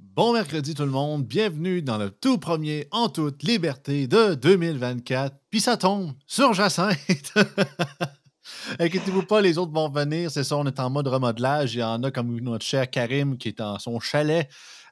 Bon 0.00 0.32
mercredi 0.32 0.74
tout 0.74 0.84
le 0.84 0.92
monde, 0.92 1.24
bienvenue 1.24 1.82
dans 1.82 1.98
le 1.98 2.10
tout 2.10 2.38
premier 2.38 2.86
en 2.92 3.08
toute 3.08 3.42
liberté 3.42 4.06
de 4.06 4.34
2024. 4.34 5.34
Puis 5.50 5.60
ça 5.60 5.76
tombe 5.76 6.12
sur 6.24 6.54
Jacinthe. 6.54 7.34
Inquiétez-vous 8.78 9.24
pas, 9.24 9.40
les 9.40 9.58
autres 9.58 9.72
vont 9.72 9.88
venir. 9.88 10.30
C'est 10.30 10.44
ça, 10.44 10.56
on 10.56 10.66
est 10.66 10.78
en 10.78 10.88
mode 10.88 11.08
remodelage. 11.08 11.74
Il 11.74 11.80
y 11.80 11.82
en 11.82 12.00
a 12.04 12.12
comme 12.12 12.38
notre 12.38 12.64
cher 12.64 12.88
Karim 12.88 13.38
qui 13.38 13.48
est 13.48 13.58
dans 13.58 13.80
son 13.80 13.98
chalet 13.98 14.48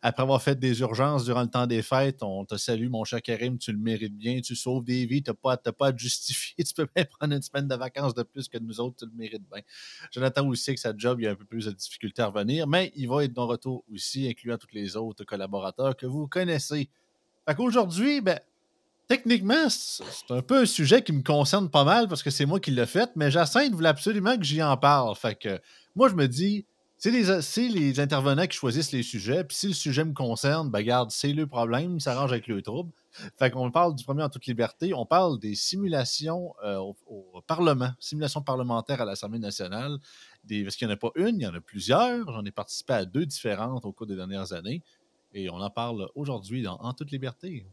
après 0.07 0.23
avoir 0.23 0.41
fait 0.41 0.57
des 0.57 0.79
urgences 0.83 1.25
durant 1.25 1.43
le 1.43 1.49
temps 1.49 1.67
des 1.67 1.83
fêtes, 1.83 2.23
on 2.23 2.45
te 2.45 2.57
salue, 2.57 2.89
mon 2.89 3.03
cher 3.03 3.21
Karim, 3.21 3.59
tu 3.59 3.73
le 3.73 3.79
mérites 3.79 4.17
bien, 4.17 4.41
tu 4.41 4.55
sauves 4.55 4.85
des 4.85 5.05
vies, 5.05 5.21
tu 5.21 5.31
n'as 5.31 5.35
pas, 5.35 5.57
pas, 5.57 5.89
à 5.89 5.93
te 5.93 5.99
justifier, 5.99 6.55
tu 6.65 6.75
peux 6.75 6.87
même 6.95 7.07
prendre 7.07 7.35
une 7.35 7.43
semaine 7.43 7.67
de 7.67 7.75
vacances 7.75 8.15
de 8.15 8.23
plus 8.23 8.47
que 8.49 8.57
nous 8.59 8.79
autres, 8.79 8.99
tu 9.01 9.05
le 9.05 9.11
mérites 9.17 9.43
bien. 9.53 9.63
Jonathan 10.13 10.47
aussi, 10.47 10.75
que 10.75 10.81
sa 10.81 10.97
job, 10.97 11.21
il 11.21 11.27
a 11.27 11.33
un 11.33 11.35
peu 11.35 11.45
plus 11.45 11.65
de 11.65 11.73
difficulté 11.73 12.23
à 12.23 12.29
revenir, 12.29 12.69
mais 12.69 12.93
il 12.95 13.09
va 13.09 13.25
être 13.25 13.33
de 13.33 13.41
retour 13.41 13.83
aussi, 13.93 14.29
incluant 14.29 14.57
tous 14.57 14.69
les 14.73 14.97
autres 14.97 15.25
collaborateurs 15.25 15.97
que 15.97 16.07
vous 16.07 16.29
connaissez. 16.29 16.89
Fait 17.45 17.55
qu'aujourd'hui, 17.57 18.21
ben, 18.21 18.39
techniquement, 19.09 19.69
c'est 19.69 20.05
un 20.31 20.43
peu 20.43 20.61
un 20.61 20.67
sujet 20.67 21.03
qui 21.03 21.15
me 21.15 21.23
concerne 21.25 21.69
pas 21.69 21.83
mal 21.83 22.07
parce 22.07 22.23
que 22.23 22.31
c'est 22.31 22.47
moi 22.47 22.61
qui 22.61 22.71
l'ai 22.71 22.87
fait, 22.87 23.11
mais 23.17 23.33
Jacinthe 23.33 23.73
voulait 23.73 23.89
absolument 23.89 24.37
que 24.37 24.45
j'y 24.45 24.63
en 24.63 24.77
parle. 24.77 25.17
Fait 25.17 25.35
que 25.35 25.61
moi, 25.97 26.09
je 26.09 26.15
me 26.15 26.29
dis, 26.29 26.65
c'est 26.99 27.11
les, 27.11 28.01
intervenants 28.01 28.47
qui 28.47 28.57
choisissent 28.57 28.93
les 28.93 29.03
sujets. 29.03 29.45
Puis 29.45 29.57
si 29.57 29.69
le 29.69 29.75
sujet 29.75 30.05
me 30.05 30.15
concerne, 30.15 30.71
ben 30.71 30.83
garde, 30.83 31.11
c'est 31.11 31.33
le 31.33 31.47
problème, 31.47 31.97
il 31.97 32.01
s'arrange 32.01 32.33
avec 32.33 32.47
le 32.47 32.63
trouble. 32.63 32.91
Fait 33.39 33.51
qu'on 33.51 33.71
parle 33.71 33.95
du 33.95 34.05
premier 34.05 34.23
en 34.23 34.29
toute 34.29 34.47
liberté. 34.47 34.95
On 34.95 35.07
parle 35.07 35.39
des 35.39 35.55
simulations 35.55 36.55
euh, 36.65 36.79
au, 36.79 37.43
Parlement, 37.47 37.91
simulations 38.01 38.43
parlementaires 38.43 39.01
à 39.01 39.05
l'Assemblée 39.05 39.39
nationale. 39.39 39.99
Des, 40.45 40.65
parce 40.65 40.77
qu'il 40.77 40.89
n'y 40.89 40.93
en 40.93 40.97
a 40.97 40.99
pas 40.99 41.11
une, 41.17 41.37
il 41.37 41.43
y 41.43 41.47
en 41.47 41.55
a 41.55 41.61
plusieurs. 41.61 42.31
J'en 42.33 42.45
ai 42.45 42.51
participé 42.51 42.95
à 42.95 43.05
deux 43.05 43.27
différentes 43.27 43.85
au 43.85 43.93
cours 43.93 44.07
des 44.07 44.17
dernières 44.17 44.53
années. 44.53 44.83
Et 45.33 45.51
on 45.51 45.61
en 45.61 45.71
parle 45.71 46.09
aujourd'hui 46.15 46.63
dans 46.63 46.77
En 46.77 46.95
toute 46.95 47.11
liberté. 47.11 47.67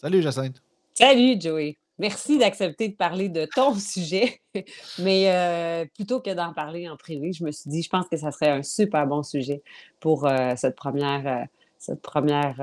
Salut 0.00 0.22
Jacinthe. 0.22 0.62
Salut 0.94 1.40
Joey. 1.40 1.76
Merci 1.98 2.38
d'accepter 2.38 2.88
de 2.88 2.94
parler 2.94 3.28
de 3.28 3.46
ton 3.46 3.74
sujet. 3.78 4.40
Mais 4.98 5.30
euh, 5.32 5.84
plutôt 5.94 6.20
que 6.20 6.30
d'en 6.30 6.52
parler 6.52 6.88
en 6.88 6.96
privé, 6.96 7.32
je 7.32 7.44
me 7.44 7.52
suis 7.52 7.70
dit, 7.70 7.82
je 7.82 7.88
pense 7.88 8.08
que 8.08 8.16
ça 8.16 8.32
serait 8.32 8.50
un 8.50 8.62
super 8.62 9.06
bon 9.06 9.22
sujet 9.22 9.62
pour 10.00 10.26
euh, 10.26 10.54
cette 10.56 10.74
première, 10.74 11.26
euh, 11.26 11.44
cette 11.78 12.02
première 12.02 12.56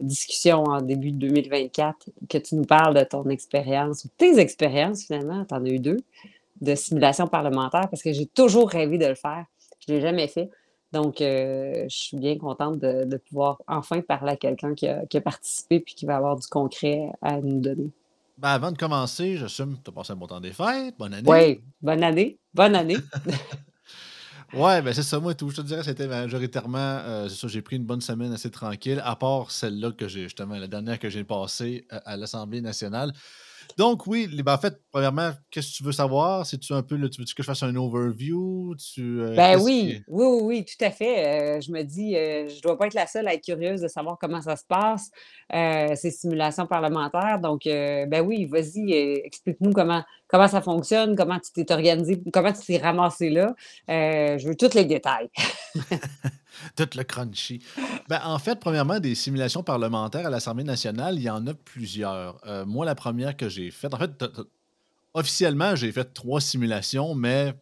discussion 0.00 0.64
en 0.64 0.82
début 0.82 1.12
de 1.12 1.28
2024, 1.28 2.10
que 2.28 2.38
tu 2.38 2.56
nous 2.56 2.64
parles 2.64 2.94
de 2.94 3.04
ton 3.04 3.28
expérience 3.28 4.04
ou 4.04 4.08
tes 4.16 4.38
expériences 4.38 5.04
finalement, 5.04 5.44
tu 5.44 5.54
en 5.54 5.64
as 5.64 5.68
eu 5.68 5.78
deux, 5.78 5.98
de 6.60 6.74
simulation 6.74 7.28
parlementaire, 7.28 7.88
parce 7.88 8.02
que 8.02 8.12
j'ai 8.12 8.26
toujours 8.26 8.68
rêvé 8.68 8.98
de 8.98 9.06
le 9.06 9.14
faire. 9.14 9.46
Je 9.86 9.92
ne 9.92 9.96
l'ai 9.96 10.02
jamais 10.02 10.28
fait. 10.28 10.50
Donc, 10.92 11.22
euh, 11.22 11.84
je 11.88 11.96
suis 11.96 12.16
bien 12.18 12.36
contente 12.36 12.78
de, 12.78 13.16
pouvoir 13.16 13.62
enfin 13.66 14.00
parler 14.02 14.32
à 14.32 14.36
quelqu'un 14.36 14.74
qui 14.74 14.86
a, 14.86 15.20
participé 15.22 15.76
et 15.76 15.82
qui 15.82 16.04
va 16.04 16.16
avoir 16.16 16.36
du 16.36 16.46
concret 16.46 17.10
à 17.22 17.40
nous 17.40 17.60
donner. 17.60 17.90
Ben 18.38 18.50
avant 18.50 18.72
de 18.72 18.78
commencer, 18.78 19.36
j'assume 19.36 19.76
que 19.78 19.84
tu 19.84 19.90
as 19.90 19.92
passé 19.92 20.12
un 20.12 20.16
bon 20.16 20.26
temps 20.26 20.40
des 20.40 20.52
fêtes. 20.52 20.94
Bonne 20.98 21.14
année. 21.14 21.30
Oui, 21.30 21.60
bonne 21.80 22.02
année. 22.02 22.38
Bonne 22.52 22.74
année. 22.74 22.96
ouais, 24.54 24.82
ben 24.82 24.92
c'est 24.92 25.02
ça, 25.02 25.18
moi, 25.18 25.34
tout. 25.34 25.48
Je 25.50 25.56
te 25.56 25.60
dirais, 25.62 25.82
c'était 25.82 26.08
majoritairement, 26.08 26.78
euh, 26.78 27.28
c'est 27.28 27.36
ça, 27.36 27.48
j'ai 27.48 27.62
pris 27.62 27.76
une 27.76 27.84
bonne 27.84 28.00
semaine 28.00 28.32
assez 28.32 28.50
tranquille, 28.50 29.00
à 29.04 29.16
part 29.16 29.50
celle-là 29.50 29.92
que 29.92 30.08
j'ai, 30.08 30.24
justement, 30.24 30.56
la 30.56 30.66
dernière 30.66 30.98
que 30.98 31.08
j'ai 31.08 31.24
passée 31.24 31.86
euh, 31.92 32.00
à 32.04 32.16
l'Assemblée 32.16 32.60
nationale. 32.60 33.12
Donc, 33.76 34.06
oui, 34.06 34.28
ben, 34.42 34.54
en 34.54 34.58
fait, 34.58 34.80
premièrement, 34.90 35.30
qu'est-ce 35.50 35.72
que 35.72 35.76
tu 35.76 35.84
veux 35.84 35.92
savoir? 35.92 36.46
C'est-tu 36.46 36.72
un 36.72 36.82
peu, 36.82 36.96
tu 37.08 37.20
veux 37.20 37.24
que 37.24 37.42
je 37.42 37.42
fasse 37.42 37.62
un 37.62 37.74
overview? 37.76 38.74
Tu, 38.76 39.20
euh, 39.20 39.34
ben 39.34 39.60
oui, 39.60 40.02
oui, 40.08 40.24
oui, 40.26 40.40
oui, 40.42 40.64
tout 40.64 40.84
à 40.84 40.90
fait. 40.90 41.56
Euh, 41.56 41.60
je 41.60 41.70
me 41.72 41.82
dis, 41.82 42.16
euh, 42.16 42.48
je 42.48 42.56
ne 42.56 42.60
dois 42.60 42.78
pas 42.78 42.86
être 42.86 42.94
la 42.94 43.06
seule 43.06 43.28
à 43.28 43.34
être 43.34 43.44
curieuse 43.44 43.80
de 43.80 43.88
savoir 43.88 44.18
comment 44.20 44.40
ça 44.40 44.56
se 44.56 44.64
passe, 44.66 45.10
ces 45.98 46.10
simulations 46.10 46.66
parlementaires. 46.66 47.38
Donc, 47.40 47.62
ben 47.64 48.20
oui, 48.20 48.46
vas-y, 48.46 48.92
explique-nous 48.92 49.72
comment, 49.72 50.02
comment 50.28 50.48
ça 50.48 50.60
fonctionne, 50.60 51.16
comment 51.16 51.38
tu 51.38 51.52
t'es 51.52 51.72
organisé, 51.72 52.20
comment 52.32 52.52
tu 52.52 52.64
t'es 52.66 52.78
ramassé 52.78 53.30
là. 53.30 53.54
je 53.88 54.46
veux 54.46 54.56
tous 54.56 54.74
les 54.74 54.84
détails. 54.84 55.30
Tout 56.76 56.88
le 56.96 57.02
crunchy. 57.02 57.60
Ben, 58.08 58.20
en 58.24 58.38
fait, 58.38 58.58
premièrement, 58.58 59.00
des 59.00 59.14
simulations 59.14 59.62
parlementaires 59.62 60.26
à 60.26 60.30
l'Assemblée 60.30 60.64
nationale, 60.64 61.16
il 61.16 61.22
y 61.22 61.30
en 61.30 61.46
a 61.46 61.54
plusieurs. 61.54 62.40
Euh, 62.46 62.64
moi, 62.64 62.84
la 62.84 62.94
première 62.94 63.36
que 63.36 63.48
j'ai 63.48 63.70
faite, 63.70 63.94
en 63.94 63.98
fait, 63.98 64.24
officiellement, 65.14 65.76
j'ai 65.76 65.92
fait 65.92 66.12
trois 66.12 66.40
simulations, 66.40 67.14
mais 67.14 67.54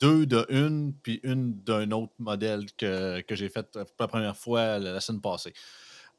deux 0.00 0.26
de 0.26 0.46
une, 0.48 0.92
puis 1.02 1.20
une 1.22 1.54
d'un 1.60 1.90
autre 1.92 2.12
modèle 2.18 2.66
que, 2.76 3.22
j'ai 3.30 3.48
fait 3.48 3.70
pour 3.72 3.84
la 4.00 4.08
première 4.08 4.36
fois 4.36 4.78
la, 4.78 5.00
semaine 5.00 5.20
passée. 5.20 5.52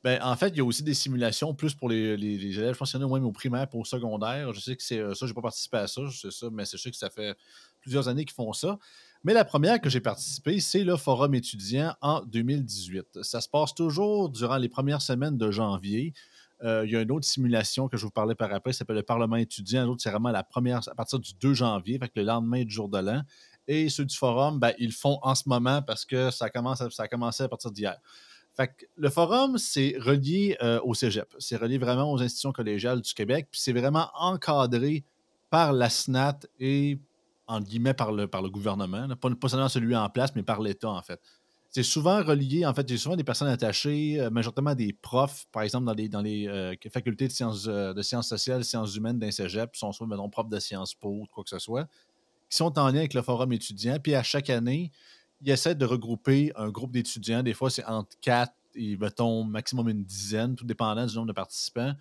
Ben, 0.04 0.22
en 0.22 0.36
fait, 0.36 0.50
il 0.50 0.58
y 0.58 0.62
a 0.62 0.64
aussi 0.64 0.84
des 0.84 0.94
simulations 0.94 1.54
plus 1.56 1.74
pour 1.74 1.90
les, 1.90 2.14
élèves, 2.14 2.74
je 2.74 2.78
pense 2.78 2.92
qu'il 2.92 3.04
au 3.04 3.32
primaire 3.32 3.68
pour 3.68 3.80
au 3.80 3.86
secondaire. 3.86 4.54
Je 4.54 4.60
sais 4.60 4.76
que 4.76 4.84
c'est 4.84 5.00
euh, 5.00 5.16
ça, 5.16 5.26
je 5.26 5.32
n'ai 5.32 5.36
pas 5.36 5.42
participé 5.42 5.78
à 5.78 5.88
ça, 5.88 6.02
je 6.08 6.18
sais 6.18 6.32
ça, 6.32 6.48
mais 6.52 6.66
c'est 6.66 6.78
sûr 6.78 6.92
que 6.92 6.98
ça 6.98 7.10
fait 7.10 7.36
plusieurs 7.82 8.08
années 8.08 8.24
qu'ils 8.24 8.36
font 8.36 8.54
ça. 8.54 8.78
Mais 9.26 9.34
la 9.34 9.44
première 9.44 9.82
que 9.82 9.90
j'ai 9.90 10.02
participé, 10.02 10.60
c'est 10.60 10.84
le 10.84 10.98
Forum 10.98 11.34
étudiant 11.34 11.96
en 12.04 12.22
2018. 12.22 13.24
Ça 13.24 13.42
se 13.42 13.50
passe 13.50 13.74
toujours 13.74 14.30
durant 14.30 14.58
les 14.58 14.70
premières 14.70 15.02
semaines 15.02 15.36
de 15.36 15.50
janvier. 15.50 16.14
Euh, 16.64 16.84
il 16.86 16.92
y 16.92 16.96
a 16.96 17.02
une 17.02 17.12
autre 17.12 17.26
simulation 17.26 17.88
que 17.88 17.98
je 17.98 18.04
vous 18.04 18.12
parlais 18.12 18.36
par 18.36 18.54
après, 18.54 18.72
ça 18.72 18.80
s'appelle 18.80 18.98
le 18.98 19.02
Parlement 19.02 19.38
étudiant. 19.38 19.84
L'autre, 19.84 20.04
c'est 20.04 20.12
vraiment 20.12 20.30
la 20.30 20.44
première 20.44 20.88
à 20.88 20.94
partir 20.94 21.18
du 21.18 21.34
2 21.42 21.56
janvier, 21.56 22.00
le 22.16 22.22
lendemain 22.22 22.64
du 22.64 22.70
jour 22.70 22.88
de 22.88 23.00
l'an. 23.00 23.24
Et 23.68 23.90
ceux 23.90 24.06
du 24.06 24.16
forum, 24.16 24.60
ben, 24.60 24.74
ils 24.78 24.90
le 24.90 24.92
font 24.92 25.18
en 25.24 25.34
ce 25.34 25.50
moment 25.50 25.82
parce 25.82 26.06
que 26.06 26.30
ça, 26.30 26.52
commence 26.52 26.88
ça 26.88 27.04
a 27.04 27.08
commencé 27.08 27.42
à 27.42 27.48
partir 27.48 27.72
d'hier. 27.72 27.98
Fait 28.54 28.88
le 28.96 29.10
forum, 29.10 29.58
c'est 29.58 29.96
relié 29.98 30.56
euh, 30.62 30.80
au 30.84 30.94
cégep. 30.94 31.34
C'est 31.40 31.58
relié 31.58 31.80
vraiment 31.80 32.12
aux 32.12 32.22
institutions 32.22 32.52
collégiales 32.52 33.02
du 33.02 33.12
Québec. 33.16 33.48
Puis 33.50 33.60
c'est 33.60 33.74
vraiment 33.74 34.12
encadré 34.14 35.04
par 35.50 35.74
la 35.74 35.90
SNAT 35.90 36.42
et 36.60 37.00
en 37.48 37.62
guillemets, 37.62 37.94
par 37.94 38.12
le, 38.12 38.28
par 38.28 38.42
le 38.42 38.50
gouvernement. 38.50 39.08
Pas, 39.16 39.30
pas, 39.30 39.50
seulement 39.50 39.70
celui 39.70 39.96
en 39.96 40.10
place, 40.10 40.36
mais 40.36 40.44
par 40.44 40.62
l'État, 40.62 40.90
en 40.90 41.02
fait. 41.02 41.20
C'est 41.70 41.84
souvent 41.84 42.24
relié, 42.24 42.66
en 42.66 42.74
fait, 42.74 42.90
a 42.90 42.98
souvent 42.98 43.18
des 43.18 43.26
personnes 43.26 43.50
attachées, 43.50 44.22
euh, 44.22 44.30
majoritairement 44.30 44.76
des 44.76 44.94
profs, 44.94 45.46
par 45.52 45.64
exemple, 45.64 45.86
dans 45.86 45.94
les, 45.94 46.08
dans 46.08 46.22
les 46.22 46.48
euh, 46.48 46.74
facultés 46.90 47.28
de 47.28 47.34
sciences, 47.34 47.66
euh, 47.68 47.94
de 47.94 48.02
sciences 48.02 48.30
sociales, 48.30 48.64
sciences 48.64 48.96
humaines 48.96 49.20
d'un 49.20 49.32
cégep, 49.32 49.76
sont 49.76 49.92
soit, 49.92 50.08
mettons, 50.08 50.30
profs 50.30 50.48
de 50.48 50.60
sciences 50.60 50.94
po 50.94 51.26
quoi 51.34 51.44
que 51.44 51.50
ce 51.50 51.60
soit, 51.60 51.86
qui 52.50 52.56
sont 52.56 52.80
en 52.80 52.88
lien 52.88 53.00
avec 53.00 53.14
le 53.14 53.22
forum 53.22 53.52
étudiant. 53.52 53.98
Puis 54.02 54.16
à 54.16 54.24
chaque 54.24 54.50
année, 54.50 54.92
ils 55.42 55.52
essaient 55.52 55.76
de 55.76 55.86
regrouper 55.86 56.54
un 56.56 56.70
groupe 56.70 56.92
d'étudiants. 56.92 57.44
Des 57.44 57.54
fois, 57.54 57.70
c'est 57.70 57.84
entre 57.86 58.18
quatre 58.22 58.54
et, 58.76 58.96
mettons, 58.98 59.44
maximum 59.44 59.90
une 59.90 60.04
dizaine, 60.04 60.56
tout 60.56 60.66
dépendant 60.66 61.06
du 61.06 61.16
nombre 61.16 61.28
de 61.28 61.34
participants, 61.34 61.94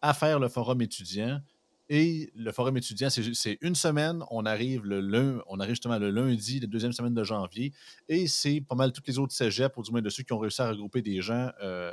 à 0.00 0.14
faire 0.14 0.40
le 0.40 0.48
forum 0.48 0.82
étudiant. 0.82 1.40
Et 1.88 2.30
le 2.34 2.52
forum 2.52 2.76
étudiant, 2.76 3.08
c'est 3.10 3.58
une 3.60 3.74
semaine. 3.74 4.24
On 4.30 4.46
arrive, 4.46 4.84
le 4.84 5.42
arrive 5.58 5.70
justement 5.70 5.98
le 5.98 6.10
lundi, 6.10 6.60
la 6.60 6.66
deuxième 6.66 6.92
semaine 6.92 7.14
de 7.14 7.24
janvier. 7.24 7.72
Et 8.08 8.26
c'est 8.26 8.60
pas 8.60 8.74
mal 8.74 8.92
toutes 8.92 9.08
les 9.08 9.18
autres 9.18 9.34
cégeps, 9.34 9.76
ou 9.76 9.82
du 9.82 9.90
moins 9.90 10.02
de 10.02 10.08
ceux 10.08 10.22
qui 10.22 10.32
ont 10.32 10.38
réussi 10.38 10.62
à 10.62 10.70
regrouper 10.70 11.02
des 11.02 11.20
gens. 11.20 11.50
Euh, 11.62 11.92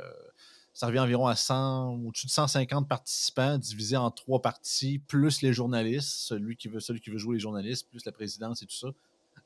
ça 0.72 0.86
revient 0.86 1.00
environ 1.00 1.26
à 1.26 1.36
100, 1.36 1.94
au-dessus 2.06 2.26
de 2.26 2.30
150 2.30 2.88
participants 2.88 3.58
divisés 3.58 3.96
en 3.96 4.10
trois 4.10 4.40
parties, 4.40 4.98
plus 4.98 5.42
les 5.42 5.52
journalistes, 5.52 6.08
celui 6.08 6.56
qui 6.56 6.68
veut, 6.68 6.80
celui 6.80 7.00
qui 7.00 7.10
veut 7.10 7.18
jouer 7.18 7.36
les 7.36 7.40
journalistes, 7.40 7.88
plus 7.90 8.04
la 8.06 8.12
présidence 8.12 8.62
et 8.62 8.66
tout 8.66 8.76
ça, 8.76 8.88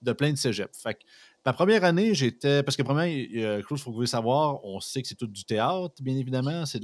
de 0.04 0.12
plein 0.12 0.30
de 0.32 0.36
cégeps. 0.36 0.78
Fait 0.80 0.98
Ma 1.46 1.52
première 1.52 1.84
année, 1.84 2.14
j'étais. 2.14 2.62
Parce 2.62 2.74
que, 2.74 2.82
premièrement, 2.82 3.12
il 3.12 3.62
faut 3.68 3.74
que 3.74 3.80
vous 3.82 3.92
voulez 3.92 4.06
savoir, 4.06 4.64
on 4.64 4.80
sait 4.80 5.02
que 5.02 5.08
c'est 5.08 5.14
tout 5.14 5.26
du 5.26 5.44
théâtre, 5.44 5.94
bien 6.00 6.16
évidemment. 6.16 6.64
C'est 6.64 6.78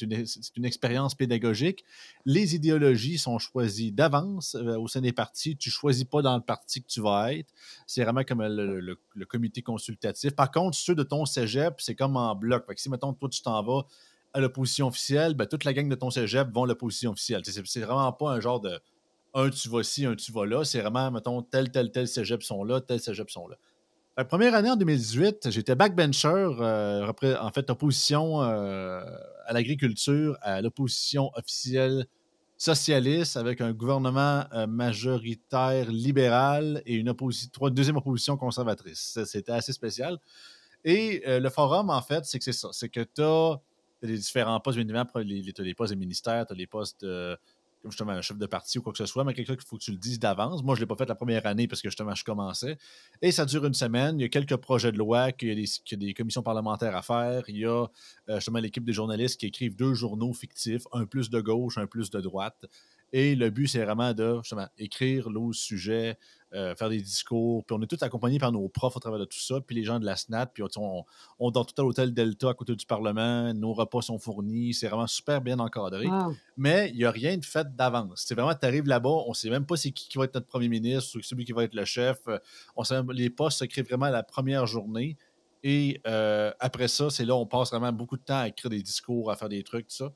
une, 0.00 0.24
une, 0.56 0.64
expérience 0.64 1.14
pédagogique. 1.14 1.84
Les 2.24 2.54
idéologies 2.54 3.18
sont 3.18 3.38
choisies 3.38 3.92
d'avance 3.92 4.54
euh, 4.54 4.78
au 4.78 4.88
sein 4.88 5.02
des 5.02 5.12
partis. 5.12 5.58
Tu 5.58 5.68
ne 5.68 5.72
choisis 5.72 6.04
pas 6.04 6.22
dans 6.22 6.36
le 6.36 6.42
parti 6.42 6.82
que 6.82 6.86
tu 6.86 7.02
vas 7.02 7.34
être. 7.34 7.52
C'est 7.86 8.02
vraiment 8.02 8.24
comme 8.24 8.42
le, 8.42 8.96
comité 9.26 9.60
consultatif. 9.60 10.34
Par 10.34 10.50
contre, 10.50 10.78
ceux 10.78 10.94
de 10.94 11.02
ton 11.02 11.26
cégep, 11.26 11.74
c'est 11.78 11.94
comme 11.94 12.16
en 12.16 12.34
bloc. 12.34 12.64
Fait 12.66 12.74
que 12.76 12.80
si, 12.80 12.88
mettons, 12.88 13.12
toi, 13.12 13.28
tu 13.28 13.42
t'en 13.42 13.62
vas 13.62 13.82
à 14.32 14.40
l'opposition 14.40 14.86
officielle, 14.86 15.34
ben, 15.34 15.44
toute 15.44 15.64
la 15.64 15.74
gang 15.74 15.86
de 15.86 15.94
ton 15.94 16.10
cégep 16.10 16.48
vont 16.50 16.64
à 16.64 16.66
l'opposition 16.66 17.10
officielle. 17.10 17.42
C'est 17.44 17.80
vraiment 17.80 18.12
pas 18.14 18.30
un 18.30 18.40
genre 18.40 18.60
de 18.60 18.80
un 19.38 19.50
tu 19.50 19.68
vas 19.68 19.82
ci, 19.82 20.04
un 20.04 20.16
tu 20.16 20.32
vas 20.32 20.46
là. 20.46 20.64
C'est 20.64 20.80
vraiment, 20.80 21.10
mettons, 21.10 21.42
tel, 21.42 21.70
tel, 21.70 21.90
tel 21.90 22.08
cégep 22.08 22.42
sont 22.42 22.64
là, 22.64 22.80
tel 22.80 23.00
cégep 23.00 23.30
sont 23.30 23.46
là. 23.48 23.56
La 24.16 24.24
première 24.24 24.54
année 24.54 24.68
en 24.68 24.74
2018, 24.74 25.50
j'étais 25.50 25.76
backbencher, 25.76 26.56
euh, 26.60 27.06
en 27.40 27.52
fait, 27.52 27.70
opposition 27.70 28.42
euh, 28.42 29.00
à 29.46 29.52
l'agriculture, 29.52 30.36
à 30.42 30.60
l'opposition 30.60 31.30
officielle 31.36 32.06
socialiste 32.56 33.36
avec 33.36 33.60
un 33.60 33.72
gouvernement 33.72 34.44
euh, 34.52 34.66
majoritaire 34.66 35.88
libéral 35.88 36.82
et 36.84 36.96
une, 36.96 37.14
deuxième 37.70 37.96
opposition 37.96 38.36
conservatrice. 38.36 39.20
C'était 39.24 39.52
assez 39.52 39.72
spécial. 39.72 40.18
Et 40.84 41.22
le 41.26 41.48
forum, 41.48 41.90
en 41.90 42.02
fait, 42.02 42.24
c'est 42.24 42.38
que 42.38 42.44
c'est 42.44 42.52
ça. 42.52 42.70
C'est 42.72 42.88
que 42.88 43.00
tu 43.00 43.22
as, 43.22 43.60
des 44.02 44.16
différents 44.16 44.58
postes, 44.58 44.78
bien 44.78 44.84
évidemment, 44.84 45.10
tu 45.12 45.60
as 45.60 45.64
les 45.64 45.74
postes 45.74 45.92
de 45.92 45.98
ministère, 45.98 46.46
tu 46.46 46.54
as 46.54 46.56
les 46.56 46.66
postes 46.66 47.04
de 47.04 47.36
comme 47.82 47.90
justement 47.90 48.12
un 48.12 48.22
chef 48.22 48.38
de 48.38 48.46
parti 48.46 48.78
ou 48.78 48.82
quoi 48.82 48.92
que 48.92 48.98
ce 48.98 49.06
soit, 49.06 49.24
mais 49.24 49.34
quelqu'un 49.34 49.54
qu'il 49.54 49.66
faut 49.66 49.76
que 49.76 49.82
tu 49.82 49.92
le 49.92 49.98
dises 49.98 50.18
d'avance. 50.18 50.62
Moi, 50.62 50.74
je 50.74 50.80
ne 50.80 50.84
l'ai 50.84 50.88
pas 50.88 50.96
fait 50.96 51.08
la 51.08 51.14
première 51.14 51.46
année 51.46 51.68
parce 51.68 51.80
que 51.80 51.88
justement, 51.88 52.14
je 52.14 52.24
commençais. 52.24 52.76
Et 53.22 53.30
ça 53.30 53.44
dure 53.44 53.64
une 53.64 53.74
semaine. 53.74 54.18
Il 54.18 54.22
y 54.22 54.26
a 54.26 54.28
quelques 54.28 54.56
projets 54.56 54.92
de 54.92 54.98
loi, 54.98 55.32
qu'il 55.32 55.48
y 55.48 55.52
a 55.52 55.54
des, 55.54 55.64
qu'il 55.64 56.02
y 56.02 56.04
a 56.04 56.08
des 56.08 56.14
commissions 56.14 56.42
parlementaires 56.42 56.96
à 56.96 57.02
faire. 57.02 57.44
Il 57.48 57.56
y 57.56 57.64
a 57.64 57.86
euh, 58.28 58.34
justement 58.36 58.58
l'équipe 58.58 58.84
des 58.84 58.92
journalistes 58.92 59.38
qui 59.38 59.46
écrivent 59.46 59.76
deux 59.76 59.94
journaux 59.94 60.32
fictifs, 60.32 60.82
un 60.92 61.06
plus 61.06 61.30
de 61.30 61.40
gauche, 61.40 61.78
un 61.78 61.86
plus 61.86 62.10
de 62.10 62.20
droite. 62.20 62.66
Et 63.12 63.34
le 63.34 63.50
but, 63.50 63.68
c'est 63.68 63.82
vraiment 63.82 64.12
de 64.12 64.38
justement, 64.42 64.66
écrire 64.76 65.30
le 65.30 65.52
sujet, 65.52 66.18
euh, 66.54 66.74
faire 66.74 66.88
des 66.88 67.00
discours. 67.00 67.64
Puis 67.64 67.76
on 67.78 67.82
est 67.82 67.86
tous 67.86 68.02
accompagnés 68.02 68.38
par 68.38 68.52
nos 68.52 68.68
profs 68.68 68.96
au 68.96 69.00
travers 69.00 69.18
de 69.18 69.24
tout 69.24 69.38
ça, 69.38 69.60
puis 69.60 69.76
les 69.76 69.84
gens 69.84 69.98
de 69.98 70.04
la 70.04 70.16
SNAT. 70.16 70.46
Puis 70.46 70.62
on, 70.76 71.04
on 71.38 71.50
dort 71.50 71.66
tout 71.66 71.80
à 71.80 71.84
l'hôtel 71.84 72.12
Delta 72.12 72.50
à 72.50 72.54
côté 72.54 72.74
du 72.74 72.86
Parlement. 72.86 73.52
Nos 73.54 73.72
repas 73.72 74.02
sont 74.02 74.18
fournis. 74.18 74.74
C'est 74.74 74.88
vraiment 74.88 75.06
super 75.06 75.40
bien 75.40 75.58
encadré. 75.58 76.06
Mais 76.56 76.90
il 76.90 76.96
n'y 76.96 77.04
a 77.04 77.10
rien 77.10 77.36
de 77.36 77.44
fait 77.44 77.74
d'avance. 77.76 78.24
C'est 78.26 78.34
vraiment, 78.34 78.54
tu 78.54 78.66
arrives 78.66 78.86
là-bas, 78.86 79.08
on 79.26 79.30
ne 79.30 79.34
sait 79.34 79.50
même 79.50 79.66
pas 79.66 79.76
c'est 79.76 79.90
qui, 79.90 80.08
qui 80.08 80.18
va 80.18 80.24
être 80.24 80.34
notre 80.34 80.46
premier 80.46 80.68
ministre 80.68 81.18
ou 81.18 81.22
celui 81.22 81.44
qui 81.44 81.52
va 81.52 81.64
être 81.64 81.74
le 81.74 81.84
chef. 81.84 82.18
On 82.76 82.84
sait, 82.84 83.00
les 83.12 83.30
postes 83.30 83.60
se 83.60 83.64
créent 83.64 83.82
vraiment 83.82 84.06
à 84.06 84.10
la 84.10 84.22
première 84.22 84.66
journée. 84.66 85.16
Et 85.62 86.00
euh, 86.06 86.52
après 86.60 86.88
ça, 86.88 87.10
c'est 87.10 87.24
là 87.24 87.34
on 87.34 87.46
passe 87.46 87.70
vraiment 87.70 87.92
beaucoup 87.92 88.16
de 88.16 88.22
temps 88.22 88.38
à 88.38 88.48
écrire 88.48 88.70
des 88.70 88.82
discours, 88.82 89.30
à 89.30 89.36
faire 89.36 89.48
des 89.48 89.62
trucs, 89.62 89.88
tout 89.88 89.96
ça. 89.96 90.12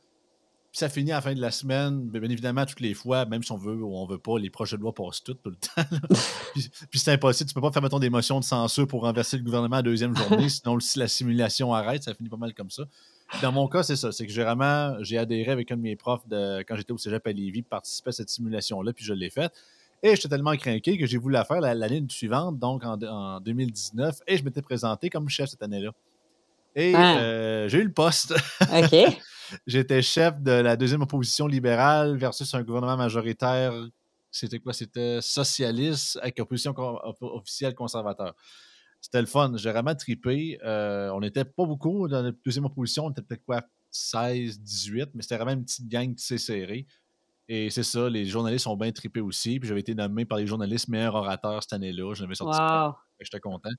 Puis 0.73 0.79
ça 0.79 0.89
finit 0.89 1.13
à 1.13 1.17
la 1.17 1.21
fin 1.21 1.35
de 1.35 1.41
la 1.41 1.51
semaine. 1.51 2.09
Bien, 2.09 2.23
évidemment, 2.23 2.65
toutes 2.65 2.81
les 2.81 2.95
fois, 2.95 3.27
même 3.27 3.43
si 3.43 3.53
on 3.53 3.59
veut 3.59 3.75
ou 3.75 3.95
on 3.95 4.07
veut 4.07 4.17
pas, 4.17 4.39
les 4.39 4.49
projets 4.49 4.79
de 4.79 4.81
loi 4.81 4.95
passent 4.95 5.23
tout, 5.23 5.35
tout 5.35 5.51
le 5.51 5.57
temps. 5.57 5.83
puis, 6.91 6.99
c'est 6.99 7.13
impossible. 7.13 7.49
Tu 7.49 7.53
peux 7.53 7.61
pas 7.61 7.71
faire, 7.71 7.83
mettons, 7.83 7.99
des 7.99 8.09
motions 8.09 8.41
de 8.41 8.45
censure 8.45 8.87
pour 8.87 9.03
renverser 9.03 9.37
le 9.37 9.43
gouvernement 9.43 9.77
à 9.77 9.79
la 9.81 9.83
deuxième 9.83 10.17
journée. 10.17 10.49
sinon, 10.49 10.81
si 10.81 10.99
la 10.99 11.09
simulation 11.09 11.75
arrête, 11.75 12.03
ça 12.03 12.15
finit 12.15 12.31
pas 12.31 12.39
mal 12.39 12.55
comme 12.55 12.71
ça. 12.71 12.85
Dans 13.43 13.53
mon 13.53 13.69
cas, 13.69 13.83
c'est 13.83 13.97
ça. 13.97 14.13
C'est 14.13 14.27
que 14.27 14.33
j'ai 14.33 14.45
vraiment 14.45 14.97
j'ai 15.01 15.19
adhéré 15.19 15.53
avec 15.53 15.71
un 15.71 15.77
de 15.77 15.83
mes 15.83 15.95
profs 15.95 16.27
de, 16.27 16.61
quand 16.67 16.77
j'étais 16.77 16.93
au 16.93 16.99
cégep 16.99 17.27
à 17.27 17.33
Lévis, 17.33 17.61
participer 17.61 18.09
à 18.09 18.13
cette 18.13 18.31
simulation-là, 18.31 18.95
puis 18.95 19.05
je 19.05 19.13
l'ai 19.13 19.29
faite. 19.29 19.53
Et 20.03 20.17
j'étais 20.17 20.29
tellement 20.31 20.57
craqué 20.57 20.97
que 20.97 21.07
j'ai 21.07 21.19
voulu 21.19 21.35
la 21.35 21.45
faire 21.45 21.61
l'année 21.61 22.03
suivante, 22.09 22.59
donc 22.59 22.83
en, 22.83 23.41
2019, 23.41 24.21
et 24.27 24.39
je 24.39 24.45
m'étais 24.45 24.63
présenté 24.63 25.11
comme 25.11 25.29
chef 25.29 25.51
cette 25.51 25.63
année-là. 25.63 25.91
Et 26.75 26.95
ah. 26.95 27.19
euh, 27.19 27.69
j'ai 27.69 27.79
eu 27.79 27.85
le 27.85 27.93
poste. 27.93 28.35
OK. 28.63 29.21
J'étais 29.67 30.03
chef 30.03 30.41
de 30.41 30.53
la 30.53 30.77
deuxième 30.77 31.03
opposition 31.03 31.47
libérale 31.47 32.17
versus 32.17 32.53
un 32.55 32.63
gouvernement 32.63 32.97
majoritaire. 32.97 33.73
C'était 34.31 34.59
quoi? 34.59 34.73
C'était 34.73 35.21
socialiste 35.21 36.19
avec 36.23 36.39
opposition 36.41 36.75
officielle 37.21 37.75
conservateur. 37.75 38.35
C'était 39.01 39.21
le 39.21 39.27
fun. 39.27 39.53
J'ai 39.57 39.71
vraiment 39.71 39.95
tripé. 39.95 40.59
Euh, 40.65 41.11
on 41.11 41.21
n'était 41.21 41.45
pas 41.45 41.67
beaucoup 41.67 42.09
dans 42.09 42.23
la 42.23 42.31
deuxième 42.45 42.65
opposition. 42.65 43.07
On 43.07 43.11
était 43.11 43.23
peut-être 43.23 43.45
quoi? 43.45 43.63
16, 43.91 44.61
18, 44.61 45.11
mais 45.15 45.23
c'était 45.23 45.37
vraiment 45.37 45.53
une 45.53 45.65
petite 45.65 45.89
gang 45.89 46.15
tissée 46.15 46.39
serrée. 46.39 46.87
Et 47.49 47.69
c'est 47.69 47.83
ça, 47.83 48.09
les 48.09 48.25
journalistes 48.25 48.67
ont 48.67 48.77
bien 48.77 48.93
trippé 48.93 49.21
aussi. 49.21 49.61
Puis 49.61 49.69
j'avais 49.69 49.81
été 49.81 49.95
nommé 49.95 50.25
par 50.25 50.39
les 50.39 50.47
journalistes 50.47 50.89
meilleur 50.89 51.15
orateur 51.15 51.63
cette 51.63 51.75
année-là. 51.75 52.15
Je 52.15 52.23
l'avais 52.23 52.35
sorti. 52.35 52.59
J'étais 53.21 53.41
content. 53.41 53.71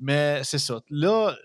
Mais 0.00 0.42
c'est 0.42 0.58
ça. 0.58 0.80
Là, 0.90 1.36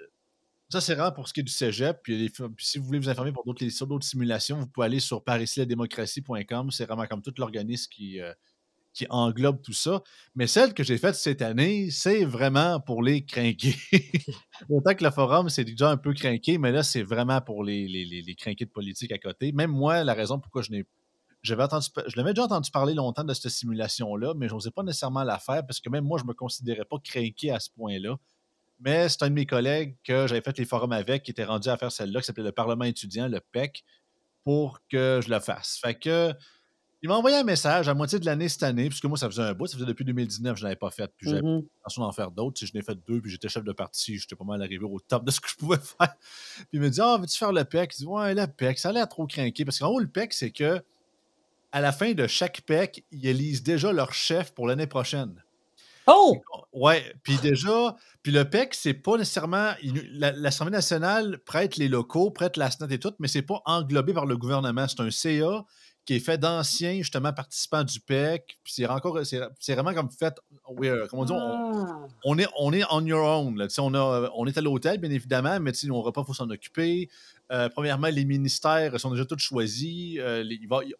ça, 0.69 0.81
c'est 0.81 0.93
rare 0.93 1.13
pour 1.13 1.27
ce 1.27 1.33
qui 1.33 1.39
est 1.39 1.43
du 1.43 1.51
cégep. 1.51 1.99
Puis, 2.03 2.31
si 2.59 2.77
vous 2.77 2.85
voulez 2.85 2.99
vous 2.99 3.09
informer 3.09 3.31
pour 3.31 3.43
d'autres, 3.43 3.67
sur 3.69 3.87
d'autres 3.87 4.05
simulations, 4.05 4.59
vous 4.59 4.67
pouvez 4.67 4.85
aller 4.85 4.99
sur 4.99 5.23
démocratie.com. 5.65 6.71
C'est 6.71 6.85
vraiment 6.85 7.07
comme 7.07 7.23
tout 7.23 7.33
l'organisme 7.37 7.89
qui, 7.89 8.21
euh, 8.21 8.31
qui 8.93 9.07
englobe 9.09 9.61
tout 9.63 9.73
ça. 9.73 10.03
Mais 10.35 10.45
celle 10.45 10.73
que 10.73 10.83
j'ai 10.83 10.97
faite 10.97 11.15
cette 11.15 11.41
année, 11.41 11.89
c'est 11.89 12.23
vraiment 12.23 12.79
pour 12.79 13.01
les 13.01 13.25
crinqués. 13.25 13.75
Autant 14.69 14.93
que 14.93 15.03
le 15.03 15.11
forum, 15.11 15.49
c'est 15.49 15.63
déjà 15.63 15.89
un 15.89 15.97
peu 15.97 16.13
crinqué, 16.13 16.57
mais 16.59 16.71
là, 16.71 16.83
c'est 16.83 17.03
vraiment 17.03 17.41
pour 17.41 17.63
les, 17.63 17.87
les, 17.87 18.05
de 18.21 18.65
politique 18.65 19.11
à 19.11 19.17
côté. 19.17 19.51
Même 19.51 19.71
moi, 19.71 20.03
la 20.03 20.13
raison 20.13 20.39
pourquoi 20.39 20.61
je 20.61 20.71
n'ai 20.71 20.85
j'avais 21.41 21.63
je 22.07 22.17
l'avais 22.17 22.33
déjà 22.33 22.43
entendu 22.43 22.69
parler 22.69 22.93
longtemps 22.93 23.23
de 23.23 23.33
cette 23.33 23.49
simulation-là, 23.49 24.33
mais 24.35 24.49
je 24.49 24.53
n'osais 24.53 24.71
pas 24.71 24.83
nécessairement 24.83 25.23
la 25.23 25.39
faire 25.39 25.65
parce 25.65 25.79
que 25.79 25.89
même 25.89 26.03
moi, 26.03 26.19
je 26.19 26.25
ne 26.25 26.27
me 26.27 26.33
considérais 26.33 26.83
pas 26.83 26.97
craqué 27.01 27.51
à 27.51 27.61
ce 27.61 27.69
point-là. 27.71 28.17
Mais 28.79 29.09
c'est 29.09 29.23
un 29.23 29.29
de 29.29 29.33
mes 29.33 29.45
collègues 29.45 29.97
que 30.03 30.27
j'avais 30.27 30.41
fait 30.41 30.57
les 30.57 30.65
forums 30.65 30.93
avec 30.93 31.23
qui 31.23 31.31
était 31.31 31.43
rendu 31.43 31.69
à 31.69 31.77
faire 31.77 31.91
celle-là, 31.91 32.21
qui 32.21 32.27
s'appelait 32.27 32.43
le 32.43 32.51
Parlement 32.51 32.85
étudiant, 32.85 33.27
le 33.27 33.39
PEC, 33.51 33.83
pour 34.43 34.79
que 34.89 35.19
je 35.23 35.29
le 35.29 35.39
fasse. 35.39 35.79
Fait 35.81 35.95
que 35.95 36.33
il 37.01 37.07
m'a 37.07 37.15
envoyé 37.15 37.37
un 37.37 37.43
message 37.43 37.87
à 37.87 37.93
moitié 37.93 38.19
de 38.19 38.25
l'année 38.25 38.49
cette 38.49 38.63
année, 38.63 38.89
puisque 38.89 39.05
moi, 39.05 39.17
ça 39.17 39.29
faisait 39.29 39.41
un 39.41 39.53
bout, 39.53 39.67
ça 39.67 39.77
faisait 39.77 39.85
depuis 39.85 40.03
2019 40.03 40.57
je 40.57 40.61
ne 40.61 40.63
l'avais 40.65 40.75
pas 40.75 40.89
fait. 40.89 41.09
Puis 41.15 41.29
j'avais 41.29 41.41
mmh 41.41 41.63
l'intention 41.77 42.01
d'en 42.01 42.11
faire 42.11 42.29
d'autres. 42.29 42.59
Si 42.59 42.65
je 42.65 42.73
n'ai 42.73 42.81
fait 42.81 42.97
deux, 43.07 43.21
puis 43.21 43.31
j'étais 43.31 43.47
chef 43.47 43.63
de 43.63 43.71
parti, 43.71 44.17
j'étais 44.17 44.35
pas 44.35 44.43
mal 44.43 44.61
arrivé 44.61 44.83
au 44.83 44.99
top 44.99 45.23
de 45.23 45.31
ce 45.31 45.39
que 45.39 45.47
je 45.49 45.55
pouvais 45.55 45.77
faire. 45.97 46.15
Puis 46.57 46.67
il 46.73 46.81
me 46.81 46.89
dit 46.89 46.99
Ah, 47.01 47.17
veux-tu 47.17 47.37
faire 47.37 47.53
le 47.53 47.63
PEC 47.63 47.93
Il 47.95 47.97
dit 47.99 48.05
Ouais, 48.05 48.35
le 48.35 48.47
PEC, 48.47 48.79
ça 48.79 48.89
a 48.89 48.91
l'air 48.91 49.07
trop 49.07 49.25
craqué. 49.27 49.63
Parce 49.63 49.79
qu'en 49.79 49.87
haut, 49.87 49.99
le 49.99 50.09
PEC, 50.09 50.33
c'est 50.33 50.51
que 50.51 50.83
à 51.71 51.79
la 51.79 51.91
fin 51.93 52.13
de 52.13 52.27
chaque 52.27 52.61
PEC, 52.61 53.05
ils 53.11 53.27
élisent 53.27 53.63
déjà 53.63 53.93
leur 53.93 54.13
chef 54.13 54.51
pour 54.51 54.67
l'année 54.67 54.87
prochaine. 54.87 55.41
Oh! 56.09 56.37
Ouais, 56.73 57.13
puis 57.23 57.37
déjà, 57.37 57.95
puis 58.21 58.31
le 58.31 58.49
PEC, 58.49 58.73
c'est 58.73 58.93
pas 58.93 59.17
nécessairement. 59.17 59.71
L'Assemblée 60.13 60.71
nationale 60.71 61.39
prête 61.45 61.77
les 61.77 61.87
locaux, 61.87 62.31
prête 62.31 62.57
la 62.57 62.69
SNAT 62.71 62.87
et 62.91 62.99
tout, 62.99 63.13
mais 63.19 63.27
c'est 63.27 63.41
pas 63.41 63.61
englobé 63.65 64.13
par 64.13 64.25
le 64.25 64.37
gouvernement. 64.37 64.87
C'est 64.87 65.01
un 65.01 65.11
CA 65.11 65.65
qui 66.05 66.15
est 66.15 66.19
fait 66.19 66.37
d'anciens, 66.37 66.95
justement, 66.97 67.31
participants 67.33 67.83
du 67.83 67.99
PEC. 67.99 68.57
Puis 68.63 68.73
c'est 68.73 68.87
encore, 68.87 69.19
c'est 69.23 69.73
vraiment 69.75 69.93
comme 69.93 70.09
fait, 70.09 70.33
euh, 70.81 71.07
comment 71.07 71.25
dire, 71.25 71.37
ah. 71.37 72.07
on, 72.25 72.37
est, 72.39 72.47
on 72.57 72.73
est 72.73 72.83
on 72.89 73.05
your 73.05 73.23
own. 73.23 73.57
Là. 73.57 73.67
On, 73.77 73.93
a, 73.93 74.31
on 74.35 74.47
est 74.47 74.57
à 74.57 74.61
l'hôtel, 74.61 74.97
bien 74.99 75.11
évidemment, 75.11 75.59
mais 75.59 75.71
nos 75.83 76.01
repas, 76.01 76.21
il 76.21 76.25
faut 76.25 76.33
s'en 76.33 76.49
occuper. 76.49 77.09
Euh, 77.51 77.67
premièrement, 77.69 78.07
les 78.07 78.25
ministères 78.25 78.99
sont 78.99 79.11
déjà 79.11 79.25
tous 79.25 79.39
choisis. 79.39 80.17
Euh, 80.19 80.43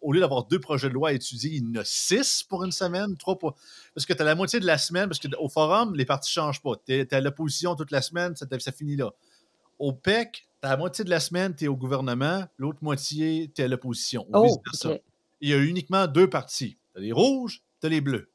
au 0.00 0.12
lieu 0.12 0.20
d'avoir 0.20 0.44
deux 0.44 0.58
projets 0.58 0.88
de 0.88 0.94
loi 0.94 1.10
à 1.10 1.12
étudier, 1.12 1.50
il 1.54 1.64
y 1.64 1.78
en 1.78 1.80
a 1.80 1.84
six 1.84 2.42
pour 2.42 2.64
une 2.64 2.72
semaine, 2.72 3.16
trois 3.16 3.38
pour. 3.38 3.54
Parce 3.94 4.04
que 4.04 4.12
tu 4.12 4.20
as 4.20 4.24
la 4.24 4.34
moitié 4.34 4.58
de 4.58 4.66
la 4.66 4.78
semaine, 4.78 5.08
parce 5.08 5.20
qu'au 5.20 5.48
forum, 5.48 5.94
les 5.94 6.04
partis 6.04 6.30
ne 6.30 6.42
changent 6.42 6.62
pas. 6.62 6.72
Tu 6.84 6.94
es, 6.94 7.14
à 7.14 7.20
l'opposition 7.20 7.76
toute 7.76 7.92
la 7.92 8.02
semaine, 8.02 8.34
ça, 8.34 8.46
ça 8.58 8.72
finit 8.72 8.96
là. 8.96 9.10
Au 9.78 9.92
PEC, 9.92 10.48
la 10.62 10.76
moitié 10.76 11.04
de 11.04 11.10
la 11.10 11.20
semaine, 11.20 11.54
tu 11.54 11.64
es 11.64 11.68
au 11.68 11.76
gouvernement, 11.76 12.44
l'autre 12.58 12.80
moitié, 12.82 13.50
tu 13.54 13.62
es 13.62 13.64
à 13.64 13.68
l'opposition. 13.68 14.26
Oh, 14.32 14.60
Il 15.40 15.48
y 15.48 15.54
a 15.54 15.58
uniquement 15.58 16.06
deux 16.06 16.28
partis. 16.28 16.76
Tu 16.92 16.98
as 16.98 17.00
les 17.00 17.12
rouges, 17.12 17.62
tu 17.80 17.86
as 17.86 17.90
les 17.90 18.00
bleus. 18.00 18.29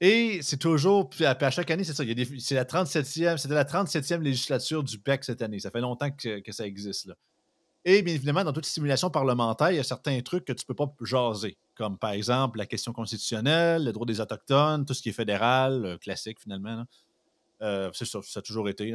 Et 0.00 0.40
c'est 0.42 0.58
toujours, 0.58 1.08
puis 1.08 1.24
à, 1.24 1.50
chaque 1.50 1.70
année, 1.70 1.84
c'est 1.84 1.94
ça. 1.94 2.04
C'est 2.38 2.54
la 2.54 2.64
37e, 2.64 3.36
c'était 3.36 3.54
la 3.54 3.64
37e 3.64 4.20
législature 4.20 4.82
du 4.82 4.98
PEC 4.98 5.24
cette 5.24 5.42
année. 5.42 5.60
Ça 5.60 5.70
fait 5.70 5.80
longtemps 5.80 6.10
que, 6.10 6.40
ça 6.50 6.66
existe. 6.66 7.06
Là. 7.06 7.14
Et 7.84 8.02
bien 8.02 8.14
évidemment, 8.14 8.44
dans 8.44 8.52
toute 8.52 8.66
simulation 8.66 9.10
parlementaire, 9.10 9.70
il 9.70 9.76
y 9.76 9.80
a 9.80 9.84
certains 9.84 10.20
trucs 10.22 10.46
que 10.46 10.52
tu 10.52 10.64
ne 10.64 10.66
peux 10.66 10.74
pas 10.74 10.92
jaser, 11.02 11.58
comme 11.74 11.98
par 11.98 12.10
exemple 12.10 12.58
la 12.58 12.66
question 12.66 12.92
constitutionnelle, 12.92 13.84
le 13.84 13.92
droit 13.92 14.06
des 14.06 14.20
Autochtones, 14.20 14.86
tout 14.86 14.94
ce 14.94 15.02
qui 15.02 15.10
est 15.10 15.12
fédéral, 15.12 15.84
euh, 15.84 15.98
classique 15.98 16.40
finalement. 16.40 16.84
Euh, 17.62 17.90
c'est 17.92 18.06
ça, 18.06 18.20
ça 18.22 18.40
a 18.40 18.42
toujours 18.42 18.68
été. 18.68 18.94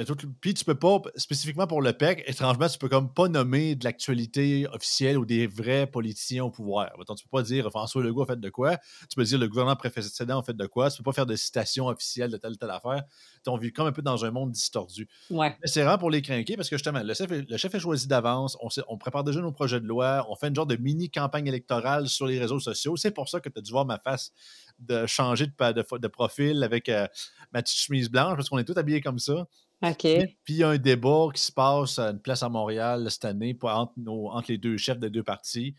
Mais 0.00 0.06
tout, 0.06 0.16
puis 0.40 0.54
tu 0.54 0.64
peux 0.64 0.74
pas, 0.74 1.02
spécifiquement 1.16 1.66
pour 1.66 1.82
le 1.82 1.92
PEC, 1.92 2.24
étrangement, 2.26 2.66
tu 2.68 2.78
peux 2.78 2.88
comme 2.88 3.12
pas 3.12 3.28
nommer 3.28 3.74
de 3.74 3.84
l'actualité 3.84 4.66
officielle 4.72 5.18
ou 5.18 5.26
des 5.26 5.46
vrais 5.46 5.86
politiciens 5.86 6.42
au 6.42 6.50
pouvoir. 6.50 6.90
Mettons, 6.98 7.14
tu 7.14 7.24
peux 7.24 7.36
pas 7.36 7.42
dire 7.42 7.68
François 7.68 8.02
Legault 8.02 8.22
a 8.22 8.26
fait 8.28 8.40
de 8.40 8.48
quoi. 8.48 8.78
Tu 9.10 9.14
peux 9.14 9.24
dire 9.24 9.38
le 9.38 9.46
gouvernement 9.46 9.76
précédent 9.76 10.40
a 10.40 10.42
fait 10.42 10.56
de 10.56 10.64
quoi. 10.64 10.90
Tu 10.90 10.96
peux 10.96 11.02
pas 11.02 11.12
faire 11.12 11.26
de 11.26 11.36
citation 11.36 11.88
officielle 11.88 12.30
de 12.30 12.38
telle 12.38 12.52
ou 12.52 12.56
telle 12.56 12.70
affaire. 12.70 13.02
On 13.46 13.58
vit 13.58 13.74
comme 13.74 13.88
un 13.88 13.92
peu 13.92 14.00
dans 14.00 14.24
un 14.24 14.30
monde 14.30 14.52
distordu. 14.52 15.06
Ouais. 15.28 15.54
Mais 15.60 15.68
c'est 15.68 15.84
rare 15.84 15.98
pour 15.98 16.10
les 16.10 16.22
craquer 16.22 16.56
parce 16.56 16.70
que 16.70 16.76
justement, 16.76 17.02
le 17.02 17.12
chef 17.12 17.30
est, 17.30 17.50
le 17.50 17.56
chef 17.58 17.74
est 17.74 17.80
choisi 17.80 18.08
d'avance. 18.08 18.56
On, 18.62 18.68
on, 18.88 18.96
prépare 18.96 19.22
déjà 19.22 19.42
nos 19.42 19.52
projets 19.52 19.80
de 19.80 19.86
loi. 19.86 20.26
On 20.30 20.34
fait 20.34 20.48
une 20.48 20.56
genre 20.56 20.64
de 20.64 20.76
mini 20.76 21.10
campagne 21.10 21.46
électorale 21.46 22.08
sur 22.08 22.24
les 22.24 22.38
réseaux 22.38 22.60
sociaux. 22.60 22.96
C'est 22.96 23.10
pour 23.10 23.28
ça 23.28 23.40
que 23.40 23.50
tu 23.50 23.58
as 23.58 23.62
dû 23.62 23.70
voir 23.70 23.84
ma 23.84 23.98
face 23.98 24.32
de 24.78 25.04
changer 25.04 25.46
de, 25.46 25.72
de, 25.72 25.98
de 25.98 26.08
profil 26.08 26.64
avec 26.64 26.88
euh, 26.88 27.06
ma 27.52 27.60
petite 27.60 27.80
chemise 27.80 28.08
blanche 28.08 28.36
parce 28.36 28.48
qu'on 28.48 28.58
est 28.58 28.64
tous 28.64 28.78
habillés 28.78 29.02
comme 29.02 29.18
ça. 29.18 29.46
OK. 29.82 30.02
Puis 30.02 30.54
il 30.54 30.56
y 30.56 30.62
a 30.62 30.68
un 30.68 30.78
débat 30.78 31.28
qui 31.34 31.40
se 31.40 31.52
passe 31.52 31.98
à 31.98 32.10
une 32.10 32.20
place 32.20 32.42
à 32.42 32.48
Montréal 32.48 33.06
cette 33.10 33.24
année 33.24 33.56
entre, 33.62 34.44
les 34.48 34.58
deux 34.58 34.76
chefs 34.76 34.98
des 34.98 35.10
deux 35.10 35.22
partis. 35.22 35.74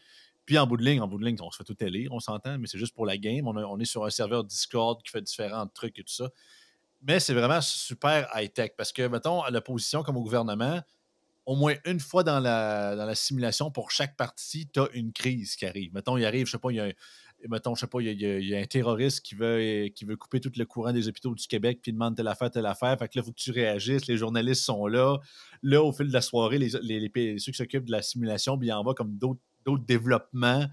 Puis 0.46 0.58
en 0.58 0.66
bout 0.66 0.78
de 0.78 0.84
ligne, 0.84 1.02
en 1.02 1.08
bout 1.08 1.20
de 1.20 1.26
ligne, 1.26 1.38
on 1.42 1.52
se 1.52 1.58
fait 1.58 1.64
tout 1.64 1.82
élire, 1.84 2.12
on 2.12 2.20
s'entend, 2.20 2.58
mais 2.58 2.68
c'est 2.68 2.80
juste 2.80 2.96
pour 2.96 3.06
la 3.06 3.18
game. 3.18 3.48
On, 3.48 3.80
est 3.80 3.86
sur 3.86 4.06
un 4.06 4.10
serveur 4.10 4.44
Discord 4.44 5.02
qui 5.04 5.12
fait 5.12 5.22
différents 5.22 5.68
trucs 5.68 6.00
et 6.00 6.04
tout 6.04 6.14
ça. 6.14 6.30
Mais 7.04 7.20
c'est 7.20 7.34
vraiment 7.34 7.62
super 7.62 8.28
high-tech 8.36 8.72
parce 8.76 8.92
que, 8.92 9.08
mettons, 9.08 9.42
à 9.42 9.52
l'opposition 9.52 10.02
comme 10.04 10.18
au 10.18 10.24
gouvernement, 10.24 10.82
au 11.46 11.56
moins 11.56 11.76
une 11.86 12.00
fois 12.00 12.24
dans 12.24 12.40
la, 12.40 12.96
dans 12.96 13.06
la 13.06 13.16
simulation, 13.16 13.72
pour 13.72 13.92
chaque 13.92 14.16
parti, 14.18 14.68
tu 14.72 14.80
as 14.80 14.90
une 14.94 15.14
crise 15.14 15.56
qui 15.56 15.66
arrive. 15.66 15.94
Mettons, 15.94 16.18
il 16.18 16.26
arrive, 16.26 16.48
je 16.48 16.52
sais 16.52 16.60
pas, 16.60 16.72
il 16.72 16.76
y 16.76 16.80
a 16.80 16.86
un, 16.86 16.92
mettons, 17.50 17.76
je 17.76 17.82
sais 17.82 17.88
pas, 17.88 18.02
il 18.02 18.22
y, 18.22 18.56
a, 18.56 18.60
un 18.60 18.66
terroriste 18.66 19.22
qui 19.22 19.36
veut, 19.36 19.88
qui 19.96 20.06
veut 20.06 20.16
couper 20.16 20.40
tout 20.40 20.52
le 20.56 20.66
courant 20.66 20.94
des 20.94 21.08
hôpitaux 21.08 21.34
du 21.34 21.48
Québec, 21.48 21.80
puis 21.82 21.94
demande 21.94 22.16
telle 22.16 22.28
affaire, 22.28 22.52
telle 22.52 22.66
affaire. 22.66 22.98
Fait 22.98 23.08
que 23.08 23.18
là, 23.18 23.22
il 23.22 23.24
faut 23.24 23.32
que 23.32 23.40
tu 23.40 23.52
réagisses. 23.52 24.08
Les 24.08 24.18
journalistes 24.18 24.64
sont 24.64 24.88
là. 24.88 25.18
Là, 25.64 25.84
au 25.84 25.92
fil 25.92 26.08
de 26.08 26.14
la 26.14 26.22
soirée, 26.22 26.58
les, 26.58 26.70
les, 26.82 27.40
ceux 27.40 27.52
qui 27.52 27.58
s'occupent 27.58 27.86
de 27.86 27.92
la 27.92 28.02
simulation, 28.02 28.58
puis 28.58 28.68
il 28.68 28.74
en 28.74 28.84
va 28.84 28.94
comme 28.94 29.18
d'autres 29.18 29.86
développements. 29.86 30.66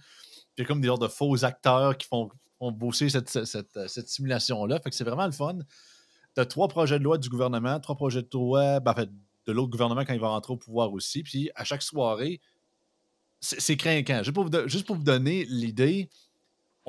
Puis 0.54 0.64
comme 0.64 0.80
des 0.80 0.88
genres 0.88 0.98
de 0.98 1.08
faux 1.08 1.44
acteurs 1.44 1.96
qui 1.96 2.06
font, 2.06 2.28
font 2.58 2.72
bosser 2.72 3.08
cette, 3.08 3.28
cette, 3.28 4.08
simulation-là. 4.08 4.80
Fait 4.80 4.90
que 4.90 4.96
c'est 4.96 5.04
vraiment 5.04 5.26
le 5.26 5.32
fun. 5.32 5.58
Tu 6.36 6.46
trois 6.46 6.68
projets 6.68 6.98
de 6.98 7.04
loi 7.04 7.18
du 7.18 7.28
gouvernement, 7.28 7.80
trois 7.80 7.96
projets 7.96 8.22
de 8.22 8.28
loi, 8.32 8.80
ben, 8.80 8.92
en 8.92 8.94
fait, 8.94 9.10
de 9.46 9.52
l'autre 9.52 9.70
gouvernement 9.70 10.04
quand 10.04 10.14
il 10.14 10.20
va 10.20 10.28
rentrer 10.28 10.52
au 10.52 10.56
pouvoir 10.56 10.92
aussi. 10.92 11.22
Puis 11.22 11.50
à 11.54 11.64
chaque 11.64 11.82
soirée, 11.82 12.40
c'est 13.40 13.76
craquant. 13.76 14.22
Juste 14.22 14.86
pour 14.86 14.96
vous 14.96 15.02
donner 15.02 15.44
l'idée, 15.46 16.10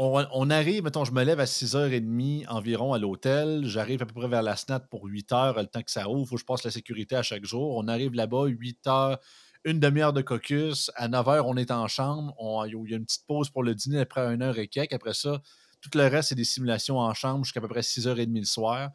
on, 0.01 0.49
arrive, 0.49 0.83
mettons, 0.83 1.03
je 1.03 1.11
me 1.11 1.23
lève 1.23 1.41
à 1.41 1.45
6h30 1.45 2.47
environ 2.47 2.93
à 2.93 2.99
l'hôtel. 2.99 3.65
J'arrive 3.65 4.01
à 4.01 4.05
peu 4.05 4.13
près 4.13 4.29
vers 4.29 4.41
la 4.41 4.55
SNAT 4.55 4.79
pour 4.79 5.05
8h, 5.05 5.59
le 5.59 5.67
temps 5.67 5.81
que 5.81 5.91
ça 5.91 6.09
ouvre. 6.09 6.21
Il 6.21 6.27
faut 6.27 6.35
que 6.35 6.41
je 6.41 6.45
passe 6.45 6.63
la 6.63 6.71
sécurité 6.71 7.17
à 7.17 7.21
chaque 7.21 7.43
jour. 7.43 7.75
On 7.75 7.87
arrive 7.89 8.13
là-bas, 8.13 8.45
8h, 8.45 9.17
une 9.65 9.81
demi-heure 9.81 10.13
de 10.13 10.21
caucus. 10.21 10.89
À 10.95 11.09
9h, 11.09 11.43
on 11.45 11.57
est 11.57 11.69
en 11.71 11.87
chambre. 11.89 12.33
il 12.65 12.89
y 12.89 12.93
a 12.93 12.97
une 12.97 13.03
petite 13.03 13.27
pause 13.27 13.49
pour 13.49 13.61
le 13.61 13.75
dîner 13.75 13.99
après 13.99 14.21
1 14.21 14.39
heure 14.41 14.57
et 14.57 14.69
quelques. 14.69 14.93
Après 14.93 15.13
ça, 15.13 15.41
tout 15.81 15.89
le 15.95 16.07
reste, 16.07 16.29
c'est 16.29 16.35
des 16.35 16.45
simulations 16.45 16.97
en 16.97 17.13
chambre 17.13 17.43
jusqu'à 17.43 17.59
peu 17.59 17.67
près 17.67 17.81
6h30 17.81 18.39
le 18.39 18.45
soir. 18.45 18.91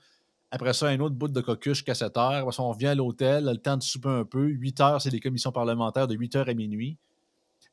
Après 0.50 0.72
ça, 0.72 0.86
un 0.86 1.00
autre 1.00 1.16
bout 1.16 1.28
de 1.28 1.40
caucus 1.42 1.74
jusqu'à 1.74 1.94
7 1.94 2.14
h. 2.14 2.38
Après 2.40 2.52
ça, 2.52 2.62
on 2.62 2.70
revient 2.70 2.86
à 2.86 2.94
l'hôtel, 2.94 3.44
le 3.44 3.58
temps 3.58 3.76
de 3.76 3.82
souper 3.82 4.08
un 4.08 4.24
peu. 4.24 4.46
8 4.46 4.78
h, 4.78 5.00
c'est 5.00 5.10
des 5.10 5.20
commissions 5.20 5.52
parlementaires 5.52 6.08
de 6.08 6.14
8 6.14 6.36
h 6.36 6.50
à 6.50 6.54
minuit. 6.54 6.96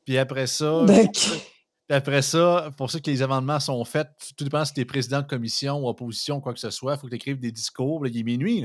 Puis 0.04 0.18
après 0.18 0.46
ça, 0.46 0.84
après 1.92 2.22
ça, 2.22 2.70
pour 2.76 2.90
ça 2.90 3.00
que 3.00 3.10
les 3.10 3.22
amendements 3.22 3.60
sont 3.60 3.84
faits, 3.84 4.08
tout 4.36 4.44
dépend 4.44 4.64
si 4.64 4.72
tu 4.72 4.80
es 4.80 4.84
président 4.84 5.20
de 5.20 5.26
commission 5.26 5.78
ou 5.80 5.88
opposition, 5.88 6.40
quoi 6.40 6.54
que 6.54 6.60
ce 6.60 6.70
soit, 6.70 6.94
il 6.94 6.98
faut 6.98 7.06
que 7.06 7.10
tu 7.10 7.16
écrives 7.16 7.38
des 7.40 7.52
discours. 7.52 8.06
il 8.06 8.16
est 8.16 8.22
minuit. 8.22 8.64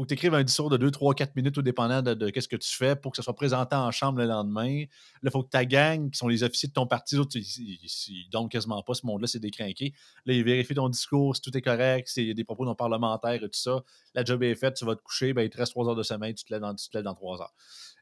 Faut 0.00 0.04
que 0.04 0.08
tu 0.08 0.14
écrives 0.14 0.32
un 0.32 0.42
discours 0.42 0.70
de 0.70 0.78
2, 0.78 0.90
3, 0.90 1.14
4 1.14 1.36
minutes, 1.36 1.54
tout 1.54 1.62
dépendant 1.62 2.00
de, 2.00 2.14
de 2.14 2.40
ce 2.40 2.48
que 2.48 2.56
tu 2.56 2.74
fais, 2.74 2.96
pour 2.96 3.12
que 3.12 3.16
ça 3.16 3.22
soit 3.22 3.36
présenté 3.36 3.76
en 3.76 3.90
chambre 3.90 4.18
le 4.18 4.24
lendemain. 4.24 4.80
Là, 4.80 4.86
il 5.24 5.30
faut 5.30 5.42
que 5.42 5.50
ta 5.50 5.66
gang, 5.66 6.10
qui 6.10 6.16
sont 6.16 6.28
les 6.28 6.42
officiers 6.42 6.70
de 6.70 6.72
ton 6.72 6.86
parti, 6.86 7.18
autres, 7.18 7.36
ils, 7.36 7.42
ne 7.42 8.30
donnent 8.30 8.48
quasiment 8.48 8.82
pas 8.82 8.94
ce 8.94 9.04
monde-là, 9.04 9.26
c'est 9.26 9.40
décrinqué. 9.40 9.92
Là, 10.24 10.32
ils 10.32 10.42
vérifient 10.42 10.74
ton 10.74 10.88
discours, 10.88 11.36
si 11.36 11.42
tout 11.42 11.54
est 11.54 11.60
correct, 11.60 12.08
s'il 12.08 12.28
y 12.28 12.30
a 12.30 12.34
des 12.34 12.44
propos 12.44 12.64
non 12.64 12.74
parlementaires 12.74 13.34
et 13.34 13.48
tout 13.48 13.60
ça. 13.60 13.82
La 14.14 14.24
job 14.24 14.42
est 14.42 14.54
faite, 14.54 14.74
tu 14.74 14.86
vas 14.86 14.96
te 14.96 15.02
coucher, 15.02 15.34
ben, 15.34 15.42
il 15.42 15.50
te 15.50 15.58
reste 15.58 15.72
3 15.72 15.88
heures 15.88 15.96
de 15.96 16.02
sommeil, 16.02 16.34
tu 16.34 16.44
te 16.44 16.52
lèves 16.52 16.62
dans, 16.62 16.74
tu 16.74 16.88
te 16.88 16.96
lèves 16.96 17.04
dans 17.04 17.14
3 17.14 17.42
heures. 17.42 17.54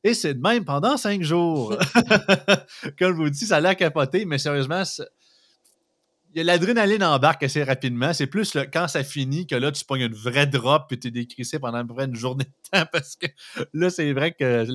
Et 0.04 0.14
c'est 0.14 0.34
de 0.34 0.40
même 0.40 0.64
pendant 0.64 0.96
cinq 0.96 1.22
jours. 1.22 1.76
Comme 2.98 3.12
je 3.12 3.22
vous 3.22 3.30
dis, 3.30 3.46
ça 3.46 3.56
a 3.56 3.60
l'air 3.60 3.76
capoté, 3.76 4.24
mais 4.24 4.38
sérieusement, 4.38 4.84
y 6.36 6.40
a 6.40 6.44
l'adrénaline 6.44 7.02
embarque 7.02 7.42
assez 7.42 7.62
rapidement. 7.62 8.12
C'est 8.12 8.26
plus 8.26 8.56
quand 8.72 8.88
ça 8.88 9.02
finit 9.02 9.46
que 9.46 9.54
là, 9.54 9.72
tu 9.72 9.84
pognes 9.84 10.02
une 10.02 10.14
vraie 10.14 10.46
drop 10.46 10.92
et 10.92 10.98
tu 10.98 11.08
es 11.08 11.10
décrissé 11.10 11.58
pendant 11.58 11.84
une 11.98 12.14
journée 12.14 12.44
de 12.44 12.50
temps 12.70 12.86
parce 12.92 13.16
que 13.16 13.26
là, 13.72 13.90
c'est 13.90 14.12
vrai 14.12 14.32
que 14.32 14.66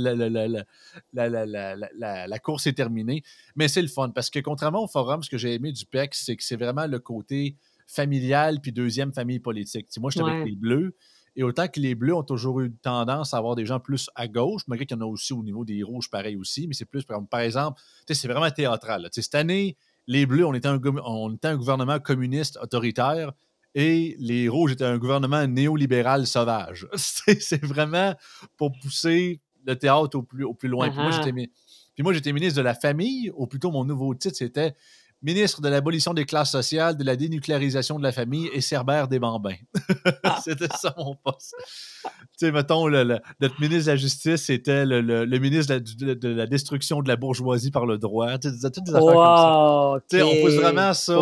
la, 1.14 2.40
course 2.40 2.68
est 2.68 2.74
terminée. 2.74 3.24
Mais 3.56 3.68
c'est 3.68 3.82
le 3.82 3.88
fun 3.88 4.10
parce 4.10 4.30
que 4.30 4.40
contrairement 4.40 4.84
au 4.84 4.88
forum, 4.88 5.24
ce 5.24 5.30
que 5.30 5.38
j'ai 5.38 5.54
aimé 5.54 5.72
du 5.72 5.86
PEC, 5.86 6.16
c'est 6.16 6.36
que 6.36 6.44
c'est 6.44 6.58
vraiment 6.58 6.88
le 6.88 7.00
côté 7.00 7.56
familial 7.88 8.60
puis 8.62 8.72
deuxième 8.72 9.14
famille 9.14 9.40
politique. 9.40 9.88
moi, 10.00 10.10
je 10.10 10.20
suis 10.20 10.30
avec 10.30 10.48
les 10.48 10.56
Bleus. 10.56 10.96
Et 11.36 11.42
autant 11.42 11.68
que 11.68 11.80
les 11.80 11.96
Bleus 11.96 12.14
ont 12.14 12.24
toujours 12.24 12.62
eu 12.62 12.72
tendance 12.84 13.34
à 13.34 13.38
avoir 13.38 13.56
des 13.56 13.66
gens 13.66 13.80
plus 13.80 14.10
à 14.14 14.28
gauche, 14.28 14.62
malgré 14.68 14.86
qu'il 14.86 14.96
y 14.96 15.00
en 15.00 15.04
a 15.04 15.10
aussi 15.10 15.34
au 15.34 15.42
niveau 15.42 15.66
des 15.66 15.82
Rouges, 15.82 16.10
pareil 16.10 16.36
aussi, 16.36 16.68
mais 16.68 16.76
c'est 16.76 16.86
plus, 16.86 17.06
par 17.06 17.40
exemple, 17.40 17.82
c'est 18.08 18.28
vraiment 18.28 18.50
théâtral. 18.52 19.10
Cette 19.12 19.34
année, 19.34 19.76
les 20.08 20.26
Bleus, 20.26 20.46
on 20.46 20.54
était, 20.54 20.68
un, 20.68 20.80
on 21.06 21.34
était 21.34 21.48
un 21.48 21.58
gouvernement 21.58 22.00
communiste 22.00 22.58
autoritaire 22.62 23.32
et 23.76 24.16
les 24.20 24.50
Rouges 24.50 24.74
étaient 24.74 24.86
un 24.86 24.98
gouvernement 24.98 25.48
néolibéral 25.48 26.28
sauvage. 26.28 26.88
c'est 26.96 27.64
vraiment 27.64 28.14
pour 28.58 28.72
pousser 28.82 29.42
le 29.66 29.76
théâtre 29.76 30.18
au 30.18 30.24
plus, 30.24 30.44
au 30.44 30.54
plus 30.54 30.70
loin. 30.70 30.90
Puis 30.90 32.04
moi, 32.04 32.14
j'étais 32.14 32.34
ministre 32.34 32.58
de 32.58 32.64
la 32.64 32.76
famille, 32.76 33.32
ou 33.36 33.48
plutôt 33.48 33.72
mon 33.72 33.86
nouveau 33.86 34.14
titre, 34.14 34.36
c'était 34.38 34.74
ministre 35.24 35.62
de 35.62 35.70
l'abolition 35.70 36.14
des 36.14 36.26
classes 36.26 36.52
sociales, 36.52 36.98
de 36.98 37.04
la 37.04 37.16
dénucléarisation 37.16 37.98
de 37.98 38.04
la 38.04 38.12
famille 38.12 38.50
et 38.54 38.62
Cerbère 38.62 39.08
des 39.08 39.20
bambins. 39.20 39.56
c'était 40.44 40.68
ça 40.78 40.94
mon 40.98 41.16
poste. 41.16 41.56
tu 42.04 42.10
sais, 42.38 42.52
mettons, 42.52 42.88
le, 42.88 43.20
notre 43.40 43.60
ministre 43.62 43.86
de 43.86 43.92
la 43.92 43.96
Justice, 43.96 44.44
c'était 44.44 44.86
le, 44.86 45.02
le, 45.02 45.40
ministre 45.40 45.76
de 45.76 46.30
la, 46.30 46.46
destruction 46.46 47.02
de 47.02 47.08
la 47.08 47.16
bourgeoisie 47.16 47.72
par 47.72 47.86
le 47.86 47.98
droit. 47.98 48.38
Tu 48.38 48.50
sais, 48.50 48.72
toutes 48.72 48.84
des 48.84 48.94
affaires 48.94 49.14
comme 49.14 49.38
ça. 49.38 50.06
Tu 50.10 50.18
sais, 50.18 50.24
on 50.24 50.42
pousse 50.42 50.56
vraiment 50.56 50.94
ça 50.94 51.14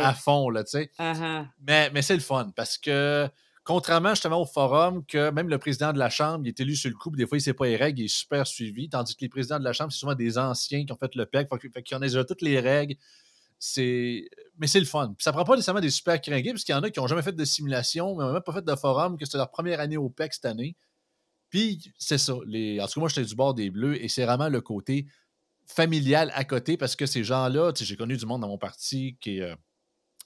à 0.00 0.12
fond, 0.14 0.50
là, 0.50 0.64
tu 0.64 0.72
sais. 0.72 0.90
Uh-huh. 0.98 1.46
Mais, 1.66 1.90
mais 1.94 2.02
c'est 2.02 2.14
le 2.14 2.20
fun 2.20 2.50
parce 2.54 2.76
que 2.76 3.28
contrairement 3.64 4.10
justement 4.10 4.42
au 4.42 4.44
forum, 4.44 5.04
que 5.06 5.30
même 5.30 5.48
le 5.48 5.58
président 5.58 5.92
de 5.92 5.98
la 5.98 6.10
Chambre, 6.10 6.40
il 6.44 6.48
est 6.48 6.60
élu 6.60 6.76
sur 6.76 6.90
le 6.90 6.96
coup, 6.96 7.10
des 7.10 7.26
fois, 7.26 7.38
il 7.38 7.40
ne 7.40 7.44
sait 7.44 7.54
pas 7.54 7.66
les 7.66 7.76
règles, 7.76 8.00
il 8.00 8.04
est 8.04 8.08
super 8.08 8.46
suivi, 8.46 8.88
tandis 8.88 9.16
que 9.16 9.22
les 9.22 9.28
présidents 9.28 9.58
de 9.58 9.64
la 9.64 9.72
Chambre, 9.72 9.90
c'est 9.90 9.98
souvent 9.98 10.14
des 10.14 10.38
anciens 10.38 10.84
qui 10.84 10.92
ont 10.92 10.96
fait 10.96 11.14
le 11.14 11.24
PEC, 11.26 11.48
fait, 11.48 11.58
qu'ils 11.58 11.82
connaissent 11.90 12.12
déjà 12.12 12.24
toutes 12.24 12.42
les 12.42 12.60
règles, 12.60 12.94
c'est. 13.66 14.28
Mais 14.58 14.66
c'est 14.66 14.78
le 14.78 14.84
fun. 14.84 15.14
ça 15.18 15.32
prend 15.32 15.44
pas 15.44 15.54
nécessairement 15.54 15.80
des 15.80 15.90
super 15.90 16.20
cringués, 16.20 16.50
parce 16.50 16.64
qu'il 16.64 16.74
y 16.74 16.78
en 16.78 16.82
a 16.82 16.90
qui 16.90 17.00
n'ont 17.00 17.06
jamais 17.06 17.22
fait 17.22 17.32
de 17.32 17.44
simulation, 17.44 18.14
mais 18.14 18.30
même 18.30 18.42
pas 18.42 18.52
fait 18.52 18.64
de 18.64 18.74
forum, 18.76 19.16
que 19.16 19.24
c'était 19.24 19.38
leur 19.38 19.50
première 19.50 19.80
année 19.80 19.96
au 19.96 20.10
PEC 20.10 20.34
cette 20.34 20.44
année. 20.44 20.76
Puis 21.48 21.92
c'est 21.98 22.18
ça. 22.18 22.34
Les... 22.46 22.78
En 22.80 22.86
tout 22.86 22.94
cas, 22.94 23.00
moi, 23.00 23.08
j'étais 23.08 23.26
du 23.26 23.34
bord 23.34 23.54
des 23.54 23.70
Bleus 23.70 24.02
et 24.02 24.08
c'est 24.08 24.24
vraiment 24.24 24.48
le 24.48 24.60
côté 24.60 25.06
familial 25.66 26.30
à 26.34 26.44
côté 26.44 26.76
parce 26.76 26.94
que 26.94 27.06
ces 27.06 27.24
gens-là, 27.24 27.72
j'ai 27.74 27.96
connu 27.96 28.18
du 28.18 28.26
monde 28.26 28.42
dans 28.42 28.48
mon 28.48 28.58
parti 28.58 29.16
qui 29.18 29.40
euh, 29.40 29.54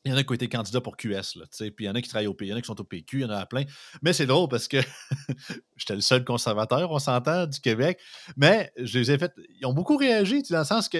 Il 0.05 0.11
y 0.11 0.15
en 0.15 0.17
a 0.17 0.25
qui 0.25 0.33
ont 0.33 0.35
été 0.35 0.49
candidats 0.49 0.81
pour 0.81 0.97
QS, 0.97 1.37
là, 1.37 1.45
puis 1.59 1.73
il 1.79 1.85
y 1.85 1.89
en 1.89 1.95
a 1.95 2.03
qui 2.03 2.09
travaillent 2.09 2.27
au 2.27 2.35
PQ, 2.35 2.49
il 2.49 2.51
y 2.51 2.55
en 2.55 2.57
a 2.57 2.61
qui 2.61 2.67
sont 2.67 2.81
au 2.81 2.85
PQ, 2.85 3.19
il 3.19 3.23
y 3.23 3.25
en 3.25 3.31
a 3.31 3.47
plein. 3.47 3.65
Mais 4.03 4.13
c'est 4.13 4.27
drôle 4.27 4.49
parce 4.49 4.67
que 4.67 4.79
j'étais 5.77 5.95
le 5.95 6.01
seul 6.01 6.25
conservateur, 6.25 6.91
on 6.91 6.99
s'entend, 6.99 7.47
du 7.47 7.61
Québec. 7.61 8.01
Mais 8.37 8.73
je 8.79 8.99
les 8.99 9.13
ai 9.13 9.19
fait. 9.19 9.33
Ils 9.61 9.67
ont 9.67 9.75
beaucoup 9.75 9.97
réagi, 9.97 10.43
dans 10.51 10.59
le 10.59 10.65
sens 10.65 10.89
que 10.89 10.99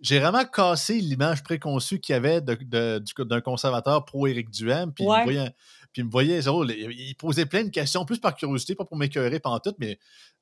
j'ai 0.00 0.18
vraiment 0.18 0.44
cassé 0.44 1.00
l'image 1.00 1.42
préconçue 1.42 2.00
qu'il 2.00 2.14
y 2.14 2.16
avait 2.16 2.40
d'un 2.40 3.40
conservateur 3.40 4.04
pro-Éric 4.04 4.50
Duhem. 4.50 4.92
Puis 4.92 5.04
il 5.04 6.04
me 6.04 6.10
voyait, 6.10 6.40
il, 6.40 7.14
posait 7.16 7.46
plein 7.46 7.64
de 7.64 7.70
questions, 7.70 8.04
plus 8.04 8.18
par 8.18 8.34
curiosité, 8.34 8.74
pas 8.74 8.84
pour 8.84 8.96
m'écœurer 8.96 9.40
pendant 9.40 9.58
tout, 9.58 9.74
mais 9.78 9.98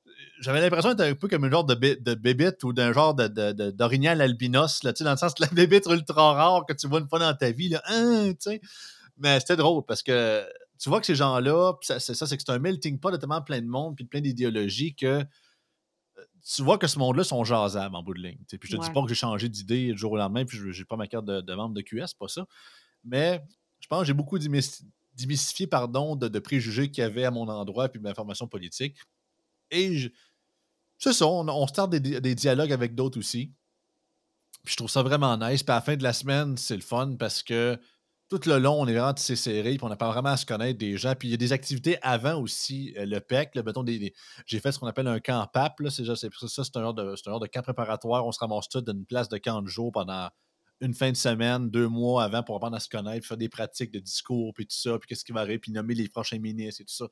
euh, 0.06 0.10
j'avais 0.40 0.60
l'impression 0.60 0.94
d'être 0.94 1.10
un 1.10 1.14
peu 1.14 1.26
comme 1.26 1.44
un 1.44 1.50
genre 1.50 1.64
de, 1.64 1.74
de 1.74 2.14
bébite 2.14 2.62
ou 2.64 2.72
d'un 2.72 2.92
genre 2.92 3.14
d'orignal 3.14 4.20
albinos, 4.20 4.84
là, 4.84 4.92
dans 4.92 5.10
le 5.10 5.16
sens 5.16 5.34
de 5.34 5.44
la 5.44 5.50
bébite 5.50 5.86
ultra 5.86 6.34
rare 6.34 6.66
que 6.66 6.74
tu 6.74 6.86
vois 6.86 7.00
une 7.00 7.08
fois 7.08 7.18
dans 7.18 7.34
ta 7.34 7.50
vie. 7.50 7.70
Là, 7.70 7.82
hein, 7.86 8.32
mais 9.16 9.40
c'était 9.40 9.56
drôle 9.56 9.84
parce 9.86 10.02
que 10.02 10.44
tu 10.78 10.88
vois 10.88 11.00
que 11.00 11.06
ces 11.06 11.16
gens-là, 11.16 11.72
c'est 11.82 11.98
ça, 11.98 12.26
c'est 12.26 12.36
que 12.36 12.42
c'est 12.46 12.52
un 12.52 12.58
melting 12.58 13.00
pot 13.00 13.10
de 13.10 13.16
tellement 13.16 13.42
plein 13.42 13.60
de 13.60 13.66
monde 13.66 13.96
puis 13.96 14.04
plein 14.04 14.20
d'idéologies 14.20 14.94
que 14.94 15.24
tu 16.54 16.62
vois 16.62 16.78
que 16.78 16.86
ce 16.86 16.98
monde-là 16.98 17.24
sont 17.24 17.44
jasables 17.44 17.94
en 17.94 18.02
bout 18.02 18.14
de 18.14 18.20
ligne. 18.20 18.38
Puis 18.48 18.58
je 18.70 18.76
te 18.76 18.82
dis 18.82 18.90
pas 18.90 19.02
que 19.02 19.08
j'ai 19.08 19.14
changé 19.14 19.48
d'idée 19.48 19.92
du 19.92 19.98
jour 19.98 20.12
au 20.12 20.16
lendemain, 20.16 20.44
puis 20.44 20.58
je 20.58 20.66
n'ai 20.66 20.84
pas 20.84 20.96
ma 20.96 21.06
carte 21.06 21.24
de, 21.24 21.54
membre 21.54 21.74
de 21.74 21.82
QS, 21.82 22.14
pas 22.18 22.28
ça. 22.28 22.46
Mais 23.04 23.42
je 23.80 23.86
pense 23.86 24.00
que 24.00 24.06
j'ai 24.06 24.14
beaucoup 24.14 24.38
démystifié 24.38 25.66
pardon, 25.66 26.16
de, 26.16 26.38
préjugés 26.38 26.90
qu'il 26.90 27.02
y 27.02 27.04
avait 27.04 27.24
à 27.24 27.30
mon 27.30 27.48
endroit 27.48 27.88
puis 27.88 28.00
de 28.00 28.04
ma 28.04 28.14
formation 28.14 28.46
politique. 28.46 28.96
Et 29.70 30.10
c'est 30.98 31.12
ça, 31.12 31.26
on, 31.26 31.48
on 31.48 31.66
start 31.66 31.90
des, 31.90 32.20
des 32.20 32.34
dialogues 32.34 32.72
avec 32.72 32.94
d'autres 32.94 33.18
aussi. 33.18 33.52
Puis 34.64 34.72
je 34.72 34.76
trouve 34.76 34.90
ça 34.90 35.02
vraiment 35.02 35.36
nice. 35.36 35.62
Puis 35.62 35.72
à 35.72 35.76
la 35.76 35.80
fin 35.80 35.96
de 35.96 36.02
la 36.02 36.12
semaine, 36.12 36.56
c'est 36.56 36.76
le 36.76 36.82
fun 36.82 37.16
parce 37.18 37.42
que 37.42 37.78
tout 38.28 38.40
le 38.46 38.58
long, 38.58 38.74
on 38.78 38.86
est 38.86 38.92
vraiment 38.92 39.14
tissé 39.14 39.36
serré, 39.36 39.76
puis 39.76 39.80
on 39.82 39.96
pas 39.96 40.10
vraiment 40.10 40.30
à 40.30 40.36
se 40.36 40.44
connaître 40.44 40.78
des 40.78 40.96
gens. 40.96 41.14
Puis 41.14 41.28
il 41.28 41.30
y 41.30 41.34
a 41.34 41.38
des 41.38 41.52
activités 41.52 41.96
avant 42.02 42.40
aussi, 42.40 42.94
euh, 42.98 43.06
le 43.06 43.20
PEC. 43.20 43.54
le 43.54 43.62
des, 43.84 44.14
j'ai 44.46 44.60
fait 44.60 44.72
ce 44.72 44.78
qu'on 44.78 44.86
appelle 44.86 45.06
un 45.06 45.20
camp 45.20 45.46
PAP. 45.52 45.80
C'est, 45.88 46.04
ça, 46.04 46.14
c'est 46.14 46.76
un, 46.76 46.80
genre 46.82 46.94
de, 46.94 47.14
de 47.14 47.46
camp 47.46 47.62
préparatoire. 47.62 48.26
On 48.26 48.32
se 48.32 48.38
ramasse 48.38 48.68
tout 48.68 48.82
d'une 48.82 49.06
place 49.06 49.28
de 49.28 49.38
camp 49.38 49.62
de 49.62 49.68
jour 49.68 49.92
pendant 49.92 50.28
une 50.80 50.94
fin 50.94 51.10
de 51.10 51.16
semaine, 51.16 51.70
deux 51.70 51.88
mois 51.88 52.24
avant 52.24 52.42
pour 52.42 52.56
apprendre 52.56 52.76
à 52.76 52.80
se 52.80 52.88
connaître, 52.88 53.26
faire 53.26 53.36
des 53.36 53.48
pratiques 53.48 53.90
de 53.90 53.98
discours, 53.98 54.52
puis 54.54 54.66
tout 54.66 54.76
ça, 54.76 54.98
puis 54.98 55.08
qu'est-ce 55.08 55.24
qui 55.24 55.32
va 55.32 55.40
arriver, 55.40 55.58
puis 55.58 55.72
nommer 55.72 55.94
les 55.94 56.08
prochains 56.08 56.38
ministres 56.38 56.82
et 56.82 56.84
tout 56.84 56.94
ça. 56.94 57.06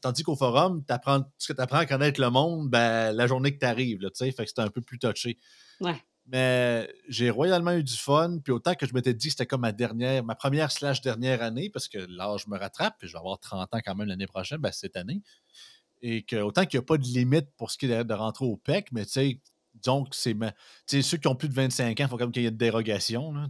Tandis 0.00 0.22
qu'au 0.22 0.36
forum, 0.36 0.84
apprends, 0.88 1.24
ce 1.38 1.48
que 1.48 1.52
tu 1.52 1.62
apprends 1.62 1.78
à 1.78 1.86
connaître 1.86 2.20
le 2.20 2.30
monde, 2.30 2.68
ben, 2.68 3.12
la 3.12 3.26
journée 3.26 3.52
que 3.52 3.58
tu 3.58 3.66
arrives, 3.66 3.98
fait 4.16 4.32
que 4.32 4.44
c'est 4.46 4.60
un 4.60 4.68
peu 4.68 4.82
plus 4.82 4.98
touché. 4.98 5.38
Ouais. 5.80 5.96
Mais 6.32 6.88
j'ai 7.08 7.28
royalement 7.28 7.72
eu 7.72 7.82
du 7.82 7.96
fun. 7.96 8.38
Puis 8.42 8.52
autant 8.52 8.74
que 8.74 8.86
je 8.86 8.94
m'étais 8.94 9.14
dit 9.14 9.26
que 9.26 9.32
c'était 9.32 9.46
comme 9.46 9.62
ma 9.62 9.72
dernière, 9.72 10.22
ma 10.22 10.36
première 10.36 10.70
slash 10.70 11.00
dernière 11.00 11.42
année, 11.42 11.70
parce 11.70 11.88
que 11.88 11.98
l'âge 12.08 12.46
me 12.46 12.56
rattrape, 12.56 12.94
puis 12.98 13.08
je 13.08 13.12
vais 13.12 13.18
avoir 13.18 13.40
30 13.40 13.74
ans 13.74 13.80
quand 13.84 13.94
même 13.96 14.08
l'année 14.08 14.28
prochaine, 14.28 14.58
ben 14.58 14.70
cette 14.70 14.96
année. 14.96 15.22
Et 16.02 16.22
que 16.22 16.36
autant 16.36 16.64
qu'il 16.66 16.78
n'y 16.78 16.84
a 16.84 16.86
pas 16.86 16.98
de 16.98 17.04
limite 17.04 17.48
pour 17.56 17.70
ce 17.70 17.78
qui 17.78 17.86
est 17.86 18.04
de 18.04 18.14
rentrer 18.14 18.44
au 18.44 18.56
PEC, 18.56 18.92
mais 18.92 19.04
tu 19.04 19.12
sais, 19.12 19.40
donc 19.82 20.08
c'est 20.12 21.02
ceux 21.02 21.16
qui 21.16 21.26
ont 21.26 21.34
plus 21.34 21.48
de 21.48 21.54
25 21.54 22.00
ans, 22.00 22.04
il 22.04 22.08
faut 22.08 22.16
comme 22.16 22.32
qu'il 22.32 22.42
y 22.42 22.46
ait 22.46 22.50
une 22.50 22.56
dérogation. 22.56 23.32
Là, 23.32 23.46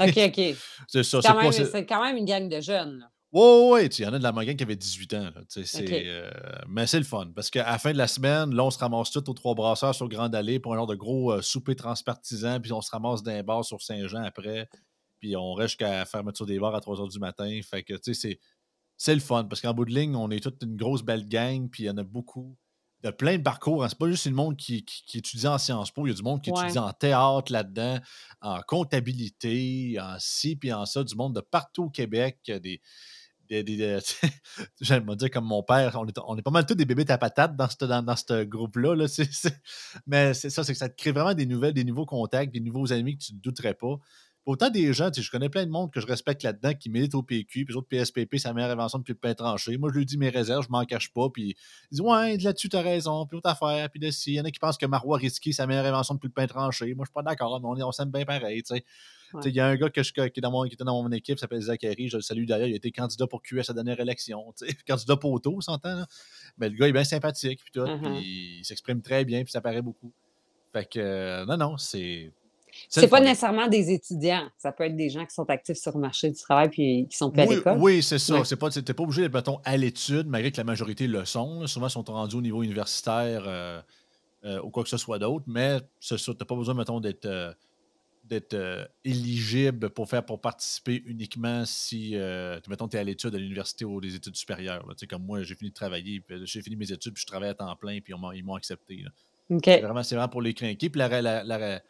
OK, 0.00 0.18
OK. 0.18 0.56
C'est 0.88 1.86
quand, 1.86 2.02
même 2.02 2.16
une 2.16 2.24
gang 2.24 2.48
de 2.48 2.60
jeunes. 2.60 2.98
Là. 2.98 3.10
Oui, 3.34 3.68
ouais, 3.72 3.86
il 3.86 4.04
y 4.04 4.06
en 4.06 4.12
a 4.12 4.18
de 4.18 4.22
la 4.22 4.30
moyenne 4.30 4.56
qui 4.56 4.62
avait 4.62 4.76
18 4.76 5.14
ans. 5.14 5.30
Euh, 5.56 6.30
mais 6.68 6.86
c'est 6.86 6.98
le 6.98 7.04
fun 7.04 7.32
parce 7.34 7.50
qu'à 7.50 7.68
la 7.68 7.78
fin 7.78 7.90
de 7.90 7.98
la 7.98 8.06
semaine, 8.06 8.54
là, 8.54 8.62
on 8.62 8.70
se 8.70 8.78
ramasse 8.78 9.10
tout 9.10 9.28
aux 9.28 9.34
trois 9.34 9.56
brasseurs 9.56 9.92
sur 9.92 10.08
Grande 10.08 10.36
Allée 10.36 10.60
pour 10.60 10.72
un 10.72 10.76
genre 10.76 10.86
de 10.86 10.94
gros 10.94 11.32
euh, 11.32 11.42
souper 11.42 11.74
transpartisan, 11.74 12.60
puis 12.60 12.72
on 12.72 12.80
se 12.80 12.92
ramasse 12.92 13.24
d'un 13.24 13.42
bar 13.42 13.64
sur 13.64 13.82
Saint-Jean 13.82 14.22
après, 14.22 14.68
puis 15.18 15.34
on 15.36 15.52
reste 15.52 15.70
jusqu'à 15.70 15.90
la 15.90 16.04
fermeture 16.04 16.46
des 16.46 16.60
bars 16.60 16.76
à 16.76 16.80
3 16.80 16.98
h 16.98 17.10
du 17.10 17.18
matin. 17.18 17.58
Fait 17.68 17.82
que, 17.82 17.94
tu 17.94 18.14
sais, 18.14 18.38
c'est 18.96 19.14
le 19.14 19.20
fun 19.20 19.46
parce 19.46 19.60
qu'en 19.60 19.74
bout 19.74 19.84
de 19.84 19.92
ligne, 19.92 20.14
on 20.14 20.30
est 20.30 20.38
toute 20.38 20.62
une 20.62 20.76
grosse 20.76 21.02
belle 21.02 21.26
gang, 21.26 21.68
puis 21.68 21.82
il 21.82 21.86
y 21.86 21.90
en 21.90 21.96
a 21.96 22.04
beaucoup. 22.04 22.56
Il 23.02 23.06
y 23.06 23.08
a 23.08 23.12
plein 23.12 23.36
de 23.36 23.42
parcours. 23.42 23.82
Hein. 23.82 23.88
C'est 23.88 23.98
pas 23.98 24.08
juste 24.08 24.26
le 24.26 24.32
monde 24.32 24.56
qui, 24.56 24.84
qui, 24.84 25.18
étudie 25.18 25.48
en 25.48 25.58
Sciences 25.58 25.90
Po, 25.90 26.06
il 26.06 26.10
y 26.10 26.12
a 26.12 26.16
du 26.16 26.22
monde 26.22 26.40
qui 26.40 26.50
étudie 26.50 26.78
en 26.78 26.92
théâtre 26.92 27.52
là-dedans, 27.52 27.98
en 28.40 28.60
comptabilité, 28.62 29.98
en 30.00 30.14
ci, 30.20 30.54
puis 30.54 30.72
en 30.72 30.86
ça, 30.86 31.02
du 31.02 31.16
monde 31.16 31.34
de 31.34 31.40
partout 31.40 31.86
au 31.86 31.90
Québec. 31.90 32.38
Des, 32.46 32.80
j'aime 34.80 35.14
dire 35.16 35.30
comme 35.30 35.44
mon 35.44 35.62
père, 35.62 35.98
on 36.26 36.36
est, 36.36 36.42
pas 36.42 36.50
mal 36.50 36.66
tous 36.66 36.74
des 36.74 36.84
bébés 36.84 37.04
à 37.08 37.18
patate 37.18 37.56
dans 37.56 37.68
ce 37.68 37.84
dans, 37.84 38.02
dans 38.02 38.44
groupe-là. 38.44 38.94
Là, 38.94 39.06
mais 40.06 40.34
c'est 40.34 40.50
ça, 40.50 40.64
c'est 40.64 40.72
que 40.72 40.78
ça 40.78 40.88
te 40.88 40.96
crée 40.96 41.12
vraiment 41.12 41.34
des 41.34 41.46
nouvelles, 41.46 41.74
des 41.74 41.84
nouveaux 41.84 42.06
contacts, 42.06 42.52
des 42.52 42.60
nouveaux 42.60 42.92
amis 42.92 43.16
que 43.18 43.24
tu 43.24 43.34
ne 43.34 43.40
douterais 43.40 43.74
pas. 43.74 43.98
Autant 44.46 44.68
des 44.68 44.92
gens, 44.92 45.10
je 45.10 45.30
connais 45.30 45.48
plein 45.48 45.64
de 45.64 45.70
monde 45.70 45.90
que 45.90 46.00
je 46.00 46.06
respecte 46.06 46.42
là-dedans 46.42 46.74
qui 46.74 46.90
militent 46.90 47.14
au 47.14 47.22
PQ, 47.22 47.64
puis 47.64 47.74
autres 47.74 47.88
PSPP, 47.88 48.36
la 48.44 48.52
meilleure 48.52 48.72
invention 48.72 48.98
depuis 48.98 49.12
le 49.12 49.18
pain 49.18 49.32
tranché. 49.32 49.78
Moi, 49.78 49.88
je 49.90 49.98
lui 49.98 50.04
dis 50.04 50.18
mes 50.18 50.28
réserves, 50.28 50.64
je 50.66 50.70
m'en 50.70 50.84
cache 50.84 51.10
pas, 51.14 51.30
puis 51.30 51.56
ils 51.90 51.96
disent 51.96 52.02
Ouais, 52.02 52.36
là-dessus, 52.36 52.68
t'as 52.68 52.82
raison, 52.82 53.24
puis 53.26 53.38
autre 53.38 53.48
affaire, 53.48 53.88
puis 53.88 54.00
de 54.00 54.10
ci. 54.10 54.32
Il 54.32 54.34
y 54.34 54.40
en 54.40 54.44
a 54.44 54.50
qui 54.50 54.58
pensent 54.58 54.76
que 54.76 54.84
Marois 54.84 55.16
Risky, 55.16 55.54
la 55.58 55.66
meilleure 55.66 55.86
invention 55.86 56.14
depuis 56.14 56.26
le 56.26 56.34
pain 56.34 56.46
tranché. 56.46 56.94
Moi, 56.94 57.06
je 57.06 57.08
suis 57.08 57.14
pas 57.14 57.22
d'accord, 57.22 57.58
mais 57.58 57.82
on, 57.82 57.92
s'aime 57.92 58.10
bien 58.10 58.26
pareil, 58.26 58.62
tu 58.62 58.74
sais. 58.74 58.84
Il 59.46 59.54
y 59.54 59.60
a 59.60 59.66
un 59.66 59.76
gars 59.76 59.88
que 59.88 60.02
je, 60.02 60.12
qui, 60.12 60.20
est 60.20 60.40
dans 60.40 60.50
mon, 60.50 60.64
qui 60.64 60.74
était 60.74 60.84
dans 60.84 61.02
mon 61.02 61.10
équipe, 61.10 61.38
s'appelle 61.38 61.62
Zachary, 61.62 62.08
je 62.08 62.18
le 62.18 62.22
salue 62.22 62.44
d'ailleurs, 62.44 62.68
il 62.68 62.74
a 62.74 62.76
été 62.76 62.92
candidat 62.92 63.26
pour 63.26 63.42
QS 63.42 63.60
à 63.60 63.62
sa 63.64 63.72
dernière 63.72 63.98
élection, 63.98 64.54
candidat 64.86 65.16
pour 65.16 65.32
auto, 65.32 65.54
on 65.56 65.60
s'entend, 65.60 66.04
Mais 66.58 66.68
le 66.68 66.76
gars 66.76 66.86
est 66.86 66.92
bien 66.92 67.02
sympathique, 67.02 67.60
puis 67.64 67.72
tout, 67.72 67.80
uh-huh. 67.80 68.20
il 68.22 68.64
s'exprime 68.64 69.00
très 69.00 69.24
bien, 69.24 69.42
puis 69.42 69.50
ça 69.50 69.60
paraît 69.60 69.82
beaucoup. 69.82 70.12
Fait 70.72 70.84
que, 70.84 71.00
euh, 71.00 71.46
non, 71.46 71.56
non, 71.56 71.76
c'est 71.78 72.30
c'est 72.88 73.08
pas 73.08 73.20
nécessairement 73.20 73.68
des 73.68 73.90
étudiants. 73.90 74.48
Ça 74.58 74.72
peut 74.72 74.84
être 74.84 74.96
des 74.96 75.10
gens 75.10 75.24
qui 75.24 75.34
sont 75.34 75.48
actifs 75.50 75.76
sur 75.76 75.92
le 75.94 76.00
marché 76.00 76.30
du 76.30 76.38
travail 76.38 76.68
puis 76.68 77.06
qui 77.10 77.16
sont 77.16 77.30
plus 77.30 77.42
oui, 77.42 77.48
à 77.48 77.56
l'école. 77.56 77.78
Oui, 77.78 78.02
c'est 78.02 78.18
ça. 78.18 78.42
Tu 78.42 78.54
n'es 78.54 78.94
pas 78.94 79.02
obligé 79.02 79.22
d'être, 79.22 79.34
mettons, 79.34 79.60
à 79.64 79.76
l'étude, 79.76 80.26
malgré 80.26 80.50
que 80.52 80.56
la 80.56 80.64
majorité 80.64 81.06
le 81.06 81.24
sont. 81.24 81.66
Souvent, 81.66 81.88
ils 81.88 81.90
sont 81.90 82.04
rendus 82.06 82.36
au 82.36 82.42
niveau 82.42 82.62
universitaire 82.62 83.44
euh, 83.46 83.80
euh, 84.44 84.60
ou 84.62 84.70
quoi 84.70 84.82
que 84.82 84.88
ce 84.88 84.96
soit 84.96 85.18
d'autre. 85.18 85.44
Mais 85.46 85.78
c'est 86.00 86.18
ça. 86.18 86.32
Tu 86.32 86.38
n'as 86.38 86.46
pas 86.46 86.56
besoin, 86.56 86.74
mettons, 86.74 87.00
d'être. 87.00 87.26
Euh, 87.26 87.52
d'être 88.26 88.56
éligible 89.04 89.90
pour 89.90 90.08
faire 90.08 90.24
pour 90.24 90.40
participer 90.40 91.02
uniquement 91.04 91.66
si 91.66 92.16
mettons 92.66 92.88
tu 92.88 92.96
es 92.96 92.98
à 92.98 93.04
l'étude 93.04 93.34
à 93.34 93.38
l'université 93.38 93.84
ou 93.84 94.00
des 94.00 94.14
études 94.14 94.34
supérieures 94.34 94.82
sais 94.96 95.06
comme 95.06 95.26
moi 95.26 95.42
j'ai 95.42 95.54
fini 95.54 95.68
de 95.68 95.74
travailler 95.74 96.22
j'ai 96.44 96.62
fini 96.62 96.74
mes 96.74 96.90
études 96.90 97.12
puis 97.12 97.20
je 97.20 97.26
travaille 97.26 97.50
à 97.50 97.54
temps 97.54 97.76
plein 97.76 98.00
puis 98.00 98.14
ils 98.34 98.42
m'ont 98.42 98.54
accepté 98.54 99.04
c'est 99.62 99.80
vraiment, 99.82 100.00
vraiment 100.00 100.28
pour 100.30 100.40
les 100.40 100.54
craquer 100.54 100.88
puis 100.88 100.98
la, 100.98 101.20
la, 101.20 101.82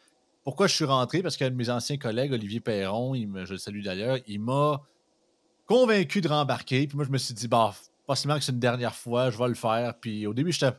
pourquoi 0.45 0.67
je 0.67 0.75
suis 0.75 0.85
rentré? 0.85 1.23
Parce 1.23 1.35
qu'un 1.35 1.49
de 1.49 1.55
mes 1.55 1.69
anciens 1.69 1.97
collègues, 1.97 2.31
Olivier 2.31 2.59
Perron, 2.59 3.15
il 3.15 3.27
me, 3.27 3.45
je 3.45 3.53
le 3.53 3.57
salue 3.57 3.81
d'ailleurs, 3.81 4.19
il 4.27 4.39
m'a 4.39 4.81
convaincu 5.65 6.21
de 6.21 6.27
rembarquer. 6.29 6.87
Puis 6.87 6.95
moi, 6.95 7.03
je 7.03 7.09
me 7.09 7.17
suis 7.17 7.33
dit, 7.33 7.47
bah, 7.47 7.73
possiblement 8.05 8.37
que 8.37 8.45
c'est 8.45 8.51
une 8.51 8.59
dernière 8.59 8.95
fois, 8.95 9.31
je 9.31 9.37
vais 9.39 9.47
le 9.47 9.55
faire. 9.55 9.95
Puis 9.99 10.27
au 10.27 10.35
début, 10.35 10.51
j'étais, 10.51 10.71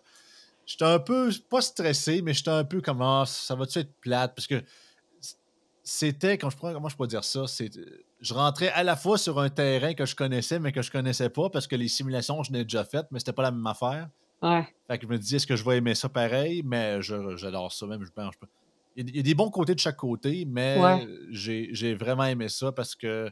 j'étais 0.64 0.84
un 0.84 1.00
peu, 1.00 1.32
pas 1.50 1.60
stressé, 1.60 2.22
mais 2.22 2.32
j'étais 2.32 2.50
un 2.50 2.64
peu 2.64 2.80
comme, 2.80 3.02
ah, 3.02 3.24
ça 3.26 3.56
va-tu 3.56 3.80
être 3.80 3.92
plate? 4.00 4.36
Parce 4.36 4.46
que 4.46 4.62
c'était, 5.82 6.38
quand 6.38 6.48
je 6.48 6.56
pourrais, 6.56 6.72
comment 6.72 6.88
je 6.88 6.96
peux 6.96 7.08
dire 7.08 7.24
ça? 7.24 7.48
C'est, 7.48 7.70
je 8.20 8.34
rentrais 8.34 8.68
à 8.68 8.84
la 8.84 8.94
fois 8.94 9.18
sur 9.18 9.40
un 9.40 9.50
terrain 9.50 9.94
que 9.94 10.06
je 10.06 10.14
connaissais, 10.14 10.60
mais 10.60 10.70
que 10.70 10.82
je 10.82 10.92
connaissais 10.92 11.28
pas 11.28 11.50
parce 11.50 11.66
que 11.66 11.74
les 11.74 11.88
simulations, 11.88 12.40
je 12.44 12.52
l'ai 12.52 12.62
déjà 12.62 12.84
faites, 12.84 13.06
mais 13.10 13.18
c'était 13.18 13.32
pas 13.32 13.42
la 13.42 13.50
même 13.50 13.66
affaire. 13.66 14.08
Ouais. 14.42 14.64
Fait 14.86 14.98
que 14.98 15.06
je 15.06 15.12
me 15.12 15.18
disais, 15.18 15.36
est-ce 15.38 15.46
que 15.46 15.56
je 15.56 15.64
vais 15.64 15.78
aimer 15.78 15.96
ça 15.96 16.08
pareil? 16.08 16.62
Mais 16.64 17.02
j'adore 17.02 17.72
ça 17.72 17.86
même. 17.86 18.04
Je 18.04 18.10
pense, 18.10 18.34
il 18.96 19.16
y, 19.16 19.20
a 19.20 19.22
des 19.22 19.34
bons 19.34 19.50
côtés 19.50 19.74
de 19.74 19.80
chaque 19.80 19.96
côté, 19.96 20.44
mais 20.46 21.06
j'ai 21.30 21.94
vraiment 21.94 22.24
aimé 22.24 22.48
ça 22.48 22.72
parce 22.72 22.94
que 22.94 23.30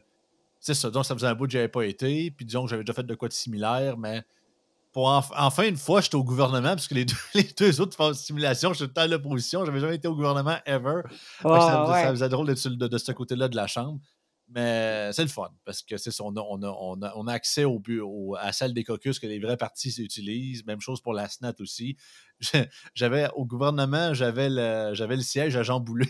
c'est 0.59 0.73
ça. 0.73 0.89
Donc, 0.89 1.05
ça 1.05 1.13
faisait 1.15 1.27
un 1.27 1.35
bout 1.35 1.45
que 1.45 1.51
j'avais 1.51 1.67
pas 1.67 1.85
été. 1.85 2.31
Puis 2.31 2.45
disons 2.45 2.63
que 2.63 2.69
j'avais 2.69 2.83
déjà 2.83 2.93
fait 2.93 3.05
de 3.05 3.15
quoi 3.15 3.27
de 3.27 3.33
similaire, 3.33 3.97
mais 3.97 4.23
pour 4.91 5.09
enfin 5.09 5.63
une 5.63 5.75
fois, 5.75 6.01
j'étais 6.01 6.15
au 6.15 6.23
gouvernement, 6.23 6.69
parce 6.69 6.87
que 6.87 6.95
les 6.95 7.05
deux, 7.05 7.15
les 7.33 7.43
deux 7.43 7.81
autres 7.81 8.13
simulations, 8.13 8.73
j'étais 8.73 9.01
à 9.01 9.07
l'opposition. 9.07 9.65
J'avais 9.65 9.79
jamais 9.79 9.95
été 9.95 10.07
au 10.07 10.15
gouvernement 10.15 10.57
ever. 10.65 11.01
ça, 11.41 11.85
ça, 11.87 12.09
faisait 12.11 12.29
drôle 12.29 12.47
d'être 12.47 12.67
de, 12.67 12.87
de, 12.87 12.97
ce 12.97 13.11
côté-là 13.11 13.47
de 13.47 13.55
la 13.55 13.67
Chambre. 13.67 13.99
Mais 14.47 15.11
c'est 15.11 15.23
le 15.23 15.27
fun 15.27 15.49
parce 15.65 15.81
que 15.81 15.97
c'est 15.97 16.11
on 16.21 16.35
a, 16.35 16.41
on, 16.41 16.61
a, 16.61 17.13
on, 17.15 17.27
a, 17.27 17.33
accès 17.33 17.63
au, 17.63 17.81
au, 18.03 18.35
à 18.35 18.45
la 18.45 18.51
salle 18.53 18.73
des 18.73 18.83
caucus 18.83 19.19
que 19.19 19.25
les 19.25 19.39
vrais 19.39 19.57
partis 19.57 19.93
utilisent. 19.97 20.65
Même 20.65 20.81
chose 20.81 21.01
pour 21.01 21.13
la 21.13 21.27
SNAT 21.27 21.55
aussi. 21.59 21.97
J'avais 22.93 23.27
au 23.35 23.45
gouvernement, 23.45 24.13
j'avais 24.13 24.49
le, 24.49 24.93
j'avais 24.93 25.15
le 25.15 25.23
siège 25.23 25.55
à 25.55 25.63
Jean 25.63 25.79
Boulet. 25.79 26.07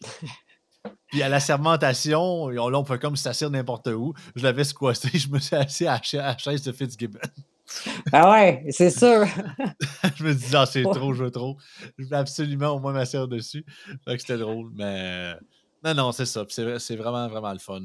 Puis 1.08 1.22
à 1.22 1.28
la 1.28 1.40
sermentation, 1.40 2.48
là, 2.48 2.78
on 2.78 2.84
peut 2.84 2.98
comme 2.98 3.16
s'asseoir 3.16 3.50
n'importe 3.50 3.88
où. 3.88 4.14
Je 4.36 4.42
l'avais 4.42 4.64
squatté, 4.64 5.10
je 5.18 5.28
me 5.28 5.38
suis 5.38 5.56
assis 5.56 5.86
à 5.86 6.00
la 6.14 6.38
chaise 6.38 6.62
de 6.62 6.72
Fitzgibbon. 6.72 7.18
Ah 8.12 8.30
ouais, 8.30 8.64
c'est 8.70 8.90
sûr. 8.90 9.24
je 10.16 10.24
me 10.24 10.34
disais, 10.34 10.56
ah, 10.56 10.66
c'est 10.66 10.82
trop, 10.82 11.12
je 11.14 11.24
veux 11.24 11.30
trop. 11.30 11.56
Je 11.98 12.04
voulais 12.04 12.16
absolument 12.16 12.70
au 12.70 12.80
moins 12.80 12.92
m'asseoir 12.92 13.28
dessus. 13.28 13.64
Fait 14.04 14.16
que 14.16 14.20
c'était 14.20 14.38
drôle, 14.38 14.70
mais 14.74 15.34
non, 15.84 15.94
non, 15.94 16.12
c'est 16.12 16.26
ça. 16.26 16.44
C'est 16.48 16.96
vraiment, 16.96 17.28
vraiment 17.28 17.52
le 17.52 17.58
fun. 17.58 17.82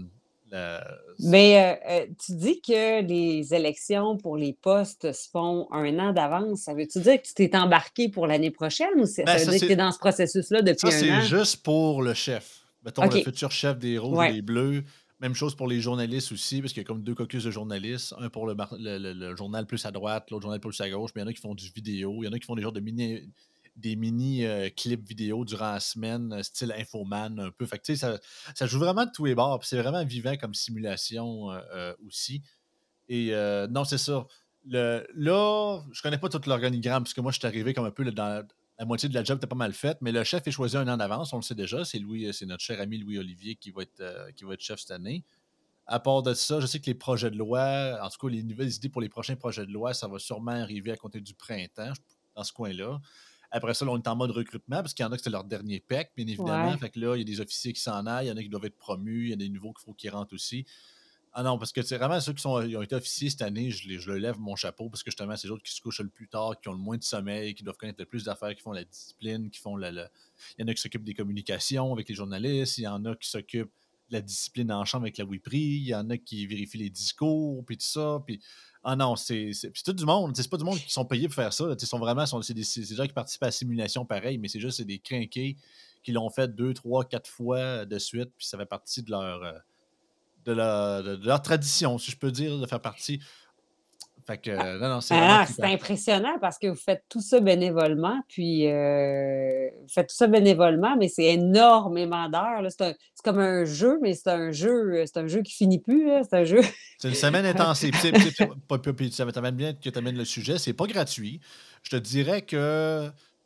Mais 1.19 1.57
euh, 1.57 1.89
euh, 1.89 2.05
tu 2.23 2.33
dis 2.35 2.61
que 2.61 3.01
les 3.01 3.53
élections 3.53 4.17
pour 4.17 4.37
les 4.37 4.53
postes 4.53 5.11
se 5.11 5.29
font 5.29 5.67
un 5.71 5.97
an 5.99 6.13
d'avance. 6.13 6.61
Ça 6.61 6.73
veut-tu 6.73 6.99
dire 6.99 7.21
que 7.21 7.27
tu 7.27 7.33
t'es 7.33 7.55
embarqué 7.55 8.09
pour 8.09 8.27
l'année 8.27 8.51
prochaine 8.51 8.87
ou 8.97 9.05
ça, 9.05 9.23
ben, 9.23 9.37
veut 9.37 9.51
dire 9.51 9.61
que 9.61 9.65
tu 9.65 9.71
es 9.71 9.75
dans 9.75 9.91
ce 9.91 9.99
processus-là 9.99 10.61
depuis 10.61 10.87
un 10.87 10.89
an? 10.89 10.91
Ça, 10.91 10.99
c'est 10.99 11.21
juste 11.37 11.63
pour 11.63 12.01
le 12.01 12.13
chef. 12.13 12.65
Mettons 12.83 13.03
le 13.03 13.21
futur 13.21 13.51
chef 13.51 13.79
des 13.79 13.97
rouges 13.97 14.29
et 14.29 14.33
des 14.33 14.41
bleus. 14.41 14.83
Même 15.21 15.33
chose 15.33 15.55
pour 15.55 15.67
les 15.67 15.79
journalistes 15.79 16.33
aussi, 16.33 16.61
parce 16.61 16.73
qu'il 16.73 16.83
y 16.83 16.85
a 16.85 16.87
comme 16.87 17.01
deux 17.01 17.15
caucus 17.15 17.43
de 17.43 17.49
journalistes. 17.49 18.13
Un 18.19 18.29
pour 18.29 18.45
le, 18.45 18.55
le 18.77 19.35
journal 19.35 19.65
plus 19.65 19.85
à 19.85 19.91
droite, 19.91 20.29
l'autre 20.29 20.43
journal 20.43 20.59
plus 20.59 20.79
à 20.81 20.89
gauche. 20.89 21.11
Mais 21.15 21.21
il 21.21 21.23
y 21.23 21.27
en 21.27 21.29
a 21.29 21.33
qui 21.33 21.41
font 21.41 21.55
du 21.55 21.69
vidéo. 21.69 22.19
Il 22.21 22.25
y 22.25 22.29
en 22.29 22.33
a 22.33 22.37
qui 22.37 22.45
font 22.45 22.55
des 22.55 22.61
genres 22.61 22.73
de 22.73 22.81
mini 22.81 23.21
des 23.75 23.95
mini 23.95 24.45
euh, 24.45 24.69
clips 24.69 25.07
vidéo 25.07 25.43
durant 25.45 25.73
la 25.73 25.79
semaine, 25.79 26.33
euh, 26.33 26.43
style 26.43 26.73
Infoman 26.77 27.39
un 27.39 27.51
peu. 27.51 27.65
Fait 27.65 27.79
que, 27.79 27.95
ça, 27.95 28.19
ça 28.53 28.65
joue 28.65 28.79
vraiment 28.79 29.05
de 29.05 29.11
tous 29.11 29.25
les 29.25 29.35
bords. 29.35 29.63
C'est 29.63 29.77
vraiment 29.77 30.03
vivant 30.05 30.35
comme 30.37 30.53
simulation 30.53 31.51
euh, 31.51 31.93
aussi. 32.07 32.41
Et 33.09 33.31
non, 33.69 33.83
c'est 33.83 33.99
ça. 33.99 34.25
Le, 34.67 35.05
là, 35.13 35.79
je 35.91 36.01
connais 36.01 36.17
pas 36.17 36.27
tout 36.27 36.41
l'organigramme, 36.47 37.03
parce 37.03 37.13
que 37.13 37.21
moi, 37.21 37.31
je 37.31 37.37
suis 37.37 37.45
arrivé 37.45 37.75
comme 37.75 37.85
un 37.85 37.91
peu 37.91 38.03
dans 38.11 38.43
la 38.79 38.85
moitié 38.85 39.07
de 39.07 39.13
la 39.13 39.23
job 39.23 39.37
était 39.37 39.45
pas 39.45 39.55
mal 39.55 39.73
faite, 39.73 39.99
mais 40.01 40.11
le 40.11 40.23
chef 40.23 40.47
est 40.47 40.51
choisi 40.51 40.75
un 40.75 40.87
an 40.87 40.97
d'avance, 40.97 41.31
on 41.33 41.37
le 41.37 41.43
sait 41.43 41.53
déjà. 41.53 41.85
C'est 41.85 41.99
Louis, 41.99 42.33
c'est 42.33 42.47
notre 42.47 42.63
cher 42.63 42.81
ami 42.81 42.97
Louis-Olivier 42.97 43.55
qui 43.55 43.69
va 43.69 43.83
être 43.83 44.31
qui 44.35 44.43
va 44.43 44.55
être 44.55 44.61
chef 44.61 44.79
cette 44.79 44.89
année. 44.89 45.23
À 45.85 45.99
part 45.99 46.23
de 46.23 46.33
ça, 46.33 46.59
je 46.59 46.65
sais 46.65 46.79
que 46.79 46.87
les 46.87 46.95
projets 46.95 47.29
de 47.29 47.37
loi, 47.37 47.99
en 48.01 48.09
tout 48.09 48.27
cas 48.27 48.33
les 48.33 48.41
nouvelles 48.41 48.73
idées 48.73 48.89
pour 48.89 49.01
les 49.01 49.09
prochains 49.09 49.35
projets 49.35 49.67
de 49.67 49.71
loi, 49.71 49.93
ça 49.93 50.07
va 50.07 50.17
sûrement 50.17 50.51
arriver 50.51 50.91
à 50.91 50.97
compter 50.97 51.21
du 51.21 51.35
printemps, 51.35 51.93
dans 52.35 52.43
ce 52.43 52.51
coin-là. 52.51 52.99
Après 53.51 53.73
ça, 53.73 53.85
on 53.85 53.97
est 53.97 54.07
en 54.07 54.15
mode 54.15 54.31
recrutement 54.31 54.77
parce 54.77 54.93
qu'il 54.93 55.03
y 55.03 55.07
en 55.07 55.11
a 55.11 55.17
qui 55.17 55.23
c'est 55.23 55.29
leur 55.29 55.43
dernier 55.43 55.79
PEC, 55.79 56.11
bien 56.15 56.27
évidemment. 56.27 56.77
Fait 56.77 56.89
que 56.89 56.99
là, 56.99 57.15
il 57.15 57.19
y 57.19 57.21
a 57.21 57.25
des 57.25 57.41
officiers 57.41 57.73
qui 57.73 57.81
s'en 57.81 58.05
aillent, 58.05 58.27
il 58.27 58.29
y 58.29 58.31
en 58.31 58.37
a 58.37 58.41
qui 58.41 58.49
doivent 58.49 58.65
être 58.65 58.77
promus, 58.77 59.25
il 59.25 59.29
y 59.29 59.33
en 59.33 59.35
a 59.35 59.37
des 59.37 59.49
nouveaux 59.49 59.73
qu'il 59.73 59.85
faut 59.85 59.93
qu'ils 59.93 60.09
rentrent 60.11 60.33
aussi. 60.33 60.65
Ah 61.37 61.43
non, 61.43 61.57
parce 61.57 61.73
que 61.73 61.81
c'est 61.81 61.97
vraiment 61.97 62.17
ceux 62.21 62.31
qui, 62.31 62.41
sont, 62.41 62.51
ont 62.51 62.81
été 62.81 62.95
officiers 62.95 63.29
cette 63.29 63.41
année, 63.41 63.69
je, 63.69 63.89
les, 63.89 63.99
je 63.99 64.09
le 64.09 64.17
lève 64.17 64.39
mon 64.39 64.55
chapeau 64.55 64.89
parce 64.89 65.03
que 65.03 65.11
justement, 65.11 65.35
c'est 65.35 65.47
les 65.47 65.51
autres 65.51 65.63
qui 65.63 65.73
se 65.73 65.81
couchent 65.81 65.99
le 65.99 66.07
plus 66.07 66.29
tard, 66.29 66.53
qui 66.61 66.69
ont 66.69 66.71
le 66.71 66.77
moins 66.77 66.95
de 66.95 67.03
sommeil, 67.03 67.53
qui 67.53 67.63
doivent 67.63 67.75
connaître 67.75 67.99
le 67.99 68.05
plus 68.05 68.23
d'affaires, 68.23 68.55
qui 68.55 68.61
font 68.61 68.71
la 68.71 68.85
discipline, 68.85 69.49
qui 69.49 69.59
font 69.59 69.75
la. 69.75 69.91
Il 69.91 70.61
y 70.61 70.63
en 70.63 70.67
a 70.69 70.73
qui 70.73 70.81
s'occupent 70.81 71.03
des 71.03 71.13
communications 71.13 71.91
avec 71.91 72.07
les 72.07 72.15
journalistes, 72.15 72.77
il 72.77 72.83
y 72.83 72.87
en 72.87 73.03
a 73.03 73.17
qui 73.17 73.29
s'occupent 73.29 73.73
de 74.09 74.13
la 74.13 74.21
discipline 74.21 74.71
en 74.71 74.85
chambre 74.85 75.03
avec 75.03 75.17
la 75.17 75.25
WIPRI, 75.25 75.59
il 75.59 75.87
y 75.87 75.93
en 75.93 76.09
a 76.09 76.17
qui 76.17 76.47
vérifient 76.47 76.77
les 76.77 76.89
discours, 76.89 77.65
puis 77.65 77.77
tout 77.77 77.85
ça. 77.85 78.23
Puis 78.25 78.39
ah 78.87 78.95
non, 78.95 79.15
c'est 79.15 79.51
tout 79.83 79.93
du 79.93 80.05
monde. 80.05 80.35
C'est 80.35 80.47
pas 80.47 80.57
du 80.57 80.63
monde 80.63 80.77
qui 80.77 80.93
sont 80.93 81.05
payés 81.05 81.27
pour 81.27 81.33
faire 81.33 81.51
ça. 81.51 81.65
Vraiment, 81.93 82.25
c'est 82.43 82.53
des, 82.53 82.63
gens 82.63 83.07
qui 83.07 83.13
participent 83.13 83.41
à 83.41 83.47
la 83.47 83.51
simulation 83.51 84.05
pareil, 84.05 84.37
mais 84.37 84.47
c'est 84.47 84.59
juste 84.59 84.79
des 84.83 84.99
crinqués 84.99 85.57
qui 86.03 86.11
l'ont 86.11 86.29
fait 86.29 86.53
deux, 86.53 86.71
trois, 86.75 87.03
quatre 87.03 87.27
fois 87.27 87.83
de 87.85 87.97
suite, 87.97 88.29
puis 88.37 88.45
ça 88.45 88.59
fait 88.59 88.67
partie 88.67 89.01
de 89.01 89.09
leur, 89.09 89.41
euh, 89.41 89.53
de 90.45 90.51
leur, 90.51 91.03
de 91.03 91.25
leur 91.25 91.41
tradition, 91.41 91.97
si 91.97 92.11
je 92.11 92.17
peux 92.17 92.31
dire, 92.31 92.59
de 92.59 92.65
faire 92.67 92.79
partie. 92.79 93.19
Fait 94.27 94.39
que, 94.39 94.49
ah, 94.49 94.77
non, 94.79 94.89
non, 94.89 95.01
c'est 95.01 95.13
ah, 95.15 95.45
impressionnant 95.61 96.37
parce 96.41 96.57
que 96.57 96.65
vous 96.65 96.75
faites 96.75 97.03
tout 97.09 97.21
ça 97.21 97.39
bénévolement, 97.39 98.19
puis 98.27 98.67
euh, 98.67 99.69
vous 99.83 99.87
faites 99.87 100.09
tout 100.09 100.15
ça 100.15 100.25
bénévolement, 100.25 100.95
mais 100.97 101.09
c'est 101.09 101.25
énormément 101.25 102.27
d'heures. 102.27 102.63
C'est 102.71 102.97
comme 103.23 103.37
un 103.37 103.65
jeu, 103.65 103.99
mais 104.01 104.15
c'est 104.15 104.31
un 104.31 104.51
jeu, 104.51 105.03
c'est 105.05 105.17
un 105.17 105.27
jeu 105.27 105.43
qui 105.43 105.53
finit 105.53 105.77
plus. 105.77 106.09
C'est 106.23 106.37
un 106.37 106.43
jeu. 106.43 106.61
C'est 106.97 107.09
une 107.09 107.13
semaine 107.13 107.45
intensive. 107.45 107.93
ça 109.11 109.31
t'amène 109.31 109.55
bien 109.55 109.73
que 109.73 109.89
tu 109.89 109.97
amènes 109.97 110.17
le 110.17 110.25
sujet. 110.25 110.57
C'est 110.57 110.73
pas 110.73 110.87
gratuit. 110.87 111.39
Je 111.83 111.91
te 111.91 111.97
dirais 111.97 112.41
que, 112.41 112.55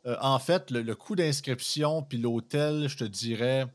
euh, 0.06 0.16
en 0.22 0.38
fait, 0.38 0.70
le, 0.70 0.82
le 0.82 0.94
coût 0.94 1.16
d'inscription 1.16 2.02
puis 2.02 2.16
l'hôtel, 2.16 2.88
je 2.88 2.96
te 2.96 3.04
dirais 3.04 3.66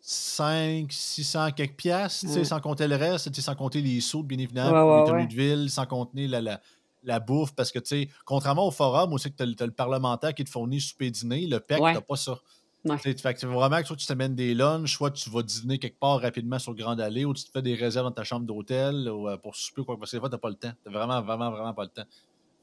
5, 0.00 0.90
600 0.90 1.52
quelques 1.52 1.76
piastres, 1.76 2.44
sans 2.44 2.60
compter 2.60 2.88
le 2.88 2.96
reste, 2.96 3.34
sans 3.40 3.54
compter 3.54 3.82
les 3.82 4.00
sous, 4.00 4.22
bien 4.22 4.38
évidemment, 4.38 5.04
les 5.04 5.10
tenues 5.10 5.26
de 5.26 5.34
ville, 5.34 5.70
sans 5.70 5.86
compter 5.86 6.26
la, 6.26 6.60
la, 7.04 7.20
bouffe, 7.20 7.54
parce 7.54 7.70
que, 7.70 7.78
tu 7.78 7.86
sais, 7.86 8.08
contrairement 8.24 8.66
au 8.66 8.70
forum 8.70 9.12
où 9.12 9.18
c'est 9.18 9.30
que 9.30 9.42
tu 9.42 9.62
as, 9.62 9.66
le 9.66 9.72
parlementaire 9.72 10.34
qui 10.34 10.44
te 10.44 10.50
fournit 10.50 10.80
souper 10.80 11.10
dîner, 11.10 11.46
le 11.46 11.60
PEC, 11.60 11.78
tu 11.94 12.00
pas 12.00 12.16
ça. 12.16 12.38
Fait 12.96 13.14
que 13.14 13.46
vraiment 13.46 13.78
que 13.82 13.86
soit 13.86 13.96
tu 13.96 14.06
t'amènes 14.06 14.34
des 14.34 14.54
lunchs, 14.54 14.96
soit 14.96 15.10
tu 15.10 15.28
vas 15.28 15.42
dîner 15.42 15.78
quelque 15.78 15.98
part 15.98 16.18
rapidement 16.18 16.58
sur 16.58 16.72
le 16.72 16.78
Grand 16.78 16.98
Allée, 16.98 17.26
ou 17.26 17.34
tu 17.34 17.44
te 17.44 17.50
fais 17.50 17.60
des 17.60 17.74
réserves 17.74 18.06
dans 18.06 18.12
ta 18.12 18.24
chambre 18.24 18.46
d'hôtel 18.46 19.06
ou, 19.08 19.28
euh, 19.28 19.36
pour 19.36 19.54
souper, 19.54 19.84
quoi, 19.84 19.98
parce 19.98 20.10
que 20.10 20.16
des 20.16 20.20
fois, 20.20 20.30
tu 20.30 20.34
n'as 20.34 20.38
pas 20.38 20.48
le 20.48 20.54
temps. 20.54 20.72
Tu 20.84 20.90
vraiment, 20.90 21.20
vraiment, 21.20 21.50
vraiment 21.50 21.74
pas 21.74 21.82
le 21.82 21.90
temps. 21.90 22.08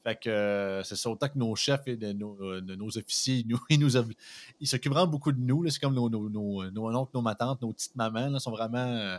Fait 0.08 0.18
que 0.18 0.30
euh, 0.30 0.82
c'est 0.84 0.96
ça, 0.96 1.10
autant 1.10 1.28
que 1.28 1.36
nos 1.36 1.54
chefs 1.54 1.86
et 1.86 1.96
de 1.96 2.12
nos, 2.14 2.38
euh, 2.40 2.62
de 2.62 2.74
nos 2.74 2.96
officiers, 2.96 3.44
nous, 3.46 3.60
ils 3.68 3.78
nous 3.78 3.90
vraiment 4.86 5.06
beaucoup 5.06 5.32
de 5.32 5.40
nous. 5.40 5.68
C'est 5.68 5.80
comme 5.80 5.94
nos, 5.94 6.08
nos, 6.08 6.30
nos, 6.30 6.70
nos 6.70 6.86
oncles, 6.96 7.10
nos 7.14 7.20
matantes, 7.20 7.60
nos 7.60 7.72
petites 7.74 7.94
mamans, 7.94 8.30
là, 8.30 8.38
sont 8.38 8.50
vraiment. 8.50 8.78
euh, 8.78 9.18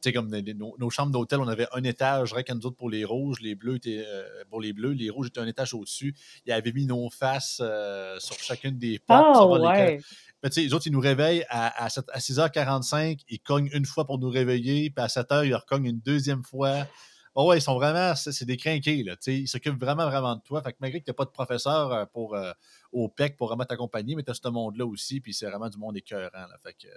tu 0.00 0.08
sais, 0.08 0.12
comme 0.14 0.30
des- 0.30 0.54
nos, 0.54 0.74
nos 0.78 0.88
chambres 0.88 1.12
d'hôtel, 1.12 1.40
on 1.40 1.48
avait 1.48 1.66
un 1.74 1.84
étage, 1.84 2.32
rien 2.32 2.42
qu'à 2.42 2.54
nous 2.54 2.64
autres 2.64 2.76
pour 2.76 2.88
les 2.88 3.04
rouges, 3.04 3.40
les 3.42 3.54
bleus 3.54 3.74
étaient 3.76 4.02
euh, 4.06 4.22
pour 4.48 4.62
les 4.62 4.72
bleus, 4.72 4.92
les 4.92 5.10
rouges 5.10 5.26
étaient 5.26 5.40
un 5.40 5.46
étage 5.46 5.74
au-dessus. 5.74 6.14
Ils 6.46 6.52
avaient 6.52 6.72
mis 6.72 6.86
nos 6.86 7.10
faces 7.10 7.58
euh, 7.62 8.18
sur 8.18 8.38
chacune 8.38 8.78
des 8.78 8.98
portes. 8.98 9.36
Ah 9.36 9.72
lesquelles- 9.72 9.96
ouais. 9.96 10.00
mais 10.42 10.48
tu 10.48 10.54
sais, 10.54 10.60
les 10.62 10.72
autres, 10.72 10.86
ils 10.86 10.92
nous 10.92 11.00
réveillent 11.00 11.44
à, 11.50 11.84
à 11.84 11.88
6h45, 12.18 13.20
ils 13.28 13.40
cognent 13.40 13.68
une 13.74 13.84
fois 13.84 14.06
pour 14.06 14.18
nous 14.18 14.30
réveiller, 14.30 14.88
puis 14.88 15.04
à 15.04 15.08
7h, 15.08 15.46
ils 15.46 15.54
recognent 15.54 15.84
une 15.86 16.00
deuxième 16.00 16.42
fois. 16.42 16.86
Oh 17.34 17.46
ouais, 17.48 17.58
ils 17.58 17.62
sont 17.62 17.74
vraiment, 17.76 18.14
c'est 18.16 18.32
c'est 18.32 18.44
des 18.44 18.56
crinqués, 18.56 19.04
là, 19.04 19.14
ils 19.28 19.46
s'occupent 19.46 19.78
vraiment, 19.80 20.06
vraiment 20.06 20.34
de 20.34 20.40
toi. 20.42 20.62
Fait 20.62 20.72
que 20.72 20.78
malgré 20.80 20.98
que 21.00 21.04
tu 21.04 21.10
n'as 21.10 21.14
pas 21.14 21.24
de 21.24 21.30
professeur 21.30 21.92
euh, 21.92 22.04
pour, 22.06 22.34
euh, 22.34 22.50
au 22.92 23.08
PEC 23.08 23.36
pour 23.36 23.46
vraiment 23.48 23.64
t'accompagner, 23.64 24.16
mais 24.16 24.22
tu 24.24 24.30
as 24.32 24.34
ce 24.34 24.48
monde-là 24.48 24.84
aussi, 24.84 25.20
puis 25.20 25.32
c'est 25.32 25.46
vraiment 25.46 25.68
du 25.68 25.78
monde 25.78 25.96
écœurant, 25.96 26.28
là, 26.32 26.56
fait 26.64 26.72
que, 26.74 26.88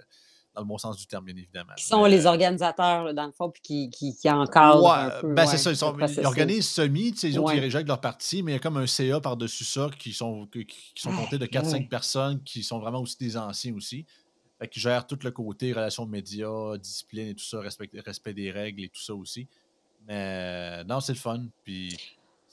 dans 0.54 0.60
le 0.62 0.66
bon 0.66 0.78
sens 0.78 0.96
du 0.96 1.06
terme, 1.06 1.24
bien 1.24 1.36
évidemment. 1.36 1.72
Qui 1.76 1.84
sont 1.84 2.02
Mais, 2.04 2.10
les 2.10 2.26
euh, 2.26 2.30
organisateurs, 2.30 3.04
là, 3.04 3.12
dans 3.12 3.26
le 3.26 3.32
fond, 3.32 3.50
puis 3.50 3.60
qui, 3.62 3.90
qui, 3.90 4.16
qui 4.16 4.28
encadrent 4.30 4.88
un 4.92 5.06
Ouais, 5.08 5.20
peu. 5.20 5.34
ben 5.34 5.42
ouais, 5.44 5.48
c'est 5.50 5.56
ça, 5.58 5.70
ils, 5.70 5.76
sont- 5.76 5.96
ils 5.98 6.26
organisent 6.26 6.68
semi, 6.68 7.12
tu 7.12 7.18
sais, 7.18 7.28
les 7.28 7.38
autres, 7.38 7.48
Ouais. 7.52 7.58
ils 7.58 7.64
rejectent 7.64 7.88
leur 7.88 8.00
parti, 8.00 8.42
mais 8.42 8.52
il 8.52 8.54
y 8.54 8.58
a 8.58 8.60
comme 8.60 8.76
un 8.76 8.86
CA 8.86 9.20
par-dessus 9.20 9.64
ça 9.64 9.88
qui 9.98 10.12
sont, 10.12 10.46
qui, 10.46 10.66
qui 10.66 10.92
sont 10.96 11.12
comptés 11.12 11.38
de 11.38 11.44
Aïe, 11.44 11.50
4-5 11.50 11.74
aïe. 11.74 11.88
personnes 11.88 12.42
qui 12.42 12.62
sont 12.64 12.78
vraiment 12.80 13.00
aussi 13.00 13.16
des 13.18 13.36
anciens 13.36 13.74
aussi. 13.74 14.04
Fait 14.60 14.68
qu'ils 14.68 14.82
gèrent 14.82 15.06
tout 15.06 15.18
le 15.22 15.30
côté 15.32 15.72
relations 15.72 16.06
médias, 16.06 16.76
discipline 16.78 17.28
et 17.28 17.34
tout 17.34 17.44
ça, 17.44 17.58
respect, 17.60 17.90
respect 18.04 18.34
des 18.34 18.50
règles 18.52 18.84
et 18.84 18.88
tout 18.88 19.02
ça 19.02 19.14
aussi. 19.14 19.48
Mais 20.06 20.80
euh, 20.80 20.84
non, 20.84 21.00
c'est 21.00 21.12
le 21.12 21.18
fun. 21.18 21.44
Puis 21.64 21.96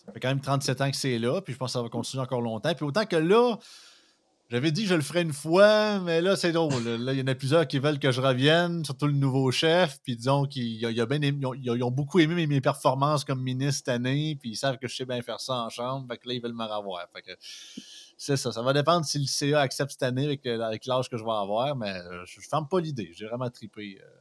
ça 0.06 0.12
fait 0.12 0.20
quand 0.20 0.30
même 0.30 0.42
37 0.42 0.82
ans 0.82 0.92
que 0.92 0.98
c'est 0.98 1.20
là, 1.20 1.42
puis 1.42 1.54
je 1.54 1.58
pense 1.58 1.70
que 1.70 1.74
ça 1.74 1.82
va 1.82 1.90
continuer 1.90 2.24
encore 2.24 2.42
longtemps. 2.42 2.74
Puis 2.74 2.86
autant 2.86 3.06
que 3.06 3.16
là, 3.16 3.58
j'avais 4.52 4.72
dit 4.72 4.84
que 4.84 4.90
je 4.90 4.96
le 4.96 5.02
ferais 5.02 5.22
une 5.22 5.32
fois, 5.32 6.00
mais 6.00 6.20
là, 6.20 6.36
c'est 6.36 6.52
drôle. 6.52 6.84
Là, 6.84 7.14
il 7.14 7.20
y 7.20 7.22
en 7.22 7.28
a 7.28 7.36
plusieurs 7.36 7.66
qui 7.66 7.80
veulent 7.80 8.00
que 8.00 8.12
je 8.12 8.20
revienne, 8.20 8.84
surtout 8.84 9.08
le 9.08 9.14
nouveau 9.14 9.50
chef. 9.50 10.00
Puis 10.04 10.18
disons 10.18 10.46
qu'ils 10.46 10.86
ont, 11.82 11.92
beaucoup 11.92 12.20
aimé 12.20 12.46
mes, 12.48 12.60
performances 12.60 13.24
comme 13.24 13.42
ministre 13.42 13.84
cette 13.86 13.96
année, 13.96 14.38
puis 14.42 14.52
ils 14.52 14.56
savent 14.58 14.78
que 14.78 14.90
je 14.90 14.96
sais 14.96 15.06
bien 15.06 15.22
faire 15.22 15.40
ça 15.40 15.54
en 15.54 15.70
chambre. 15.70 16.06
Là, 16.10 16.34
ils 16.34 16.42
veulent 16.42 16.54
me 16.54 16.66
revoir. 16.66 17.08
Que 17.14 17.32
c'est 18.18 18.36
ça. 18.36 18.52
Ça 18.52 18.62
va 18.62 18.74
dépendre 18.74 19.06
si 19.06 19.20
le 19.20 19.26
CA 19.26 19.62
accepte 19.62 19.92
cette 19.92 20.04
année 20.04 20.26
avec, 20.26 20.46
avec 20.46 20.86
l'âge 20.86 21.10
que 21.10 21.16
je 21.16 21.24
vais 21.24 21.32
avoir, 21.32 21.76
mais 21.78 21.92
euh, 21.92 22.26
je 22.26 22.40
ne 22.40 22.44
ferme 22.44 22.68
pas 22.68 22.82
l'idée. 22.82 23.12
J'ai 23.16 23.28
vraiment 23.28 23.50
trippé. 23.50 24.00
euh. 24.02 24.21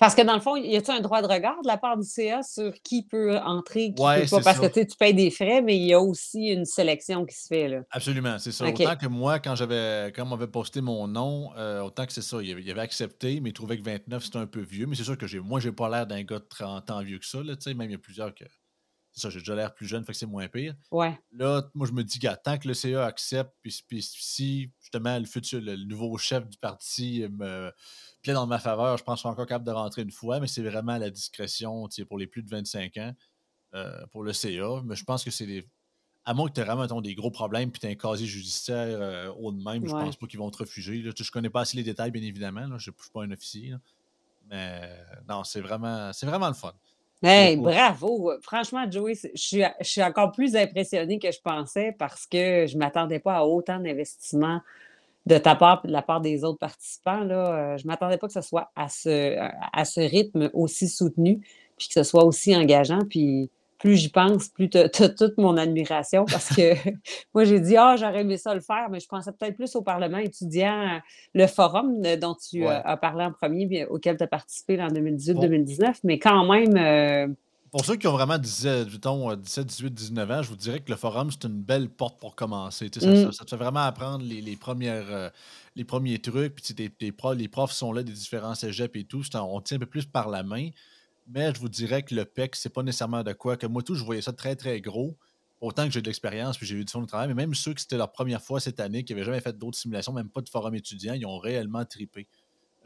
Parce 0.00 0.14
que 0.14 0.22
dans 0.22 0.34
le 0.34 0.40
fond, 0.40 0.56
y 0.56 0.74
a-t-il 0.76 0.96
un 0.96 1.00
droit 1.00 1.20
de 1.20 1.26
regard 1.26 1.60
de 1.62 1.68
la 1.68 1.76
part 1.76 1.98
du 1.98 2.06
CA 2.06 2.42
sur 2.42 2.72
qui 2.82 3.02
peut 3.06 3.36
entrer, 3.36 3.92
qui 3.92 4.02
Ouais, 4.02 4.22
peut 4.22 4.30
pas? 4.30 4.40
Parce 4.40 4.58
ça. 4.58 4.68
que 4.68 4.72
tu 4.72 4.80
sais, 4.80 4.86
tu 4.86 4.96
payes 4.96 5.12
des 5.12 5.30
frais, 5.30 5.60
mais 5.60 5.76
il 5.76 5.86
y 5.86 5.92
a 5.92 6.00
aussi 6.00 6.46
une 6.46 6.64
sélection 6.64 7.26
qui 7.26 7.36
se 7.36 7.46
fait. 7.46 7.68
Là. 7.68 7.82
Absolument, 7.90 8.38
c'est 8.38 8.50
ça. 8.50 8.66
Autant 8.66 8.96
que 8.96 9.06
moi, 9.06 9.38
quand 9.40 9.54
j'avais 9.54 10.10
quand 10.16 10.22
on 10.22 10.30
m'avait 10.30 10.46
posté 10.46 10.80
mon 10.80 11.06
nom, 11.06 11.50
euh, 11.58 11.82
autant 11.82 12.06
que 12.06 12.14
c'est 12.14 12.22
ça, 12.22 12.38
il 12.42 12.50
avait, 12.50 12.62
il 12.62 12.70
avait 12.70 12.80
accepté, 12.80 13.40
mais 13.40 13.50
il 13.50 13.52
trouvait 13.52 13.76
que 13.78 13.84
29, 13.84 14.24
c'était 14.24 14.38
un 14.38 14.46
peu 14.46 14.60
vieux. 14.60 14.86
Mais 14.86 14.96
c'est 14.96 15.04
sûr 15.04 15.18
que 15.18 15.26
j'ai 15.26 15.38
moi, 15.38 15.60
j'ai 15.60 15.72
pas 15.72 15.90
l'air 15.90 16.06
d'un 16.06 16.22
gars 16.22 16.38
de 16.38 16.46
30 16.48 16.90
ans 16.90 17.02
vieux 17.02 17.18
que 17.18 17.26
ça. 17.26 17.42
Là, 17.42 17.54
tu 17.56 17.62
sais, 17.64 17.74
même 17.74 17.90
il 17.90 17.92
y 17.92 17.96
a 17.96 17.98
plusieurs 17.98 18.34
que. 18.34 18.44
Ça, 19.12 19.28
j'ai 19.28 19.40
déjà 19.40 19.54
l'air 19.56 19.74
plus 19.74 19.86
jeune, 19.86 20.04
fait 20.04 20.12
que 20.12 20.18
c'est 20.18 20.26
moins 20.26 20.46
pire. 20.48 20.74
Ouais. 20.92 21.18
Là, 21.32 21.68
moi, 21.74 21.86
je 21.86 21.92
me 21.92 22.04
dis, 22.04 22.18
gars, 22.18 22.36
tant 22.36 22.56
que 22.58 22.68
le 22.68 22.74
CA 22.74 23.04
accepte, 23.06 23.52
puis, 23.60 23.82
puis 23.86 24.02
si 24.02 24.70
justement 24.80 25.18
le 25.18 25.24
futur, 25.24 25.60
le, 25.60 25.76
nouveau 25.76 26.16
chef 26.16 26.48
du 26.48 26.56
parti 26.56 27.26
me 27.30 27.72
plaît 28.22 28.34
dans 28.34 28.46
ma 28.46 28.58
faveur, 28.60 28.96
je 28.98 29.02
pense 29.02 29.14
que 29.14 29.18
je 29.18 29.20
suis 29.22 29.28
encore 29.28 29.46
capable 29.46 29.66
de 29.66 29.72
rentrer 29.72 30.02
une 30.02 30.12
fois, 30.12 30.38
mais 30.40 30.46
c'est 30.46 30.62
vraiment 30.62 30.92
à 30.92 30.98
la 30.98 31.10
discrétion 31.10 31.88
pour 32.08 32.18
les 32.18 32.26
plus 32.28 32.42
de 32.42 32.48
25 32.50 32.96
ans 32.98 33.14
euh, 33.74 34.06
pour 34.12 34.22
le 34.22 34.32
CA. 34.32 34.80
Mais 34.84 34.94
je 34.94 35.04
pense 35.04 35.24
que 35.24 35.30
c'est 35.30 35.46
des. 35.46 35.66
À 36.24 36.32
moins 36.34 36.48
que 36.48 36.52
tu 36.54 36.60
aies 36.60 36.64
vraiment 36.64 37.00
des 37.00 37.14
gros 37.14 37.30
problèmes 37.30 37.72
puis 37.72 37.80
tu 37.80 37.86
un 37.88 37.94
casier 37.94 38.26
judiciaire 38.26 38.98
euh, 39.00 39.32
haut 39.38 39.50
de 39.52 39.60
même, 39.62 39.86
je 39.86 39.92
Ouais. 39.92 40.04
pense 40.04 40.16
pas 40.16 40.26
qu'ils 40.26 40.38
vont 40.38 40.50
te 40.50 40.58
refuser. 40.58 41.02
Là. 41.02 41.10
Je 41.16 41.30
connais 41.30 41.50
pas 41.50 41.62
assez 41.62 41.76
les 41.76 41.82
détails, 41.82 42.10
bien 42.10 42.22
évidemment. 42.22 42.60
là. 42.60 42.76
Je 42.78 42.90
ne 42.90 42.94
suis 42.96 43.10
pas 43.12 43.22
un 43.24 43.30
officier. 43.32 43.70
là. 43.70 43.80
Mais 44.48 44.96
non, 45.28 45.44
c'est 45.44 45.60
vraiment, 45.60 46.12
c'est 46.12 46.26
vraiment 46.26 46.48
le 46.48 46.54
fun. 46.54 46.74
Hey, 47.22 47.56
bravo! 47.56 48.32
Franchement, 48.42 48.90
Joey, 48.90 49.14
je 49.14 49.28
suis, 49.34 49.62
je 49.80 49.86
suis 49.86 50.02
encore 50.02 50.32
plus 50.32 50.56
impressionnée 50.56 51.18
que 51.18 51.30
je 51.30 51.40
pensais 51.42 51.94
parce 51.98 52.26
que 52.26 52.66
je 52.66 52.74
ne 52.74 52.78
m'attendais 52.78 53.18
pas 53.18 53.36
à 53.36 53.44
autant 53.44 53.78
d'investissement 53.78 54.60
de 55.26 55.38
ta 55.38 55.54
part 55.54 55.82
et 55.84 55.88
de 55.88 55.92
la 55.92 56.02
part 56.02 56.20
des 56.22 56.44
autres 56.44 56.58
participants. 56.58 57.20
Là. 57.24 57.74
Euh, 57.74 57.78
Je 57.78 57.84
ne 57.84 57.88
m'attendais 57.88 58.18
pas 58.18 58.26
que 58.26 58.32
ce 58.32 58.40
soit 58.40 58.70
à 58.76 58.88
ce, 58.88 59.36
à 59.72 59.84
ce 59.84 60.00
rythme 60.00 60.50
aussi 60.54 60.88
soutenu, 60.88 61.40
puis 61.76 61.88
que 61.88 61.94
ce 61.94 62.04
soit 62.04 62.24
aussi 62.24 62.56
engageant. 62.56 63.00
Puis 63.10 63.50
plus 63.80 63.96
j'y 63.96 64.10
pense, 64.10 64.48
plus 64.48 64.68
tu 64.70 64.78
as, 64.78 64.88
toute 64.90 65.36
mon 65.38 65.56
admiration 65.56 66.24
parce 66.26 66.50
que 66.54 66.74
moi, 67.34 67.44
j'ai 67.44 67.58
dit, 67.58 67.76
ah, 67.76 67.96
j'aurais 67.98 68.20
aimé 68.20 68.36
ça 68.36 68.54
le 68.54 68.60
faire, 68.60 68.88
mais 68.90 69.00
je 69.00 69.08
pensais 69.08 69.32
peut-être 69.32 69.56
plus 69.56 69.74
au 69.74 69.82
Parlement 69.82 70.18
étudiant, 70.18 70.96
euh, 70.96 70.98
le 71.34 71.46
forum 71.46 71.94
euh, 72.04 72.16
dont 72.16 72.34
tu 72.36 72.60
Ouais. 72.62 72.68
euh, 72.68 72.80
as 72.84 72.96
parlé 72.98 73.24
en 73.24 73.32
premier, 73.32 73.86
auquel 73.86 74.16
tu 74.18 74.22
as 74.22 74.26
participé 74.28 74.80
en 74.80 74.88
Bon. 74.88 74.94
2018-2019, 75.00 76.00
mais 76.04 76.18
quand 76.18 76.44
même, 76.52 76.76
euh, 76.76 77.34
Pour 77.72 77.84
ceux 77.84 77.96
qui 77.96 78.06
ont 78.08 78.12
vraiment 78.12 78.36
17, 78.36 78.92
mettons, 78.92 79.30
euh, 79.30 79.36
17, 79.36 79.66
18, 79.66 79.90
19 79.94 80.30
ans, 80.30 80.42
je 80.42 80.48
vous 80.50 80.56
dirais 80.56 80.80
que 80.80 80.90
le 80.90 80.96
forum, 80.96 81.30
c'est 81.30 81.44
une 81.48 81.62
belle 81.62 81.88
porte 81.88 82.18
pour 82.20 82.34
commencer. 82.34 82.90
Tu 82.90 83.00
sais, 83.00 83.06
Ça, 83.06 83.12
Mm. 83.12 83.24
ça- 83.26 83.32
ça 83.32 83.44
te 83.44 83.50
fait 83.50 83.56
vraiment 83.56 83.80
apprendre 83.80 84.24
les, 84.24 84.40
les 84.42 84.56
premières, 84.56 85.06
euh, 85.08 85.30
les 85.76 85.84
premiers 85.84 86.18
trucs. 86.18 86.56
Puis 86.56 86.74
tes 86.74 87.12
profs- 87.12 87.36
les 87.36 87.48
profs 87.48 87.72
sont 87.72 87.92
là 87.92 88.02
des 88.02 88.12
différents 88.12 88.54
cégeps 88.56 88.94
et 88.96 89.04
tout. 89.04 89.22
On 89.36 89.60
tient 89.60 89.76
un 89.76 89.80
peu 89.80 89.86
plus 89.86 90.04
par 90.04 90.28
la 90.28 90.42
main. 90.42 90.68
Mais 91.32 91.54
je 91.54 91.60
vous 91.60 91.68
dirais 91.68 92.02
que 92.02 92.14
le 92.14 92.24
PEC, 92.24 92.56
c'est 92.56 92.68
pas 92.72 92.82
nécessairement 92.82 93.22
de 93.22 93.32
quoi. 93.32 93.56
Que 93.56 93.66
moi, 93.66 93.82
tout, 93.82 93.94
je 93.94 94.04
voyais 94.04 94.22
ça 94.22 94.32
très, 94.32 94.56
très 94.56 94.80
gros. 94.80 95.16
Autant 95.60 95.84
que 95.84 95.90
j'ai 95.90 96.00
de 96.00 96.06
l'expérience, 96.06 96.56
puis 96.56 96.66
j'ai 96.66 96.74
eu 96.76 96.84
du 96.84 96.90
fond 96.90 97.02
de 97.02 97.06
travail. 97.06 97.28
Mais 97.28 97.34
même 97.34 97.54
ceux 97.54 97.74
qui 97.74 97.82
c'était 97.82 97.98
leur 97.98 98.10
première 98.12 98.40
fois 98.42 98.60
cette 98.60 98.80
année, 98.80 99.04
qui 99.04 99.12
n'avaient 99.14 99.24
jamais 99.26 99.40
fait 99.40 99.56
d'autres 99.56 99.76
simulations, 99.78 100.12
même 100.12 100.30
pas 100.30 100.40
de 100.40 100.48
forum 100.48 100.74
étudiant, 100.74 101.12
ils 101.14 101.26
ont 101.26 101.38
réellement 101.38 101.84
trippé. 101.84 102.26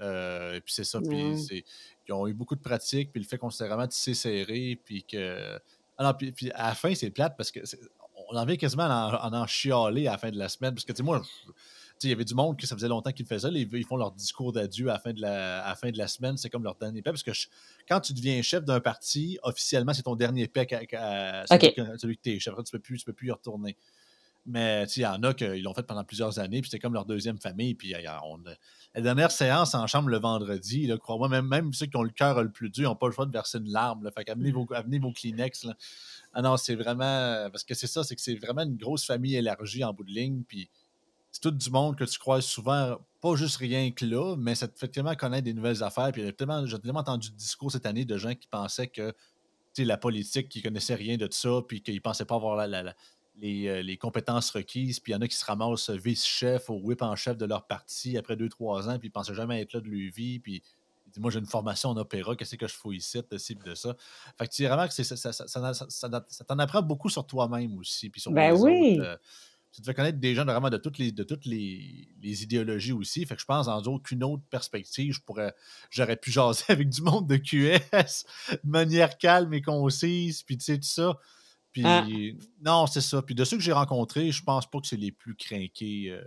Euh, 0.00 0.57
et 0.57 0.61
puis 0.61 0.74
c'est 0.74 0.85
ça. 0.85 1.00
Puis 1.00 1.62
ils 2.09 2.12
ont 2.12 2.26
eu 2.26 2.35
beaucoup 2.35 2.57
de 2.57 2.61
pratique. 2.61 3.12
Puis 3.12 3.20
le 3.22 3.26
fait 3.26 3.38
qu'on 3.38 3.50
s'est 3.50 3.66
vraiment 3.66 3.87
tissé 3.87 4.12
serré. 4.14 4.78
Puis 4.85 5.04
que. 5.04 5.59
Ah 5.96 6.04
non, 6.04 6.14
puis, 6.14 6.33
puis 6.33 6.50
à 6.50 6.68
la 6.68 6.74
fin, 6.74 6.92
c'est 6.96 7.11
plate 7.11 7.37
parce 7.37 7.52
que 7.52 7.61
on 8.28 8.37
en 8.37 8.44
vient 8.44 8.57
quasiment 8.57 8.85
à 8.85 9.20
en, 9.24 9.33
à 9.33 9.40
en 9.42 9.46
chialer 9.46 10.09
à 10.09 10.12
la 10.12 10.18
fin 10.18 10.30
de 10.33 10.38
la 10.38 10.48
semaine. 10.48 10.74
Parce 10.74 10.85
que, 10.85 10.92
tu 10.92 10.96
sais, 10.96 11.02
moi, 11.04 11.22
je- 11.22 11.52
il 12.02 12.11
y 12.11 12.12
avait 12.12 12.24
du 12.24 12.35
monde 12.35 12.59
que 12.59 12.66
ça 12.66 12.74
faisait 12.76 12.88
longtemps 12.88 13.12
qu'ils 13.12 13.24
le 13.24 13.35
faisaient. 13.35 13.50
là, 13.50 13.59
ils, 13.59 13.68
ils 13.72 13.85
font 13.87 13.96
leur 13.96 14.12
discours 14.12 14.52
d'adieu 14.52 14.88
à, 14.90 14.94
la 14.94 14.98
fin 14.98 15.12
de 15.12 15.20
la- 15.20 15.64
à 15.64 15.68
la 15.70 15.74
fin 15.76 15.90
de 15.90 15.96
la 15.98 16.09
semaine. 16.09 16.37
C'est 16.37 16.50
comme 16.50 16.64
leur 16.64 16.74
dernier 16.74 17.00
paix. 17.02 17.11
Parce 17.11 17.22
que 17.22 17.33
je- 17.33 17.46
quand 17.88 18.00
tu 18.00 18.12
deviens 18.12 18.42
chef 18.42 18.64
d'un 18.64 18.80
parti, 18.80 19.38
officiellement, 19.42 19.94
c'est 19.94 20.02
ton 20.02 20.16
dernier 20.16 20.46
celui, 21.48 21.66
OK. 21.68 21.74
que, 21.74 21.98
celui 21.98 22.16
que 22.16 22.22
tu 22.22 22.30
es 22.33 22.38
chef. 22.40 22.52
Après, 22.52 22.64
Tu 22.64 22.74
ne 22.74 22.78
peux, 22.78 22.83
plus- 22.83 22.98
tu 22.98 23.04
peux 23.04 23.12
plus 23.12 23.28
y 23.28 23.33
retourner. 23.33 23.76
Mais 24.46 24.85
il 24.96 25.00
y 25.00 25.07
en 25.07 25.22
a 25.22 25.33
qui 25.33 25.46
l'ont 25.62 25.72
fait 25.72 25.85
pendant 25.85 26.04
plusieurs 26.04 26.38
années, 26.38 26.61
puis 26.61 26.68
c'était 26.68 26.78
comme 26.83 26.92
leur 26.92 27.07
deuxième 27.07 27.38
famille. 27.38 27.74
Puis 27.74 27.94
a- 27.94 28.20
on 28.26 28.37
a- 28.40 28.54
la 28.94 29.00
dernière 29.00 29.30
séance 29.30 29.74
en 29.74 29.87
chambre 29.87 30.11
le 30.11 30.18
vendredi, 30.18 30.90
crois-moi, 31.00 31.30
même, 31.30 31.46
même 31.48 31.72
ceux 31.72 31.87
qui 31.87 31.96
ont 31.96 32.02
le 32.02 32.11
cœur 32.11 32.42
le 32.42 32.50
plus 32.50 32.68
dur 32.68 32.90
n'ont 32.90 32.96
pas 32.96 33.07
le 33.07 33.12
choix 33.14 33.24
de 33.24 33.33
verser 33.33 33.57
une 33.59 33.70
larme. 33.70 34.04
Là, 34.04 34.11
fait 34.11 34.22
qu'amenez 34.24 34.52
vos, 34.52 34.66
amenez 34.74 34.98
vos 34.98 35.12
Kleenex. 35.12 35.64
Là. 35.64 35.74
Ah 36.35 36.42
non, 36.42 36.59
c'est 36.59 36.74
vraiment. 36.74 37.48
Parce 37.50 37.64
que 37.64 37.72
c'est 37.74 37.87
ça, 37.87 38.04
c'est 38.04 38.14
que 38.16 38.20
c'est 38.20 38.35
vraiment 38.35 38.62
une 38.62 38.76
grosse 38.76 39.07
famille 39.07 39.35
élargie 39.37 39.83
en 39.83 39.94
bout 39.94 40.04
de 40.04 40.11
ligne. 40.12 40.42
Puis 40.46 40.68
tout 41.50 41.50
du 41.50 41.70
monde 41.70 41.96
que 41.96 42.04
tu 42.04 42.18
croises 42.18 42.46
souvent, 42.46 42.98
pas 43.20 43.37
juste 43.37 43.57
rien 43.59 43.90
que 43.90 44.04
là, 44.07 44.35
mais 44.37 44.54
ça 44.54 44.66
te 44.66 44.78
fait 44.78 44.88
tellement 44.88 45.14
connaître 45.14 45.44
des 45.44 45.52
nouvelles 45.52 45.83
affaires. 45.83 46.11
Puis 46.11 46.35
tellement- 46.35 46.64
j'ai 46.66 46.78
tellement 46.78 47.00
entendu 47.00 47.30
de 47.30 47.37
discours 47.37 47.70
cette 47.70 47.85
année 47.85 48.07
de 48.07 48.16
gens 48.16 48.35
qui 48.35 48.48
pensaient 48.48 48.87
que 48.88 49.14
la 49.76 49.96
politique, 49.98 50.48
qui 50.48 50.62
connaissaient 50.62 50.94
rien 50.94 51.16
de 51.16 51.28
ça, 51.30 51.61
puis 51.68 51.83
qu'ils 51.83 52.00
pensaient 52.00 52.24
pas 52.24 52.37
avoir 52.37 52.57
la- 52.57 52.66
la- 52.66 52.83
la- 52.83 52.94
les, 53.37 53.66
euh, 53.66 53.83
les 53.83 53.98
compétences 53.98 54.50
requises. 54.50 55.00
Puis 55.00 55.12
il 55.12 55.16
y 55.16 55.18
en 55.18 55.20
a 55.20 55.28
qui 55.28 55.37
se 55.37 55.44
ramassent 55.44 55.90
vice-chef 55.90 56.70
ou 56.70 56.74
whip 56.83 57.02
en 57.02 57.16
chef 57.16 57.37
de 57.37 57.44
leur 57.44 57.66
parti 57.66 58.16
après 58.16 58.37
deux, 58.37 58.48
trois 58.48 58.88
ans, 58.88 58.98
puis 58.98 59.09
ils 59.09 59.11
pensaient 59.11 59.35
jamais 59.35 59.61
être 59.61 59.72
là 59.74 59.80
de 59.80 59.88
leur 59.88 60.12
vie. 60.12 60.38
Puis 60.38 60.62
ils 61.07 61.11
disent, 61.11 61.20
moi, 61.20 61.30
j'ai 61.30 61.40
une 61.40 61.46
formation 61.46 61.90
en 61.90 61.96
opéra, 61.96 62.37
qu'est-ce 62.37 62.54
que 62.57 62.68
je 62.68 62.74
fous 62.74 62.92
ici, 62.92 63.20
de 63.28 63.37
ci, 63.37 63.54
de 63.57 63.74
ça. 63.74 63.94
Fait 64.38 64.46
que 64.46 64.50
tu 64.52 64.62
sais 64.62 64.68
vraiment 64.68 64.87
que 64.87 64.94
ça, 64.94 65.02
ça, 65.04 65.16
ça, 65.16 65.33
ça- 65.33 65.48
ça- 65.74 65.74
ça- 65.90 66.24
ça 66.28 66.44
t'en 66.44 66.59
apprend 66.59 66.80
beaucoup 66.83 67.11
sur 67.11 67.26
toi-même 67.26 67.76
aussi, 67.78 68.09
puis 68.11 68.20
sur 68.20 68.30
Ben 68.33 68.54
les 68.54 68.61
oui. 68.61 68.96
autres. 68.98 69.09
euh, 69.09 69.16
tu 69.74 69.80
te 69.80 69.87
fais 69.87 69.94
connaître 69.94 70.18
des 70.18 70.34
gens 70.37 70.44
vraiment 70.44 70.70
de 70.70 70.76
toutes 70.76 70.98
les, 70.98 71.10
de 71.10 71.24
toutes 71.24 71.46
les, 71.46 72.08
les 72.22 72.42
idéologies 72.44 72.92
aussi. 72.92 73.26
Fait 73.26 73.34
que 73.34 73.40
je 73.40 73.46
pense, 73.46 73.66
dans 73.66 73.82
aucune 73.82 74.22
autre 74.22 74.44
perspective, 74.48 75.12
je 75.14 75.20
pourrais, 75.20 75.52
j'aurais 75.90 76.16
pu 76.16 76.30
jaser 76.30 76.64
avec 76.68 76.88
du 76.88 77.02
monde 77.02 77.26
de 77.26 77.37
QS 77.37 78.24
de 78.52 78.58
manière 78.70 79.18
calme 79.18 79.52
et 79.52 79.62
concise, 79.62 80.42
puis 80.44 80.56
tu 80.56 80.64
sais, 80.64 80.76
tout 80.78 80.84
ça. 80.87 81.18
Puis, 81.72 81.82
Ah. 81.84 82.06
non, 82.64 82.87
c'est 82.87 83.00
ça. 83.00 83.20
Puis 83.20 83.34
de 83.34 83.44
ceux 83.44 83.56
que 83.56 83.62
j'ai 83.64 83.72
rencontrés, 83.72 84.30
je 84.30 84.44
pense 84.44 84.70
pas 84.70 84.80
que 84.80 84.87
c'est 84.87 84.96
les 84.96 85.10
plus 85.10 85.34
crinqués. 85.34 86.10
euh, 86.10 86.22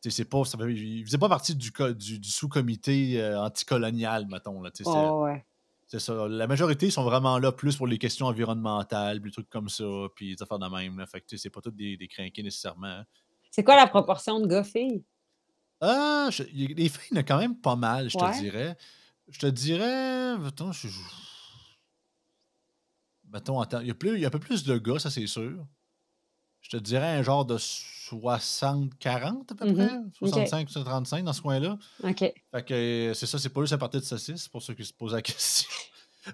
tu 0.00 0.10
sais, 0.10 0.18
c'est 0.18 0.24
pas, 0.28 0.44
ça 0.44 0.56
faisaient 0.56 1.18
pas 1.18 1.28
partie 1.28 1.56
du, 1.56 1.72
du, 1.96 2.20
du 2.20 2.30
sous-comité 2.30 3.20
euh, 3.20 3.40
anticolonial, 3.42 4.28
mettons. 4.28 4.62
Là, 4.62 4.70
oh, 4.84 5.24
ouais. 5.24 5.44
C'est 5.88 5.98
ça. 6.00 6.28
La 6.28 6.46
majorité 6.46 6.90
sont 6.90 7.02
vraiment 7.02 7.38
là 7.38 7.50
plus 7.50 7.76
pour 7.76 7.86
les 7.88 7.98
questions 7.98 8.26
environnementales, 8.26 9.20
des 9.20 9.30
trucs 9.32 9.48
comme 9.50 9.68
ça, 9.68 9.84
puis 10.14 10.36
des 10.36 10.42
affaires 10.42 10.58
de 10.60 10.68
même. 10.68 10.98
Là. 10.98 11.06
Fait 11.06 11.20
que 11.20 11.36
c'est 11.36 11.50
pas 11.50 11.60
tous 11.60 11.70
des, 11.72 11.96
des 11.96 12.06
crinqués 12.08 12.42
nécessairement. 12.42 13.02
C'est 13.50 13.64
quoi 13.64 13.74
la 13.76 13.86
proportion 13.88 14.38
de 14.40 14.46
gars-filles? 14.46 15.02
Ah, 15.80 16.28
je- 16.30 16.42
les 16.44 16.88
filles, 16.88 17.08
il 17.10 17.14
y 17.14 17.18
en 17.18 17.20
a 17.20 17.24
quand 17.24 17.38
même 17.38 17.56
pas 17.60 17.74
mal, 17.76 18.08
je 18.10 18.16
te 18.18 18.38
dirais. 18.40 18.76
Je 19.28 19.38
te 19.40 19.46
dirais. 19.46 20.34
Attends, 20.46 20.72
je. 20.72 20.88
je- 20.88 20.98
Mettons, 23.30 23.60
attends, 23.60 23.80
il 23.80 23.88
y, 23.88 23.90
a 23.90 23.94
plus, 23.94 24.14
il 24.14 24.20
y 24.20 24.24
a 24.24 24.28
un 24.28 24.30
peu 24.30 24.38
plus 24.38 24.64
de 24.64 24.78
gars, 24.78 24.98
ça 24.98 25.10
c'est 25.10 25.26
sûr. 25.26 25.66
Je 26.60 26.70
te 26.70 26.76
dirais 26.78 27.06
un 27.18 27.22
genre 27.22 27.44
de 27.44 27.56
60-40 27.58 29.52
à 29.52 29.54
peu 29.54 29.70
Mmh 29.70 29.74
près, 29.74 29.98
mh. 29.98 30.06
OK. 30.06 30.14
65 30.30 30.70
sur 30.70 30.82
35 30.84 31.24
dans 31.24 31.32
ce 31.32 31.40
coin-là. 31.42 31.78
OK. 32.02 32.18
Fait 32.18 32.64
que, 32.66 33.12
c'est 33.14 33.26
ça, 33.26 33.38
c'est 33.38 33.50
pas 33.50 33.60
juste 33.60 33.74
un 33.74 33.78
party 33.78 33.98
de 33.98 34.02
saucisses 34.04 34.48
pour 34.48 34.62
ceux 34.62 34.74
qui 34.74 34.84
se 34.84 34.92
posent 34.92 35.12
la 35.12 35.22
question. 35.22 35.68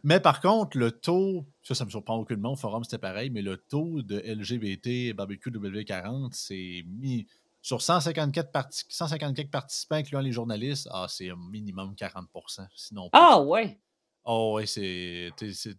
Mais 0.02 0.20
par 0.20 0.40
contre, 0.40 0.76
le 0.78 0.90
taux, 0.90 1.46
ça, 1.62 1.74
ça 1.74 1.85
me 1.85 1.90
surprend 1.90 2.16
aucunement, 2.16 2.52
au 2.52 2.57
forum 2.57 2.85
c'était 2.85 2.98
pareil, 2.98 3.30
mais 3.30 3.42
le 3.42 3.57
taux 3.57 4.02
de 4.02 4.18
LGBT 4.18 5.14
barbecue 5.14 5.50
W40, 5.50 6.30
c'est 6.33 6.83
mis 6.87 7.26
sur 7.62 7.80
154 7.80 8.52
parti 8.52 8.85
150 8.88 9.35
quelques 9.37 9.50
participants, 9.50 9.96
incluant 9.96 10.20
les 10.20 10.33
journalistes, 10.33 10.88
ah, 10.90 11.07
c'est 11.09 11.30
un 11.30 11.37
minimum 11.50 11.94
40 11.94 12.28
sinon. 12.74 13.09
Ah 13.12 13.40
ouais! 13.40 13.80
Oh 14.24 14.54
ouais, 14.57 14.66
c'est 14.66 15.33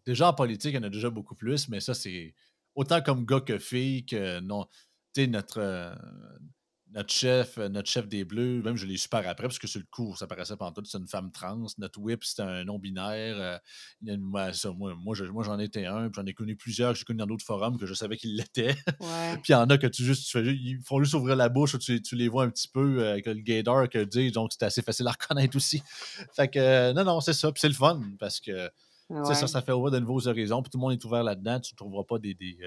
déjà 0.06 0.30
en 0.30 0.34
politique, 0.34 0.72
il 0.72 0.76
y 0.76 0.80
en 0.80 0.84
a 0.84 0.90
déjà 0.90 1.10
beaucoup 1.10 1.36
plus, 1.36 1.68
mais 1.70 1.80
ça, 1.80 1.94
c'est 1.94 2.34
autant 2.76 3.02
comme 3.02 3.26
gars 3.26 3.42
que 3.42 3.58
fille 3.58 4.06
que 4.06 4.40
non. 4.40 4.66
Tu 5.14 5.22
sais, 5.22 5.28
notre, 5.28 5.60
heu, 5.60 5.96
notre 6.96 7.14
chef, 7.14 7.58
heu, 7.58 7.68
notre 7.68 7.90
chef 7.90 8.08
des 8.08 8.24
Bleus, 8.24 8.62
même 8.64 8.78
je 8.78 8.86
l'ai 8.86 8.96
su 8.96 9.10
par 9.10 9.28
après 9.28 9.44
parce 9.48 9.60
que 9.60 9.68
sur 9.68 9.80
le 9.82 9.86
coup, 9.92 10.16
ça 10.16 10.28
paraissait 10.28 10.56
pas 10.56 10.66
en 10.66 10.72
tout, 10.72 10.82
c'est 10.86 10.98
une 10.98 11.08
femme 11.08 11.30
trans. 11.32 11.66
Notre 11.78 12.00
whip, 12.00 12.24
c'était 12.24 12.44
un 12.44 12.64
non-binaire, 12.64 13.60
ouais, 14.02 14.54
ça, 14.54 14.72
moi 14.72 14.96
moi, 14.96 15.14
je 15.14 15.26
moi, 15.26 15.44
j'en 15.44 15.60
étais 15.60 15.86
un, 15.86 16.10
puis 16.10 16.22
j'en 16.22 16.26
ai 16.26 16.34
connu 16.34 16.56
plusieurs 16.56 16.94
que 16.94 17.00
j'ai 17.00 17.04
connus 17.06 17.18
dans 17.18 17.26
d'autres 17.26 17.46
forums 17.46 17.78
que 17.78 17.86
je 17.86 17.94
savais 17.94 18.16
qu'ils 18.16 18.36
l'étaient. 18.38 18.76
Ouais. 19.00 19.38
Puis 19.44 19.50
il 19.50 19.52
y 19.52 19.56
en 19.56 19.70
a 19.70 19.78
que 19.78 19.88
tu 19.88 20.04
juste 20.04 20.26
tu 20.28 20.32
fais 20.32 20.46
ils 20.46 20.80
font 20.86 21.04
juste 21.04 21.14
ouvrir 21.14 21.36
la 21.36 21.50
bouche, 21.50 21.78
tu 21.80 22.02
tu 22.02 22.16
les 22.16 22.30
vois 22.30 22.46
un 22.46 22.50
petit 22.50 22.70
peu, 22.70 23.04
heu, 23.04 23.22
que 23.22 23.30
le 23.30 23.42
gaydar 23.42 23.90
que 23.90 24.04
disent, 24.04 24.32
donc 24.32 24.52
c'est 24.54 24.64
assez 24.64 24.82
facile 24.82 25.08
à 25.08 25.12
reconnaître 25.12 25.56
aussi. 25.58 25.82
Fait 26.34 26.48
que, 26.48 26.60
euh, 26.60 26.94
non, 26.94 27.04
non, 27.04 27.20
c'est 27.20 27.34
ça, 27.34 27.52
puis 27.52 27.60
c'est 27.60 27.68
le 27.68 27.74
fun 27.74 28.02
parce 28.20 28.40
que, 28.40 28.68
tu 28.68 28.72
sais, 29.22 29.36
ça, 29.36 29.48
Ouais. 29.48 29.48
ça 29.48 29.62
fait 29.62 29.72
ouvrir 29.74 29.92
de 29.92 30.00
nouveaux 30.00 30.28
horizons, 30.28 30.62
puis 30.62 30.70
tout 30.70 30.78
le 30.78 30.82
monde 30.82 30.94
est 30.94 31.04
ouvert 31.06 31.24
là-dedans. 31.24 31.60
Tu 31.60 31.74
ne 31.74 31.78
trouveras 31.78 32.04
pas 32.04 32.20
des 32.20 32.34
des, 32.34 32.58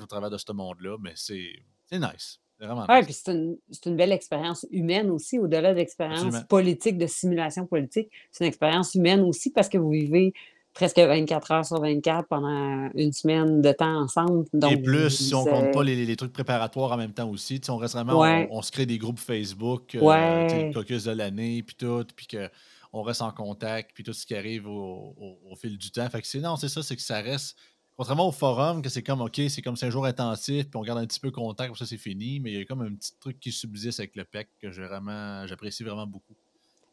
au 0.00 0.06
travers 0.06 0.30
de 0.30 0.38
ce 0.38 0.52
monde-là, 0.52 0.96
mais 1.00 1.12
c'est 1.16 1.52
nice. 1.92 2.38
Vraiment 2.60 2.86
nice. 2.88 3.04
puis 3.04 3.14
c'est 3.14 3.32
une 3.32 3.56
une 3.86 3.96
belle 3.96 4.12
expérience 4.12 4.66
humaine 4.70 5.10
aussi, 5.10 5.38
au-delà 5.38 5.72
de 5.72 5.78
l'expérience 5.78 6.42
politique, 6.48 6.98
de 6.98 7.06
simulation 7.06 7.66
politique. 7.66 8.10
C'est 8.32 8.44
une 8.44 8.48
expérience 8.48 8.94
humaine 8.94 9.20
aussi 9.20 9.50
parce 9.50 9.68
que 9.68 9.78
vous 9.78 9.90
vivez 9.90 10.32
presque 10.74 10.98
24 10.98 11.50
heures 11.52 11.64
sur 11.66 11.80
24 11.80 12.28
pendant 12.28 12.88
une 12.94 13.12
semaine 13.12 13.60
de 13.62 13.72
temps 13.72 14.00
ensemble. 14.02 14.44
Et 14.70 14.76
plus, 14.76 15.10
si 15.10 15.34
on 15.34 15.42
vous, 15.42 15.50
compte 15.50 15.72
pas 15.72 15.82
les 15.84 16.04
les 16.04 16.16
trucs 16.16 16.32
préparatoires 16.32 16.92
en 16.92 16.96
même 16.96 17.12
temps 17.12 17.28
aussi. 17.30 17.60
On 17.68 17.76
reste 17.76 17.94
vraiment 17.94 18.18
on 18.18 18.22
Ouais. 18.22 18.48
on 18.50 18.62
se 18.62 18.70
crée 18.70 18.86
des 18.86 18.98
groupes 18.98 19.18
Facebook, 19.18 19.94
le 19.94 20.00
Ouais. 20.02 20.70
caucus 20.74 21.04
de 21.04 21.12
l'année, 21.12 21.62
puis 21.62 21.76
tout, 21.76 22.04
puis 22.14 22.26
qu'on 22.28 23.02
reste 23.02 23.22
en 23.22 23.32
contact, 23.32 23.90
puis 23.94 24.04
tout 24.04 24.12
ce 24.12 24.24
qui 24.26 24.34
arrive 24.34 24.66
au 24.68 25.14
au 25.16 25.38
au 25.50 25.56
fil 25.56 25.76
du 25.78 25.90
temps. 25.90 26.08
Fait 26.10 26.20
que 26.22 26.26
c'est 26.28 26.40
non, 26.40 26.56
c'est 26.56 26.68
ça, 26.68 26.82
c'est 26.82 26.96
que 26.96 27.02
ça 27.02 27.20
reste 27.20 27.56
contrairement 27.98 28.28
au 28.28 28.32
forum 28.32 28.80
que 28.80 28.88
c'est 28.88 29.02
comme 29.02 29.20
OK, 29.20 29.40
c'est 29.48 29.60
comme 29.60 29.76
5 29.76 29.90
jours 29.90 30.06
intensifs, 30.06 30.70
puis 30.70 30.76
on 30.76 30.82
garde 30.82 31.00
un 31.00 31.06
petit 31.06 31.20
peu 31.20 31.32
contact, 31.32 31.72
puis 31.72 31.78
ça, 31.78 31.84
c'est 31.84 31.98
fini, 31.98 32.38
mais 32.40 32.52
il 32.52 32.58
y 32.58 32.62
a 32.62 32.64
comme 32.64 32.80
un 32.80 32.94
petit 32.94 33.12
truc 33.20 33.40
qui 33.40 33.50
subsiste 33.50 33.98
avec 33.98 34.14
le 34.14 34.24
PEC 34.24 34.48
que 34.62 34.70
j'ai 34.70 34.84
vraiment 34.84 35.46
j'apprécie 35.46 35.82
vraiment 35.82 36.06
beaucoup. 36.06 36.34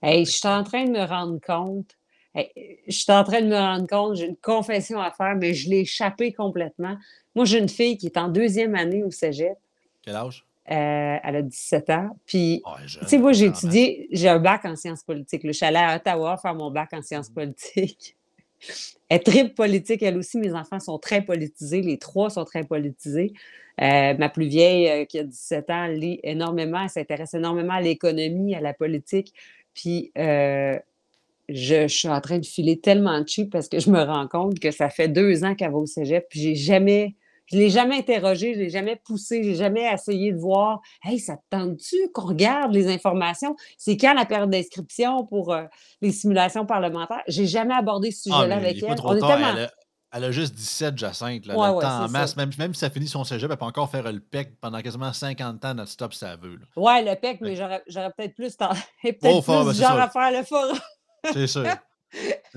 Hey, 0.01 0.25
je 0.25 0.31
suis 0.31 0.47
en 0.47 0.63
train 0.63 0.83
de 0.85 0.91
me 0.91 1.05
rendre 1.05 1.39
compte 1.39 1.95
hey, 2.33 2.51
je 2.87 2.97
suis 2.97 3.11
en 3.11 3.23
train 3.23 3.41
de 3.41 3.47
me 3.47 3.55
rendre 3.55 3.87
compte, 3.87 4.15
j'ai 4.15 4.25
une 4.25 4.35
confession 4.35 4.99
à 4.99 5.11
faire, 5.11 5.35
mais 5.35 5.53
je 5.53 5.69
l'ai 5.69 5.81
échappé 5.81 6.33
complètement. 6.33 6.97
Moi, 7.35 7.45
j'ai 7.45 7.59
une 7.59 7.69
fille 7.69 7.97
qui 7.97 8.07
est 8.07 8.17
en 8.17 8.27
deuxième 8.27 8.75
année 8.75 9.03
au 9.03 9.11
cégep. 9.11 9.57
Quel 10.01 10.15
âge? 10.15 10.43
Heu, 10.69 11.19
elle 11.23 11.35
a 11.35 11.41
17 11.43 11.89
ans. 11.91 12.17
Puis, 12.25 12.63
tu 12.99 13.05
sais, 13.05 13.17
moi, 13.19 13.33
j'ai 13.33 13.45
étudié 13.45 14.07
j'ai 14.11 14.27
un 14.27 14.39
bac 14.39 14.65
en 14.65 14.75
sciences 14.75 15.03
politiques, 15.03 15.43
là. 15.43 15.51
Je 15.51 15.57
suis 15.57 15.65
allée 15.65 15.77
à 15.77 15.95
Ottawa 15.95 16.37
faire 16.37 16.55
mon 16.55 16.71
bac 16.71 16.91
en 16.93 17.03
sciences 17.03 17.29
Mmh 17.29 17.33
politiques. 17.33 18.17
Elle 19.09 19.23
tripe 19.23 19.55
politique, 19.55 20.03
elle 20.03 20.17
aussi. 20.17 20.37
Mes 20.39 20.53
enfants 20.53 20.79
sont 20.79 20.97
très 20.99 21.21
politisés. 21.23 21.81
Les 21.81 21.97
3 21.97 22.29
sont 22.29 22.45
très 22.45 22.63
politisés. 22.63 23.33
Heu, 23.81 24.15
ma 24.17 24.29
plus 24.29 24.47
vieille, 24.47 24.89
heu, 25.03 25.05
qui 25.05 25.19
a 25.19 25.23
17 25.23 25.69
ans, 25.69 25.87
lit 25.87 26.19
énormément. 26.23 26.81
Elle 26.83 26.89
s'intéresse 26.89 27.33
énormément 27.33 27.73
à 27.73 27.81
l'économie, 27.81 28.55
à 28.55 28.61
la 28.61 28.73
politique. 28.73 29.33
Puis, 29.73 30.11
heu, 30.17 30.79
je 31.49 31.87
suis 31.87 32.07
en 32.09 32.21
train 32.21 32.39
de 32.39 32.45
filer 32.45 32.79
tellement 32.79 33.23
cheap 33.25 33.51
parce 33.51 33.69
que 33.69 33.79
je 33.79 33.89
me 33.91 34.01
rends 34.01 34.27
compte 34.27 34.59
que 34.59 34.71
ça 34.71 34.89
fait 34.89 35.09
2 35.09 35.43
ans 35.43 35.55
qu'elle 35.55 35.71
va 35.71 35.77
au 35.77 35.85
cégep, 35.85 36.25
puis 36.29 36.39
j'ai 36.41 36.55
jamais 36.55 37.15
je 37.47 37.57
l'ai 37.57 37.69
jamais 37.69 37.97
interrogée, 37.97 38.53
je 38.53 38.59
l'ai 38.59 38.69
jamais 38.69 38.95
poussée, 38.95 39.43
j'ai 39.43 39.55
jamais 39.55 39.91
essayé 39.93 40.31
de 40.31 40.37
voir: 40.37 40.81
«Hey, 41.03 41.19
ça 41.19 41.37
te 41.37 41.41
tente-tu 41.49 41.95
qu'on 42.13 42.27
regarde 42.27 42.73
les 42.73 42.87
informations? 42.87 43.55
C'est 43.77 43.97
quand 43.97 44.13
la 44.13 44.25
période 44.25 44.49
d'inscription 44.49 45.25
pour, 45.25 45.53
heu, 45.53 45.67
les 46.01 46.11
simulations 46.11 46.65
parlementaires?» 46.65 47.23
J'ai 47.27 47.45
jamais 47.47 47.73
abordé 47.75 48.11
ce 48.11 48.29
Ah, 48.29 48.37
sujet-là 48.37 48.55
avec 48.57 48.81
elle. 48.83 48.95
trop 48.95 49.09
On 49.09 49.15
est 49.15 49.19
tard. 49.19 49.31
tellement 49.31 49.53
Elle 49.55 49.63
a 49.65 49.71
elle 50.17 50.23
a 50.23 50.31
juste 50.31 50.55
17, 50.55 50.97
Jacinthe, 50.97 51.45
là. 51.45 51.57
Ouais, 51.57 51.67
le 51.67 51.73
ouais, 51.73 51.81
temps 51.81 52.05
en 52.05 52.07
masse. 52.07 52.37
Même 52.37 52.49
même 52.57 52.73
si 52.73 52.79
ça 52.79 52.89
finit 52.89 53.07
son 53.07 53.25
cégep, 53.25 53.51
elle 53.51 53.57
peut 53.57 53.65
encore 53.65 53.89
faire 53.89 54.09
le 54.09 54.21
PEC 54.21 54.61
pendant 54.61 54.81
quasiment 54.81 55.11
50 55.11 55.65
ans 55.65 55.73
non-stop 55.73 56.13
si 56.13 56.23
elle 56.23 56.39
veut, 56.39 56.55
là. 56.55 56.65
Ouais, 56.77 57.03
le 57.03 57.19
PEC, 57.19 57.41
mais 57.41 57.55
j'aurais 57.55 58.11
peut-être 58.17 58.33
plus 58.33 58.55
elle 59.03 59.09
est 59.09 59.17
Oh, 59.23 59.41
fort, 59.41 59.65
plus 59.65 59.77
ben, 59.77 59.85
genre 59.87 59.99
à 59.99 60.09
faire 60.09 60.31
le 60.31 60.45
forum. 60.45 60.77
C'est 61.33 61.47
sûr. 61.47 61.65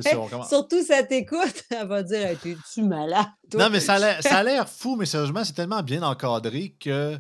Sûr, 0.01 0.29
Surtout 0.49 0.77
elle 0.89 1.09
t'écoute, 1.09 1.65
elle 1.71 1.89
va 1.89 2.03
dire: 2.03 2.27
«Hey, 2.27 2.37
tu 2.37 2.53
es-tu 2.53 2.83
malade, 2.83 3.27
toi?» 3.51 3.65
Non, 3.65 3.71
mais 3.71 3.81
ça 3.81 3.95
a 3.95 4.43
l'air 4.43 4.67
ça 4.67 4.67
fou, 4.79 4.97
mais 4.97 5.07
sérieusement, 5.07 5.45
c'est 5.45 5.55
tellement 5.55 5.83
bien 5.83 6.03
encadré 6.03 6.77
que 6.79 7.19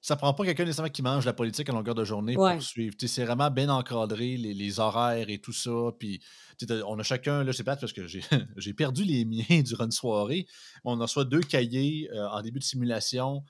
ça 0.00 0.16
prend 0.16 0.32
pas 0.32 0.44
quelqu'un 0.44 0.64
nécessairement 0.64 0.90
qui 0.90 1.02
mange 1.02 1.26
la 1.26 1.32
politique 1.32 1.68
à 1.68 1.72
longueur 1.72 1.94
de 1.94 2.04
journée 2.04 2.34
pour 2.34 2.62
suivre. 2.62 2.94
C'est 2.98 3.24
vraiment 3.24 3.50
bien 3.50 3.68
encadré, 3.68 4.36
les 4.36 4.54
les 4.54 4.80
horaires 4.80 5.28
et 5.28 5.38
tout 5.38 5.52
ça. 5.52 5.70
Puis, 5.98 6.20
on 6.86 6.98
a 6.98 7.02
chacun, 7.02 7.42
là, 7.42 7.52
c'est 7.52 7.64
plate 7.64 7.80
parce 7.80 7.92
que 7.92 8.06
j'ai 8.06 8.74
perdu 8.74 9.04
les 9.04 9.24
miens 9.24 9.60
durant 9.62 9.86
une 9.86 9.90
soirée. 9.90 10.46
On 10.84 10.96
reçoit 10.96 11.24
2 11.24 11.40
cahiers, 11.40 12.08
heu, 12.12 12.26
en 12.28 12.40
début 12.42 12.60
de 12.60 12.64
simulation. 12.64 13.42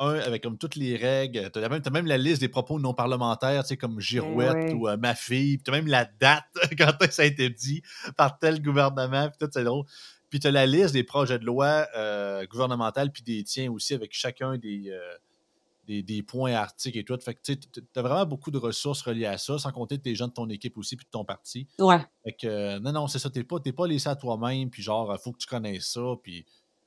Un 0.00 0.14
avec 0.14 0.42
comme 0.42 0.58
toutes 0.58 0.74
les 0.74 0.96
règles. 0.96 1.50
Tu 1.52 1.58
as 1.60 1.68
même 1.68 1.80
tu 1.80 1.88
as 1.88 1.92
même 1.92 2.06
la 2.06 2.18
liste 2.18 2.40
des 2.40 2.48
propos 2.48 2.80
non 2.80 2.94
parlementaires, 2.94 3.62
tu 3.62 3.68
sais, 3.68 3.76
comme 3.76 3.98
Eh 3.98 4.02
girouette 4.02 4.72
ou, 4.74 4.88
heu, 4.88 4.96
ma 4.96 5.14
fille. 5.14 5.58
Tu 5.62 5.70
as 5.70 5.74
même 5.74 5.86
la 5.86 6.04
date 6.04 6.44
quand 6.78 6.92
ça 7.10 7.22
a 7.22 7.24
été 7.26 7.48
dit 7.48 7.82
par 8.16 8.38
tel 8.38 8.60
gouvernement, 8.60 9.28
puis 9.28 9.38
tout, 9.38 9.48
c'est 9.52 9.62
drôle. 9.64 9.84
Puis 10.30 10.40
tu 10.40 10.48
as 10.48 10.50
la 10.50 10.66
liste 10.66 10.94
des 10.94 11.04
projets 11.04 11.38
de 11.38 11.44
loi, 11.44 11.86
heu, 11.96 12.44
gouvernementales, 12.50 13.12
puis 13.12 13.22
des 13.22 13.44
tiens 13.44 13.70
aussi 13.70 13.94
avec 13.94 14.12
chacun 14.12 14.58
des, 14.58 14.90
heu, 14.90 15.00
des 15.86 16.02
des 16.02 16.22
points, 16.22 16.54
articles 16.54 16.98
et 16.98 17.04
tout. 17.04 17.18
Fait 17.20 17.34
que, 17.34 17.40
tu 17.42 17.58
as 17.96 18.02
vraiment 18.02 18.26
beaucoup 18.26 18.50
de 18.50 18.58
ressources 18.58 19.02
reliées 19.02 19.26
à 19.26 19.38
ça, 19.38 19.58
sans 19.58 19.70
compter 19.70 19.98
tes 20.00 20.14
gens 20.16 20.28
de 20.28 20.32
ton 20.32 20.48
équipe 20.48 20.76
aussi, 20.76 20.96
puis 20.96 21.04
de 21.06 21.10
ton 21.10 21.24
parti. 21.24 21.68
Ouais. 21.78 22.04
Fait 22.24 22.32
que, 22.32 22.46
euh, 22.46 22.80
non, 22.80 22.92
non, 22.92 23.06
c'est 23.06 23.18
ça, 23.20 23.30
tu 23.30 23.38
es 23.40 23.44
pas 23.44 23.58
es 23.64 23.72
pas 23.72 23.86
laissé 23.86 24.08
à 24.08 24.16
toi-même, 24.16 24.70
puis 24.70 24.82
genre, 24.82 25.16
faut 25.22 25.32
que 25.32 25.38
tu 25.38 25.46
connaisses 25.46 25.86
ça, 25.86 26.14
puis 26.22 26.44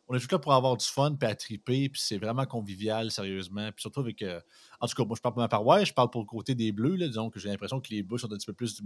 on 0.08 0.16
est 0.16 0.20
tous 0.20 0.32
là 0.32 0.40
pour 0.40 0.54
avoir 0.54 0.78
du 0.78 0.86
fun, 0.86 1.16
puis 1.20 1.30
à 1.30 1.36
triper, 1.36 1.90
puis 1.90 2.02
c'est 2.02 2.18
vraiment 2.18 2.46
convivial, 2.46 3.12
sérieusement. 3.12 3.72
Puis 3.72 3.82
surtout 3.82 4.00
avec, 4.02 4.22
heu 4.22 4.42
en 4.80 4.88
tout 4.88 4.96
cas, 4.96 5.04
moi, 5.06 5.16
je 5.18 5.22
parle 5.22 5.34
pour 5.34 5.42
ma 5.42 5.48
paroisse, 5.50 5.90
je 5.90 5.94
parle 5.94 6.10
pour 6.10 6.22
le 6.22 6.28
côté 6.28 6.56
des 6.56 6.72
Bleus, 6.72 6.96
là, 6.96 7.08
disons 7.08 7.30
que 7.30 7.40
j'ai 7.40 7.50
l'impression 7.50 7.82
que 7.82 7.90
les 7.90 8.04
Bleus 8.04 8.20
sont 8.20 8.32
un 8.32 8.38
petit 8.38 8.46
peu 8.46 8.54
plus 8.54 8.82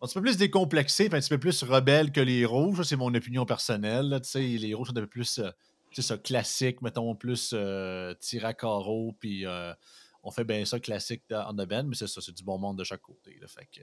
un 0.00 0.06
petit 0.06 0.14
peu 0.14 0.22
plus 0.22 0.36
décomplexés, 0.36 1.06
un 1.06 1.18
petit 1.20 1.28
peu 1.28 1.38
plus 1.38 1.62
rebelles 1.64 2.12
que 2.12 2.20
les 2.20 2.44
Rouges. 2.44 2.82
C'est 2.82 2.96
mon 2.96 3.12
opinion 3.14 3.44
personnelle, 3.46 4.08
là, 4.08 4.20
tu 4.20 4.28
sais. 4.30 4.40
Les 4.42 4.74
Rouges 4.74 4.88
sont 4.88 4.96
un 4.96 5.00
peu 5.00 5.06
plus, 5.08 5.40
sais 5.92 6.02
ça, 6.02 6.18
classique, 6.18 6.82
mettons, 6.82 7.14
plus, 7.16 7.52
heu, 7.52 8.14
tir 8.20 8.44
à 8.44 8.54
carreau, 8.54 9.16
puis, 9.18 9.44
heu, 9.46 9.72
on 10.22 10.30
fait 10.30 10.44
bien 10.44 10.64
ça 10.64 10.78
classique 10.80 11.24
en 11.32 11.58
aubaine, 11.58 11.86
mais 11.88 11.96
c'est 11.96 12.06
ça, 12.06 12.20
c'est 12.20 12.34
du 12.36 12.44
bon 12.44 12.58
monde 12.58 12.78
de 12.78 12.84
chaque 12.84 13.00
côté, 13.02 13.38
là. 13.40 13.48
Fait 13.48 13.66
que 13.66 13.80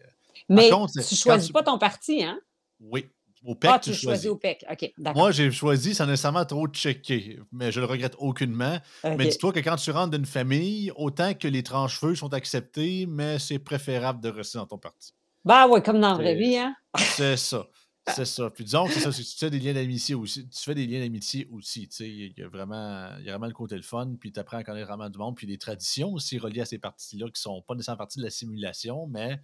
par 0.53 0.65
Mais 0.65 0.69
contre, 0.69 0.93
tu 1.07 1.15
choisis 1.15 1.49
tu 1.49 1.53
pas 1.53 1.63
ton 1.63 1.77
parti, 1.77 2.23
hein? 2.23 2.39
oui, 2.79 3.09
au 3.45 3.55
Ah, 3.65 3.79
PEC, 3.79 3.81
tu 3.81 3.83
tu 3.85 3.89
le 3.91 3.95
choisis 3.95 4.25
choisis. 4.25 4.29
au 4.29 4.35
PEC. 4.37 4.65
OK, 4.69 4.93
d'accord. 4.97 5.21
Moi, 5.21 5.31
j'ai 5.31 5.51
choisi 5.51 5.93
sans 5.95 6.05
nécessairement 6.05 6.45
trop 6.45 6.67
checker, 6.67 7.39
mais 7.51 7.71
je 7.71 7.79
le 7.79 7.85
regrette 7.85 8.15
aucunement. 8.17 8.79
Mais 9.03 9.27
dis-toi 9.27 9.53
que 9.53 9.59
quand 9.59 9.75
tu 9.75 9.91
rentres 9.91 10.11
d'une 10.17 10.25
famille, 10.25 10.91
autant 10.95 11.33
que 11.33 11.47
les 11.47 11.63
tranches-feux 11.63 12.15
sont 12.15 12.33
acceptés, 12.33 13.05
mais 13.07 13.39
c'est 13.39 13.59
préférable 13.59 14.21
de 14.21 14.29
rester 14.29 14.57
dans 14.57 14.65
ton 14.67 14.77
parti. 14.77 15.13
Ben 15.43 15.67
ouais, 15.67 15.81
comme 15.81 16.01
dans 16.01 16.09
la 16.09 16.15
vraie 16.15 16.35
vie, 16.35 16.57
hein? 16.57 16.75
c'est 16.97 17.37
ça, 17.37 17.67
c'est 18.07 18.25
ça. 18.25 18.49
Puis 18.49 18.63
disons 18.63 18.87
que 18.87 18.93
c'est 18.93 18.99
ça, 19.01 19.11
c'est 19.11 19.21
que 19.23 19.27
tu 19.27 19.37
fais 19.37 19.49
des 19.51 19.59
liens 19.59 19.73
d'amitié 19.73 20.15
aussi 20.15 20.47
tu 20.49 20.59
fais 20.63 20.73
des 20.73 20.87
liens 20.87 20.99
d'amitié 21.01 21.47
aussi, 21.51 21.87
tu 21.87 21.95
sais, 21.97 22.09
il 22.09 22.15
y 22.17 22.23
a 22.23 22.27
il 22.35 22.39
y 22.39 22.43
a 22.43 22.47
vraiment 22.47 23.09
il 23.19 23.25
y 23.25 23.29
a 23.29 23.33
vraiment 23.33 23.45
le 23.45 23.53
côté 23.53 23.75
le 23.75 23.83
fun, 23.83 24.15
puis 24.19 24.31
tu 24.31 24.39
apprends 24.39 24.57
à 24.57 24.63
connaître 24.63 24.87
vraiment 24.87 25.07
du 25.09 25.19
monde, 25.19 25.35
puis 25.35 25.45
des 25.45 25.59
traditions 25.59 26.11
aussi 26.13 26.39
reliées 26.39 26.61
à 26.61 26.65
ces 26.65 26.79
parties-là 26.79 27.27
qui 27.29 27.39
sont 27.39 27.61
pas 27.61 27.75
nécessairement 27.75 27.99
partie 27.99 28.17
de 28.17 28.23
la 28.23 28.31
simulation, 28.31 29.05
mais 29.07 29.39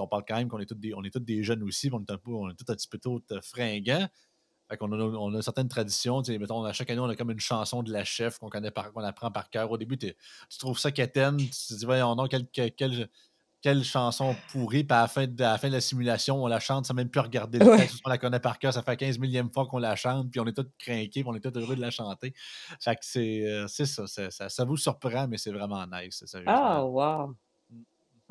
on 0.00 0.08
parle 0.08 0.24
quand 0.26 0.36
même 0.36 0.48
qu'on 0.48 0.58
est 0.60 0.66
tous 0.66 0.74
des 0.76 0.94
on 0.94 1.02
est 1.04 1.10
tous 1.12 1.20
des 1.20 1.42
jeunes 1.44 1.62
aussi, 1.62 1.90
on 1.92 2.00
est 2.00 2.10
un 2.10 2.18
peu 2.18 2.30
on 2.32 2.50
est 2.50 2.54
tous 2.54 2.70
un 2.72 2.76
petit 2.76 2.88
peu 2.88 2.98
tous 2.98 3.22
fringants. 3.42 4.08
Fait 4.70 4.76
qu'on 4.76 4.92
a 4.92 4.96
on 4.98 5.34
a 5.34 5.42
certaines 5.42 5.68
traditions, 5.68 6.22
mettons, 6.28 6.62
à 6.64 6.72
chaque 6.72 6.90
année, 6.90 7.00
on 7.00 7.08
a 7.08 7.16
comme 7.16 7.30
une 7.32 7.40
chanson 7.40 7.82
de 7.82 7.92
la 7.92 8.04
chef 8.04 8.38
qu'on 8.38 8.48
connaît 8.50 8.70
par 8.70 8.92
qu'on 8.92 9.02
apprend 9.02 9.30
par 9.32 9.50
cœur. 9.50 9.70
Au 9.70 9.78
début, 9.78 9.98
tu 9.98 10.14
trouves 10.58 10.78
ça 10.78 10.92
quétaine, 10.92 11.48
tu 11.50 11.66
te 11.68 11.74
dis: 11.74 11.84
«Voyons 11.84 12.14
donc, 12.16 12.30
quelle 12.30 12.46
quelle 12.48 12.72
quelle 12.74 13.08
quelle 13.62 13.84
chanson 13.84 14.36
pourrie», 14.36 14.84
puis 14.84 14.96
à 14.96 15.02
la 15.02 15.08
fin 15.08 15.26
de 15.26 15.42
à 15.44 15.52
la 15.52 15.58
fin 15.58 15.68
de 15.68 15.74
la 15.74 15.80
simulation, 15.82 16.42
on 16.42 16.46
la 16.46 16.60
chante 16.60 16.86
sans 16.86 16.94
même 16.94 17.10
plus 17.10 17.20
regarder 17.20 17.60
le 17.60 17.66
Ouais. 17.66 17.90
texte, 17.90 17.98
on 18.04 18.08
la 18.10 18.18
connaît 18.18 18.40
par 18.40 18.58
cœur, 18.58 18.72
ça 18.74 18.82
fait 18.82 18.96
15 18.96 19.18
millième 19.18 19.52
fois 19.52 19.66
qu'on 19.66 19.78
la 19.78 19.96
chante, 19.96 20.30
puis 20.30 20.40
on 20.40 20.46
est 20.46 20.54
tous 20.54 20.66
crinqués, 20.78 21.22
puis 21.22 21.24
on 21.26 21.34
est 21.34 21.40
tous 21.40 21.58
heureux 21.58 21.76
de 21.76 21.80
la 21.82 21.90
chanter. 21.90 22.34
Fait 22.80 22.94
que 22.96 23.00
c'est, 23.02 23.42
heu, 23.46 23.66
c'est 23.68 23.86
ça, 23.86 24.06
ça 24.06 24.30
ça 24.30 24.48
ça 24.48 24.64
vous 24.64 24.76
surprend, 24.78 25.28
mais 25.28 25.38
c'est 25.38 25.52
vraiment 25.52 25.86
nice. 25.86 26.24
Ah, 26.44 26.84
wow! 26.86 27.36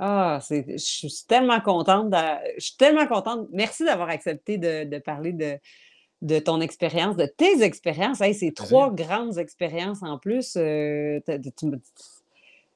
Ah, 0.01 0.39
c'est 0.41 0.65
je 0.69 0.77
suis 0.77 1.25
tellement 1.27 1.59
contente 1.59 2.13
je 2.57 2.63
suis 2.63 2.77
tellement 2.77 3.05
contente. 3.05 3.49
Merci 3.51 3.83
d'avoir 3.83 4.09
accepté 4.09 4.57
de 4.57 4.85
de 4.85 4.97
parler 4.97 5.33
de 5.33 5.59
de 6.21 6.39
ton 6.39 6.59
expérience, 6.61 7.15
de 7.15 7.25
tes 7.25 7.63
expériences. 7.63 8.21
Hey, 8.21 8.33
c'est 8.33 8.51
trois 8.53 8.91
grandes 8.91 9.37
expériences 9.37 10.03
en 10.03 10.17
plus. 10.17 10.55
Euh, 10.57 11.19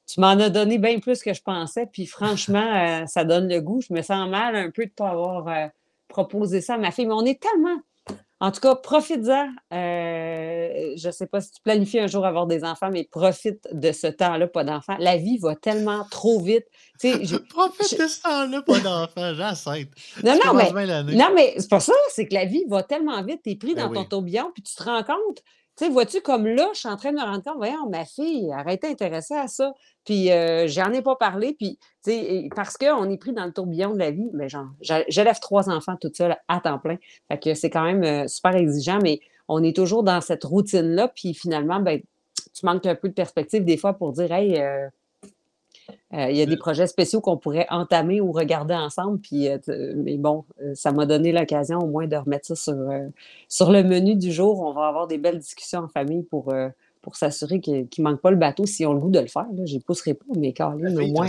tu 0.06 0.20
m'en 0.20 0.28
as 0.28 0.50
donné 0.50 0.78
bien 0.78 0.98
plus 0.98 1.22
que 1.22 1.34
je 1.34 1.42
pensais. 1.42 1.86
Puis 1.86 2.06
franchement, 2.06 3.02
euh, 3.02 3.06
ça 3.06 3.24
donne 3.24 3.48
le 3.48 3.60
goût. 3.60 3.80
Je 3.80 3.92
me 3.92 4.02
sens 4.02 4.28
mal 4.28 4.56
un 4.56 4.70
peu 4.70 4.84
de 4.84 4.90
ne 4.90 4.94
pas 4.94 5.10
avoir 5.10 5.48
euh, 5.48 5.66
proposé 6.08 6.60
ça 6.60 6.74
à 6.74 6.78
ma 6.78 6.90
fille. 6.90 7.06
Mais 7.06 7.14
on 7.14 7.24
est 7.24 7.40
tellement 7.40 7.80
en 8.40 8.50
tout 8.50 8.60
cas, 8.60 8.74
profite-en. 8.74 9.48
Euh, 9.72 10.92
je 10.96 11.06
ne 11.06 11.12
sais 11.12 11.26
pas 11.26 11.40
si 11.40 11.52
tu 11.52 11.62
planifies 11.62 12.00
un 12.00 12.08
jour 12.08 12.26
avoir 12.26 12.46
des 12.46 12.62
enfants, 12.62 12.90
mais 12.92 13.04
profite 13.04 13.66
de 13.72 13.90
ce 13.90 14.06
temps-là, 14.06 14.46
pas 14.48 14.64
d'enfants. 14.64 14.96
La 14.98 15.16
vie 15.16 15.38
va 15.38 15.56
tellement 15.56 16.04
trop 16.10 16.40
vite. 16.40 16.66
Je, 17.02 17.36
profite 17.48 17.98
de 17.98 18.06
ce 18.06 18.20
temps-là, 18.20 18.60
pas 18.60 18.80
d'enfants, 18.80 19.34
j'essaie. 19.34 19.88
Non, 20.22 20.38
non, 20.44 20.52
mais, 20.52 21.14
non, 21.14 21.30
mais 21.34 21.54
c'est 21.56 21.70
pas 21.70 21.80
ça. 21.80 21.94
C'est 22.10 22.26
que 22.26 22.34
la 22.34 22.44
vie 22.44 22.64
va 22.68 22.82
tellement 22.82 23.22
vite. 23.22 23.40
Tu 23.42 23.52
es 23.52 23.56
pris 23.56 23.74
ben 23.74 23.86
dans 23.86 23.94
ton 23.94 24.04
tourbillon, 24.04 24.50
puis 24.52 24.62
tu 24.62 24.74
te 24.74 24.82
rends 24.82 25.04
compte 25.04 25.42
tu 25.76 25.84
sais, 25.84 25.90
vois-tu, 25.90 26.20
comme 26.20 26.46
là, 26.46 26.68
je 26.72 26.80
suis 26.80 26.88
en 26.88 26.96
train 26.96 27.10
de 27.10 27.16
me 27.16 27.22
rendre 27.22 27.42
compte, 27.42 27.56
voyons, 27.56 27.88
ma 27.88 28.04
fille, 28.04 28.52
arrête 28.52 28.82
d'intéressée 28.82 29.34
à 29.34 29.48
ça. 29.48 29.72
Puis, 30.04 30.30
euh, 30.30 30.68
j'en 30.68 30.92
ai 30.92 31.02
pas 31.02 31.16
parlé, 31.16 31.54
puis, 31.54 31.78
tu 32.04 32.12
sais, 32.12 32.48
parce 32.54 32.76
qu'on 32.76 33.10
est 33.10 33.16
pris 33.16 33.32
dans 33.32 33.44
le 33.44 33.52
tourbillon 33.52 33.92
de 33.92 33.98
la 33.98 34.12
vie, 34.12 34.30
mais 34.34 34.48
genre, 34.48 34.68
j'élève 35.08 35.40
trois 35.40 35.68
enfants 35.70 35.96
toute 36.00 36.16
seule 36.16 36.36
à 36.46 36.60
temps 36.60 36.78
plein. 36.78 36.96
Fait 37.28 37.38
que 37.38 37.54
c'est 37.54 37.70
quand 37.70 37.82
même 37.82 38.04
euh, 38.04 38.28
super 38.28 38.54
exigeant, 38.54 39.00
mais 39.02 39.20
on 39.48 39.62
est 39.64 39.74
toujours 39.74 40.04
dans 40.04 40.20
cette 40.20 40.44
routine-là, 40.44 41.08
puis 41.08 41.34
finalement, 41.34 41.80
ben, 41.80 42.00
tu 42.54 42.66
manques 42.66 42.86
un 42.86 42.94
peu 42.94 43.08
de 43.08 43.14
perspective 43.14 43.64
des 43.64 43.76
fois 43.76 43.94
pour 43.94 44.12
dire, 44.12 44.30
hey, 44.32 44.60
euh, 44.60 44.88
euh, 46.14 46.30
il 46.30 46.36
y 46.36 46.42
a 46.42 46.46
des 46.46 46.56
projets 46.56 46.86
spéciaux 46.86 47.20
qu'on 47.20 47.36
pourrait 47.36 47.66
entamer 47.70 48.20
ou 48.20 48.30
regarder 48.30 48.74
ensemble. 48.74 49.18
Puis, 49.18 49.48
euh, 49.48 49.58
mais 49.96 50.16
bon, 50.16 50.44
euh, 50.62 50.72
ça 50.74 50.92
m'a 50.92 51.06
donné 51.06 51.32
l'occasion 51.32 51.78
au 51.78 51.86
moins 51.86 52.06
de 52.06 52.16
remettre 52.16 52.46
ça 52.46 52.54
sur, 52.54 52.76
sur 53.48 53.72
le 53.72 53.82
menu 53.82 54.14
du 54.14 54.30
jour. 54.30 54.60
On 54.60 54.72
va 54.72 54.86
avoir 54.86 55.06
des 55.06 55.18
belles 55.18 55.38
discussions 55.38 55.80
en 55.80 55.88
famille 55.88 56.22
pour, 56.22 56.54
pour 57.02 57.16
s'assurer 57.16 57.60
qu'il 57.60 57.88
ne 57.98 58.02
manque 58.02 58.20
pas 58.20 58.30
le 58.30 58.36
bateau 58.36 58.64
si 58.64 58.86
on 58.86 58.92
le 58.92 59.00
goût 59.00 59.10
de 59.10 59.20
le 59.20 59.26
faire. 59.26 59.46
Je 59.64 59.76
ne 59.76 59.80
pousserai 59.80 60.14
pas, 60.14 60.24
mais 60.36 60.52
Caroline, 60.52 60.98
au 60.98 61.06
moins. 61.08 61.26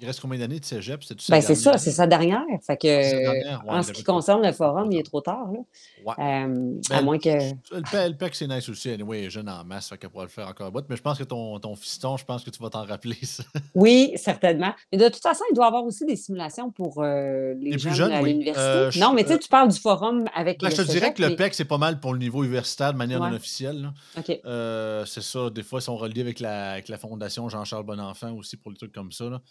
Il 0.00 0.06
reste 0.06 0.20
combien 0.20 0.38
d'années 0.38 0.58
de 0.58 0.64
cégep? 0.64 1.02
Ben, 1.28 1.42
c'est 1.42 1.54
ça, 1.54 1.76
c'est 1.76 1.90
sa 1.90 2.06
dernière. 2.06 2.40
Fait 2.66 2.76
que, 2.76 3.68
en 3.68 3.82
ce 3.82 3.92
qui 3.92 4.02
concerne 4.02 4.42
le 4.42 4.52
forum, 4.52 4.90
il 4.90 4.98
est 4.98 5.02
trop 5.02 5.20
tard. 5.20 5.50
Là. 5.52 5.58
Ouais. 6.06 6.14
Euh, 6.18 6.80
à 6.90 6.96
ben, 6.96 7.04
moins 7.04 7.18
que. 7.18 7.28
Le 7.28 8.12
PEC, 8.14 8.34
c'est 8.34 8.46
nice 8.46 8.66
aussi. 8.70 8.90
Anyway, 8.90 9.28
jeune 9.28 9.48
en 9.50 9.62
masse, 9.62 9.90
fait 9.90 9.98
qu'elle 9.98 10.08
pourra 10.08 10.24
le 10.24 10.30
faire 10.30 10.48
encore 10.48 10.68
un 10.68 10.70
bout. 10.70 10.84
Mais 10.88 10.96
je 10.96 11.02
pense 11.02 11.18
que 11.18 11.24
ton, 11.24 11.58
ton 11.58 11.76
fiston, 11.76 12.16
je 12.16 12.24
pense 12.24 12.42
que 12.42 12.48
tu 12.48 12.62
vas 12.62 12.70
t'en 12.70 12.84
rappeler 12.84 13.18
ça. 13.22 13.44
Oui, 13.74 14.12
certainement. 14.16 14.72
Mais 14.90 14.98
de 14.98 15.08
toute 15.08 15.22
façon, 15.22 15.44
il 15.50 15.54
doit 15.54 15.66
y 15.66 15.68
avoir 15.68 15.84
aussi 15.84 16.06
des 16.06 16.16
simulations 16.16 16.70
pour 16.70 17.02
euh, 17.02 17.54
les, 17.60 17.78
jeunes, 17.78 18.12
à 18.12 18.22
l'université. 18.22 18.60
Euh, 18.60 18.90
non, 18.98 19.12
mais 19.12 19.22
tu 19.22 19.30
sais, 19.30 19.38
tu 19.38 19.48
parles 19.48 19.68
du 19.68 19.78
forum 19.78 20.24
avec 20.34 20.60
ben, 20.60 20.70
Je 20.70 20.76
te 20.76 20.82
dirais 20.82 21.12
que 21.12 21.22
le 21.22 21.36
PEC, 21.36 21.54
c'est 21.54 21.64
pas 21.66 21.78
mal 21.78 22.00
pour 22.00 22.14
le 22.14 22.18
niveau 22.18 22.42
universitaire 22.42 22.92
de 22.92 22.98
manière 22.98 23.20
non 23.20 23.32
officielle. 23.32 23.92
C'est 24.24 25.22
ça. 25.22 25.50
Des 25.50 25.62
fois, 25.62 25.80
ils 25.80 25.84
sont 25.84 25.96
reliés 25.96 26.22
avec 26.22 26.40
la, 26.40 26.72
avec 26.72 26.88
la 26.88 26.96
fondation 26.96 27.48
Jean-Charles 27.50 27.84
Bonenfant 27.84 28.32
aussi 28.32 28.56
pour 28.56 28.70
les 28.70 28.76
trucs 28.78 28.92
comme 28.92 29.12
ça. 29.12 29.28
Là. 29.28 29.42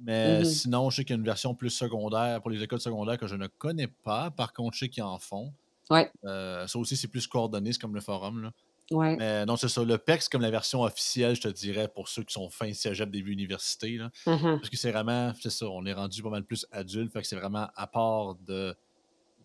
Mais 0.00 0.40
mmh 0.40 0.44
sinon, 0.44 0.90
je 0.90 0.96
sais 0.96 1.04
qu'il 1.04 1.14
y 1.14 1.16
a 1.16 1.18
une 1.18 1.24
version 1.24 1.54
plus 1.54 1.70
secondaire 1.70 2.40
pour 2.40 2.50
les 2.50 2.62
écoles 2.62 2.80
secondaires 2.80 3.18
que 3.18 3.26
je 3.26 3.34
ne 3.34 3.46
connais 3.46 3.88
pas. 3.88 4.30
Par 4.30 4.52
contre, 4.52 4.74
je 4.74 4.80
sais 4.80 4.88
qu'ils 4.88 5.02
en 5.02 5.18
font. 5.18 5.52
Ouais. 5.90 6.10
Euh, 6.24 6.66
ça 6.66 6.78
aussi, 6.78 6.96
c'est 6.96 7.08
plus 7.08 7.26
coordonné, 7.26 7.72
c'est 7.72 7.80
comme 7.80 7.94
le 7.94 8.00
forum. 8.00 8.42
Là. 8.42 8.52
Ouais. 8.90 9.16
Mais 9.16 9.44
non, 9.44 9.56
c'est 9.56 9.68
ça. 9.68 9.84
Le 9.84 9.98
PEC, 9.98 10.22
c'est 10.22 10.32
comme 10.32 10.42
la 10.42 10.50
version 10.50 10.82
officielle, 10.82 11.34
je 11.36 11.42
te 11.42 11.48
dirais, 11.48 11.88
pour 11.88 12.08
ceux 12.08 12.22
qui 12.22 12.32
sont 12.32 12.48
fins 12.48 12.72
cégep, 12.72 13.10
début 13.10 13.32
université. 13.32 13.98
Là. 13.98 14.10
Mmh 14.26 14.58
Parce 14.58 14.70
que 14.70 14.76
c'est 14.76 14.92
vraiment, 14.92 15.32
c'est 15.40 15.50
ça, 15.50 15.66
on 15.66 15.84
est 15.84 15.92
rendu 15.92 16.22
pas 16.22 16.30
mal 16.30 16.44
plus 16.44 16.66
adulte. 16.70 17.12
Fait 17.12 17.20
que 17.20 17.26
c'est 17.26 17.36
vraiment 17.36 17.68
à 17.74 17.86
part 17.86 18.36
de, 18.36 18.74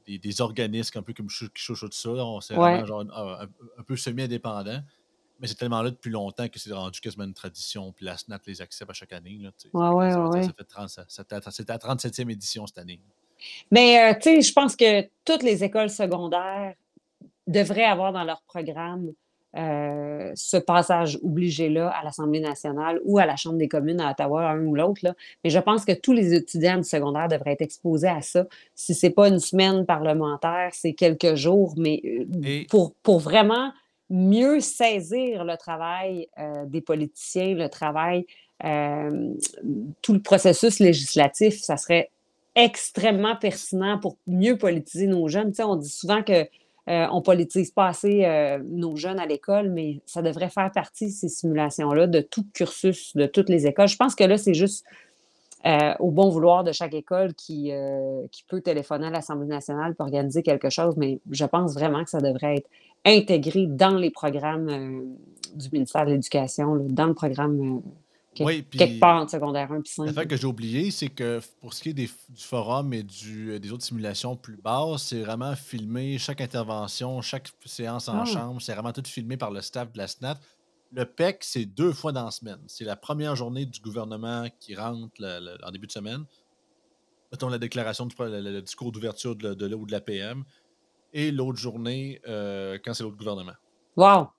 des, 0.06 0.42
organismes 0.42 1.00
un 1.00 1.02
peu 1.02 1.14
comme 1.14 1.30
Chouchou 1.30 1.76
ça. 1.76 2.12
C'est 2.42 2.54
vraiment 2.54 2.86
genre 2.86 3.02
un, 3.02 3.48
un 3.78 3.84
peu 3.84 3.98
semi-indépendant. 3.98 4.82
Mais 5.44 5.50
c'est 5.50 5.56
tellement 5.56 5.82
là 5.82 5.90
depuis 5.90 6.10
longtemps 6.10 6.48
que 6.48 6.58
c'est 6.58 6.72
rendu 6.72 7.02
quasiment 7.02 7.26
une 7.26 7.34
tradition. 7.34 7.92
Puis 7.92 8.06
la 8.06 8.16
SNAT 8.16 8.40
les 8.48 8.62
accepte 8.62 8.90
à 8.90 8.94
chaque 8.94 9.12
année. 9.12 9.38
Là, 9.42 9.52
ouais, 9.74 9.90
ouais, 9.90 10.12
ça, 10.12 10.30
ouais. 10.30 10.42
C'était 11.10 11.36
la 11.36 11.78
37e 11.78 12.32
édition 12.32 12.66
cette 12.66 12.78
année. 12.78 13.02
Mais 13.70 14.00
euh, 14.00 14.14
tu 14.14 14.36
sais, 14.36 14.42
je 14.42 14.54
pense 14.54 14.78
que 14.78 15.02
toutes 15.26 15.44
les 15.44 15.66
écoles 15.66 15.90
secondaires 15.90 16.76
devraient 17.46 17.84
avoir 17.84 18.14
dans 18.14 18.24
leur 18.24 18.42
programme 18.44 19.12
euh, 19.58 20.32
ce 20.34 20.56
passage 20.56 21.20
obligé-là 21.22 21.90
à 21.90 22.06
l'Assemblée 22.06 22.40
nationale 22.40 23.02
ou 23.04 23.20
à 23.20 23.26
la 23.26 23.36
Chambre 23.36 23.58
des 23.58 23.68
communes 23.68 24.00
à 24.00 24.12
Ottawa, 24.12 24.50
un 24.50 24.64
ou 24.64 24.76
l'autre. 24.76 25.02
Mais 25.44 25.50
je 25.50 25.60
pense 25.60 25.84
que 25.84 25.92
tous 25.92 26.14
les 26.14 26.34
étudiants 26.34 26.78
du 26.78 26.86
secondaire 26.86 27.28
devraient 27.28 27.52
être 27.52 27.62
exposés 27.64 28.08
à 28.08 28.22
ça. 28.22 28.48
Si 28.76 28.96
ce 28.96 29.08
n'est 29.08 29.12
pas 29.12 29.28
une 29.28 29.40
semaine 29.40 29.86
parlementaire, 29.86 30.70
c'est 30.72 30.94
quelques 30.94 31.36
jours, 31.36 31.74
mais 31.76 32.02
euh, 32.06 32.64
pour, 32.70 32.94
pour 33.04 33.20
vraiment 33.20 33.74
mieux 34.14 34.60
saisir 34.60 35.44
le 35.44 35.58
travail 35.58 36.30
euh, 36.38 36.66
des 36.68 36.82
politiciens, 36.82 37.56
le 37.56 37.68
travail, 37.68 38.28
euh, 38.64 39.34
tout 40.04 40.14
le 40.14 40.22
processus 40.22 40.80
législatif, 40.80 41.60
ça 41.60 41.78
serait 41.78 42.12
extrêmement 42.56 43.36
pertinent 43.36 44.00
pour 44.00 44.18
mieux 44.28 44.56
politiser 44.56 45.08
nos 45.08 45.28
jeunes. 45.28 45.52
On 45.60 45.76
dit 45.76 45.90
souvent 45.90 46.22
que 46.22 46.48
euh, 46.90 47.08
on 47.12 47.24
politise 47.24 47.72
pas 47.72 47.88
assez 47.88 48.28
nos 48.70 48.96
jeunes 48.96 49.20
à 49.20 49.26
l'école, 49.26 49.70
mais 49.70 50.02
ça 50.06 50.22
devrait 50.22 50.50
faire 50.50 50.72
partie, 50.72 51.10
ces 51.10 51.30
simulations-là, 51.30 52.06
de 52.06 52.22
tout 52.22 52.46
cursus, 52.54 53.16
de 53.16 53.26
toutes 53.26 53.50
les 53.50 53.66
écoles. 53.66 53.88
Je 53.88 53.98
pense 53.98 54.14
que 54.14 54.26
là, 54.26 54.38
c'est 54.38 54.54
juste 54.54 54.86
au 56.00 56.12
bon 56.12 56.30
vouloir 56.30 56.64
de 56.64 56.72
chaque 56.72 56.94
école 56.94 57.34
qui, 57.34 57.72
qui 58.32 58.44
peut 58.44 58.62
téléphoner 58.62 59.08
à 59.08 59.12
l'Assemblée 59.12 59.48
nationale 59.48 59.96
pour 59.96 60.06
organiser 60.06 60.44
quelque 60.44 60.70
chose, 60.70 60.96
mais 60.98 61.20
je 61.32 61.46
pense 61.46 61.74
vraiment 61.74 62.04
que 62.04 62.10
ça 62.10 62.20
devrait 62.20 62.58
être 62.58 62.70
intégré 63.06 63.66
dans 63.68 63.98
les 63.98 64.12
programmes 64.12 64.70
euh, 64.70 65.04
du 65.56 65.70
ministère 65.72 66.06
de 66.06 66.12
l'Éducation, 66.12 66.78
dans 66.78 67.08
le 67.08 67.14
programme 67.14 67.82
euh, 68.40 68.62
quelque 68.76 69.00
part 69.00 69.24
en 69.24 69.28
secondaire 69.28 69.72
1 69.72 69.82
puis 69.82 69.92
5. 69.92 70.12
fait 70.14 70.26
que 70.26 70.38
j'ai 70.38 70.48
oublié, 70.48 70.92
c'est 70.92 71.10
que 71.10 71.40
pour 71.62 71.74
ce 71.74 71.84
qui 71.84 71.90
est 71.90 71.94
des, 71.94 72.10
du 72.30 72.44
forum 72.44 72.94
et 72.94 73.04
du, 73.04 73.52
euh, 73.52 73.60
des 73.60 73.72
autres 73.72 73.84
simulations 73.84 74.36
plus 74.36 74.58
basses, 74.58 75.04
c'est 75.04 75.20
vraiment 75.20 75.56
filmé, 75.56 76.18
chaque 76.18 76.42
intervention, 76.42 77.22
chaque 77.22 77.50
séance 77.66 78.08
en 78.08 78.22
ah. 78.22 78.26
chambre, 78.26 78.62
c'est 78.62 78.74
vraiment 78.74 78.94
tout 78.94 79.04
filmé 79.06 79.38
par 79.38 79.52
le 79.52 79.62
staff 79.62 79.92
de 79.92 79.98
la 79.98 80.08
SNAT. 80.08 80.38
Le 80.96 81.06
PEC, 81.06 81.44
c'est 81.44 81.66
deux 81.66 81.92
fois 81.92 82.12
dans 82.12 82.26
la 82.26 82.32
semaine. 82.32 82.60
C'est 82.68 82.86
la 82.86 82.96
première 82.96 83.36
journée 83.36 83.66
du 83.66 83.80
gouvernement 83.80 84.48
qui 84.60 84.76
rentre 84.76 85.14
en 85.64 85.72
début 85.72 85.88
de 85.88 85.92
semaine. 85.92 86.26
Mettons 87.32 87.50
la 87.50 87.58
déclaration, 87.58 88.06
du, 88.06 88.16
le, 88.20 88.62
discours 88.62 88.92
d'ouverture 88.92 89.36
de, 89.36 89.56
de, 89.56 89.74
ou 89.74 89.88
de 89.88 89.92
la 89.92 90.02
PM 90.02 90.44
et 91.14 91.32
l'autre 91.32 91.60
journée 91.60 92.20
euh, 92.28 92.78
quand 92.84 92.94
c'est 92.94 93.04
l'autre 93.04 93.18
gouvernement. 93.18 93.54
Wow! 93.96 94.30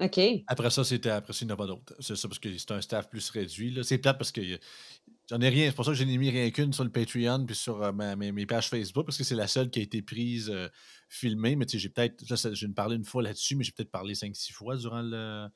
OK. 0.00 0.18
Après 0.48 0.70
ça, 0.70 0.82
c'était 0.82 1.10
après 1.10 1.32
ça, 1.32 1.38
il 1.42 1.46
n'y 1.46 1.52
en 1.52 1.54
a 1.54 1.58
pas 1.58 1.66
d'autre. 1.66 1.94
C'est 2.00 2.16
ça 2.16 2.26
parce 2.26 2.40
que 2.40 2.56
c'est 2.58 2.72
un 2.72 2.80
staff 2.80 3.08
plus 3.08 3.30
réduit. 3.30 3.78
C'est 3.84 3.98
peut-être 3.98 4.18
parce 4.18 4.32
que 4.32 4.40
j'en 5.30 5.40
ai 5.40 5.48
rien. 5.48 5.68
C'est 5.68 5.76
pour 5.76 5.84
ça 5.84 5.92
que 5.92 5.96
je 5.96 6.04
n'ai 6.04 6.18
mis 6.18 6.30
rien 6.30 6.50
qu'une 6.50 6.72
sur 6.72 6.82
le 6.82 6.90
Patreon 6.90 7.46
puis 7.46 7.54
sur 7.54 7.80
euh, 7.82 7.92
mes, 7.92 8.46
pages 8.46 8.68
Facebook 8.68 9.06
parce 9.06 9.18
que 9.18 9.24
c'est 9.24 9.36
la 9.36 9.46
seule 9.46 9.70
qui 9.70 9.78
a 9.78 9.82
été 9.82 10.02
prise, 10.02 10.50
euh, 10.50 10.68
filmée. 11.08 11.54
Mais 11.54 11.66
tu 11.66 11.72
sais, 11.72 11.78
j'ai 11.78 11.90
peut-être. 11.90 12.24
J'ai 12.54 12.68
parlé 12.68 12.96
une 12.96 13.04
fois 13.04 13.22
là-dessus, 13.22 13.54
mais 13.54 13.62
j'ai 13.62 13.72
peut-être 13.72 13.92
parlé 13.92 14.14
5-6 14.14 14.52
fois 14.52 14.76
durant 14.76 15.02
le. 15.02 15.46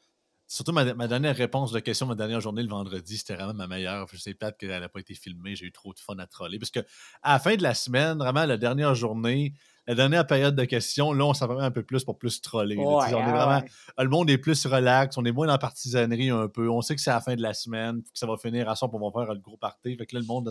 Surtout 0.50 0.72
ma, 0.72 0.84
dernière 0.84 1.36
réponse 1.36 1.72
de 1.72 1.78
question, 1.78 2.06
ma 2.06 2.14
dernière 2.14 2.40
journée 2.40 2.62
le 2.62 2.70
vendredi, 2.70 3.18
c'était 3.18 3.34
vraiment 3.34 3.52
ma 3.52 3.66
meilleure. 3.66 4.06
Je 4.10 4.16
sais 4.16 4.32
peut-être 4.32 4.56
qu'elle 4.56 4.80
n'a 4.80 4.88
pas 4.88 5.00
été 5.00 5.12
filmée. 5.12 5.54
J'ai 5.54 5.66
eu 5.66 5.72
trop 5.72 5.92
de 5.92 5.98
fun 5.98 6.18
à 6.18 6.26
troller. 6.26 6.58
Parce 6.58 6.70
que 6.70 6.80
à 7.22 7.34
la 7.34 7.38
fin 7.38 7.54
de 7.54 7.62
la 7.62 7.74
semaine, 7.74 8.16
vraiment, 8.16 8.46
la 8.46 8.56
dernière 8.56 8.94
journée, 8.94 9.52
la 9.86 9.94
dernière 9.94 10.26
période 10.26 10.56
de 10.56 10.64
questions, 10.64 11.12
là, 11.12 11.26
on 11.26 11.34
s'en 11.34 11.46
va 11.48 11.62
un 11.62 11.70
peu 11.70 11.82
plus 11.82 12.02
pour 12.02 12.16
plus 12.16 12.40
troller. 12.40 12.78
on 12.78 13.02
est 13.02 13.10
vraiment, 13.10 13.62
Le 13.98 14.08
monde 14.08 14.30
est 14.30 14.38
plus 14.38 14.64
relax, 14.64 15.18
on 15.18 15.24
est 15.26 15.32
moins 15.32 15.46
dans 15.46 15.52
la 15.52 15.58
partisanerie 15.58 16.30
un 16.30 16.48
peu. 16.48 16.70
On 16.70 16.80
sait 16.80 16.94
que 16.94 17.02
c'est 17.02 17.10
la 17.10 17.20
fin 17.20 17.36
de 17.36 17.42
la 17.42 17.52
semaine, 17.52 18.02
que 18.02 18.18
ça 18.18 18.26
va 18.26 18.38
finir 18.38 18.70
à 18.70 18.76
son 18.76 18.88
pour 18.88 19.12
faire 19.12 19.34
le 19.34 19.40
gros 19.40 19.58
party. 19.58 19.96
Fait 19.96 20.06
que 20.06 20.16
là, 20.16 20.20
le 20.20 20.26
monde, 20.26 20.50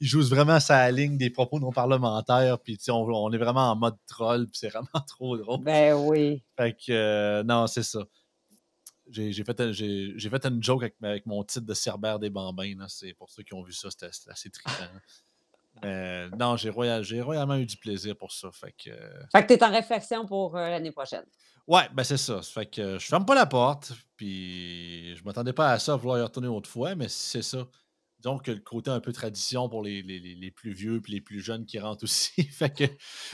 il 0.00 0.06
joue 0.06 0.22
vraiment 0.22 0.60
sa 0.60 0.88
ligne 0.92 1.16
des 1.16 1.30
propos 1.30 1.58
non 1.58 1.72
parlementaires. 1.72 2.60
Puis, 2.60 2.78
on, 2.90 2.94
on 2.94 3.32
est 3.32 3.38
vraiment 3.38 3.72
en 3.72 3.76
mode 3.76 3.96
troll, 4.06 4.46
puis 4.46 4.58
c'est 4.60 4.68
vraiment 4.72 5.04
trop 5.06 5.36
drôle. 5.36 5.64
Ben 5.64 5.94
oui. 5.94 6.44
Fait 6.56 6.72
que, 6.72 6.92
euh, 6.92 7.42
non, 7.42 7.66
c'est 7.66 7.82
ça. 7.82 8.04
J'ai 9.12 9.44
fait, 9.44 9.72
j'ai 9.72 10.30
fait 10.30 10.46
une 10.46 10.62
joke 10.62 10.90
avec, 11.02 11.26
mon 11.26 11.44
titre 11.44 11.66
de 11.66 11.74
Cerbère 11.74 12.18
des 12.18 12.30
Bambins. 12.30 12.86
C'est 12.88 13.14
pour 13.14 13.30
ceux 13.30 13.42
qui 13.42 13.54
ont 13.54 13.62
vu 13.62 13.72
ça, 13.72 13.90
c'était 13.90 14.30
assez 14.30 14.50
trippant. 14.50 14.72
Mais 15.82 16.28
non, 16.38 16.56
j'ai 16.56 16.70
royalement 16.70 17.56
eu 17.56 17.66
du 17.66 17.76
plaisir 17.76 18.16
pour 18.16 18.32
ça. 18.32 18.50
Fait 18.52 18.72
que, 18.72 18.90
fait 19.32 19.42
que 19.42 19.48
tu 19.48 19.54
es 19.54 19.64
en 19.64 19.70
réflexion 19.70 20.26
pour 20.26 20.56
euh, 20.56 20.68
l'année 20.68 20.92
prochaine. 20.92 21.24
Ouais, 21.66 21.88
ben 21.92 22.02
c'est 22.04 22.16
ça. 22.16 22.42
Fait 22.42 22.66
que 22.66 22.98
je 22.98 23.06
ferme 23.06 23.24
pas 23.24 23.34
la 23.34 23.46
porte. 23.46 23.92
Puis 24.16 25.16
je 25.16 25.24
m'attendais 25.24 25.52
pas 25.52 25.72
à 25.72 25.78
ça, 25.78 25.94
à 25.94 25.96
vouloir 25.96 26.18
y 26.18 26.22
retourner 26.22 26.48
autre 26.48 26.68
fois, 26.68 26.94
mais 26.94 27.08
c'est 27.08 27.42
ça. 27.42 27.66
Donc, 28.20 28.46
le 28.46 28.56
côté 28.56 28.90
un 28.90 29.00
peu 29.00 29.12
tradition 29.12 29.68
pour 29.68 29.82
les, 29.82 30.00
les, 30.02 30.50
plus 30.52 30.72
vieux 30.72 31.00
puis 31.00 31.12
les 31.12 31.20
plus 31.20 31.40
jeunes 31.40 31.66
qui 31.66 31.80
rentrent 31.80 32.04
aussi. 32.04 32.42
fait 32.52 32.70
que 32.70 32.84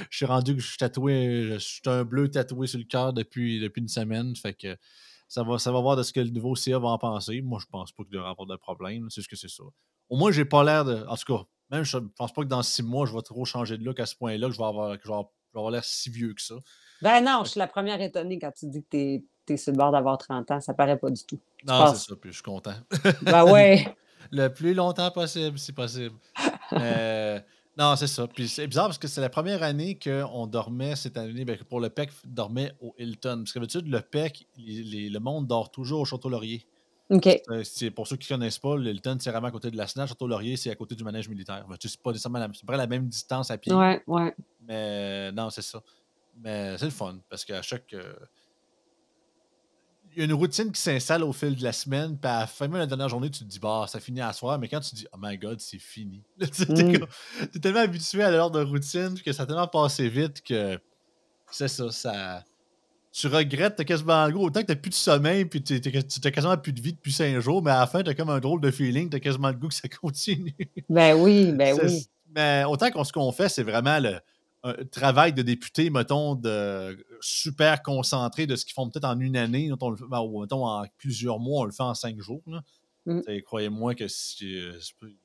je 0.08 0.16
suis 0.16 0.24
rendu 0.24 0.54
que 0.54 0.62
je 0.62 0.68
suis 0.68 0.78
tatoué, 0.78 1.46
je 1.52 1.58
suis 1.58 1.82
un 1.84 2.04
bleu 2.04 2.30
tatoué 2.30 2.66
sur 2.66 2.78
le 2.78 2.86
cœur 2.86 3.12
depuis, 3.12 3.60
depuis 3.60 3.82
une 3.82 3.88
semaine. 3.88 4.34
Fait 4.34 4.54
que 4.54 4.78
ça 5.28 5.42
va, 5.42 5.58
ça 5.58 5.70
va 5.70 5.80
voir 5.80 5.96
de 5.96 6.02
ce 6.02 6.12
que 6.12 6.20
le 6.20 6.30
nouveau 6.30 6.56
CA 6.56 6.78
va 6.78 6.88
en 6.88 6.98
penser. 6.98 7.42
Moi, 7.42 7.58
je 7.60 7.66
pense 7.66 7.92
pas 7.92 8.02
qu'il 8.02 8.12
devrait 8.12 8.30
avoir 8.30 8.46
de 8.46 8.56
problème. 8.56 9.08
C'est 9.10 9.20
ce 9.22 9.28
que 9.28 9.36
c'est 9.36 9.50
ça. 9.50 9.62
Au 10.08 10.16
moins, 10.16 10.32
j'ai 10.32 10.46
pas 10.46 10.64
l'air 10.64 10.84
de. 10.84 11.04
En 11.06 11.16
tout 11.16 11.36
cas, 11.36 11.44
même 11.70 11.84
je 11.84 11.98
pense 12.16 12.32
pas 12.32 12.42
que 12.42 12.48
dans 12.48 12.62
six 12.62 12.82
mois, 12.82 13.06
je 13.06 13.14
vais 13.14 13.22
trop 13.22 13.44
changer 13.44 13.76
de 13.76 13.84
look 13.84 14.00
à 14.00 14.06
ce 14.06 14.16
point-là, 14.16 14.48
que 14.48 14.54
je 14.54 14.58
vais 14.58 14.64
avoir, 14.64 14.90
vais 14.92 14.98
avoir 15.54 15.70
l'air 15.70 15.84
si 15.84 16.08
vieux 16.08 16.32
que 16.32 16.40
ça. 16.40 16.54
Ben 17.02 17.22
non, 17.22 17.42
je 17.44 17.50
suis 17.50 17.58
la 17.58 17.66
première 17.66 18.00
étonnée 18.00 18.38
quand 18.38 18.52
tu 18.52 18.66
dis 18.66 18.82
que 18.82 18.88
tu 18.88 19.52
es, 19.52 19.56
sur 19.56 19.72
le 19.72 19.78
bord 19.78 19.92
d'avoir 19.92 20.16
30 20.16 20.50
ans. 20.50 20.60
Ça 20.60 20.72
paraît 20.72 20.98
pas 20.98 21.10
du 21.10 21.22
tout. 21.24 21.38
Non, 21.66 21.94
c'est 21.94 22.08
ça, 22.08 22.16
puis 22.16 22.30
je 22.30 22.36
suis 22.36 22.42
content. 22.42 22.74
Ben 23.22 23.44
ouais. 23.44 23.86
le 24.30 24.48
plus 24.48 24.74
longtemps 24.74 25.10
possible, 25.10 25.58
si 25.58 25.72
possible. 25.72 26.16
non, 27.78 27.94
c'est 27.96 28.08
ça. 28.08 28.26
Puis 28.26 28.48
c'est 28.48 28.66
bizarre 28.66 28.86
parce 28.86 28.98
que 28.98 29.06
c'est 29.06 29.20
la 29.20 29.28
première 29.28 29.62
année 29.62 29.96
qu'on 29.96 30.46
dormait 30.46 30.96
cette 30.96 31.16
année. 31.16 31.44
Ben, 31.44 31.56
pour 31.68 31.80
le 31.80 31.88
PEC, 31.88 32.10
dormait 32.26 32.72
au 32.80 32.94
Hilton. 32.98 33.38
Parce 33.38 33.52
qu'habitude, 33.52 33.86
le 33.86 34.00
PEC, 34.00 34.48
le 34.56 35.18
monde 35.18 35.46
dort 35.46 35.70
toujours 35.70 36.00
au 36.00 36.04
Château-Laurier. 36.04 36.66
OK. 37.10 37.26
Euh, 37.50 37.62
c'est 37.64 37.90
pour 37.90 38.06
ceux 38.06 38.16
qui 38.16 38.30
ne 38.32 38.36
connaissent 38.36 38.58
pas, 38.58 38.76
le 38.76 38.90
Hilton, 38.90 39.16
c'est 39.20 39.30
vraiment 39.30 39.46
à 39.46 39.50
côté 39.50 39.70
de 39.70 39.76
la 39.76 39.86
SNAP. 39.86 40.08
Château-Laurier, 40.08 40.56
c'est 40.56 40.70
à 40.70 40.74
côté 40.74 40.94
du 40.94 41.04
manège 41.04 41.28
militaire. 41.28 41.64
C'est 41.80 42.02
pas 42.02 42.10
nécessairement 42.10 42.40
la, 42.40 42.48
près 42.48 42.76
la 42.76 42.86
même 42.86 43.06
distance 43.06 43.50
à 43.50 43.56
pied. 43.56 43.72
Ouais, 43.72 44.02
ouais. 44.06 44.34
Mais 44.60 45.32
non, 45.32 45.48
c'est 45.48 45.62
ça. 45.62 45.80
Mais 46.36 46.76
c'est 46.78 46.84
le 46.84 46.90
fun 46.90 47.18
parce 47.28 47.44
qu'à 47.44 47.62
chaque. 47.62 47.92
Euh, 47.94 48.12
y 50.18 50.22
a 50.22 50.24
une 50.24 50.34
routine 50.34 50.72
qui 50.72 50.80
s'installe 50.80 51.22
au 51.22 51.32
fil 51.32 51.54
de 51.54 51.62
la 51.62 51.72
semaine, 51.72 52.18
puis 52.18 52.30
à 52.30 52.40
la 52.40 52.46
fin 52.46 52.68
de 52.68 52.76
la 52.76 52.86
dernière 52.86 53.08
journée, 53.08 53.30
tu 53.30 53.40
te 53.40 53.44
dis, 53.44 53.58
bah, 53.58 53.86
ça 53.88 54.00
finit 54.00 54.20
à 54.20 54.32
soir, 54.32 54.58
mais 54.58 54.68
quand 54.68 54.80
tu 54.80 54.94
dis, 54.94 55.06
oh 55.12 55.16
my 55.20 55.38
god, 55.38 55.60
c'est 55.60 55.78
fini. 55.78 56.22
tu 56.40 56.62
es, 56.62 56.98
mm. 56.98 57.06
tellement 57.60 57.80
habitué 57.80 58.22
à 58.22 58.30
l'heure 58.30 58.50
de 58.50 58.62
routine 58.62 59.18
que 59.24 59.32
ça 59.32 59.44
a 59.44 59.46
tellement 59.46 59.68
passé 59.68 60.08
vite 60.08 60.42
que 60.42 60.78
c'est 61.50 61.68
ça, 61.68 61.90
ça. 61.90 62.44
Tu 63.12 63.26
regrettes, 63.26 63.76
t'as 63.76 63.84
quasiment 63.84 64.26
le 64.26 64.32
gros, 64.32 64.46
autant 64.46 64.60
que 64.60 64.66
t'as 64.66 64.76
plus 64.76 64.90
de 64.90 64.94
sommeil, 64.94 65.44
puis 65.44 65.62
t'as 65.62 66.30
quasiment 66.30 66.56
plus 66.56 66.72
de 66.72 66.80
vie 66.80 66.92
depuis 66.92 67.12
cinq 67.12 67.38
jours, 67.40 67.62
mais 67.62 67.70
à 67.70 67.80
la 67.80 67.86
fin, 67.86 68.02
t'as 68.02 68.14
comme 68.14 68.30
un 68.30 68.38
drôle 68.38 68.60
de 68.60 68.70
feeling, 68.70 69.08
t'as 69.08 69.20
quasiment 69.20 69.48
le 69.48 69.54
goût 69.54 69.68
que 69.68 69.74
ça 69.74 69.88
continue. 70.00 70.54
Ben 70.88 71.14
oui, 71.14 71.52
ben 71.52 71.78
oui. 71.82 72.06
Mais 72.34 72.64
autant 72.64 72.90
qu'on 72.90 73.04
ce 73.04 73.12
qu'on 73.12 73.32
fait, 73.32 73.48
c'est 73.48 73.62
vraiment 73.62 73.98
le 73.98 74.20
un 74.64 74.84
travail 74.84 75.32
de 75.32 75.42
député, 75.42 75.90
mettons, 75.90 76.34
de 76.34 77.04
super 77.20 77.82
concentré 77.82 78.46
de 78.46 78.56
ce 78.56 78.64
qu'ils 78.64 78.74
font 78.74 78.88
peut-être 78.88 79.04
en 79.04 79.18
une 79.20 79.36
année, 79.36 79.68
mettons, 79.70 79.94
mettons, 80.40 80.66
en 80.66 80.84
plusieurs 80.96 81.38
mois, 81.38 81.62
on 81.62 81.64
le 81.64 81.72
fait 81.72 81.82
en 81.82 81.94
cinq 81.94 82.20
jours. 82.20 82.42
Mm. 83.06 83.20
Croyez-moi 83.44 83.94
que 83.94 84.08
si 84.08 84.58
euh, 84.58 84.78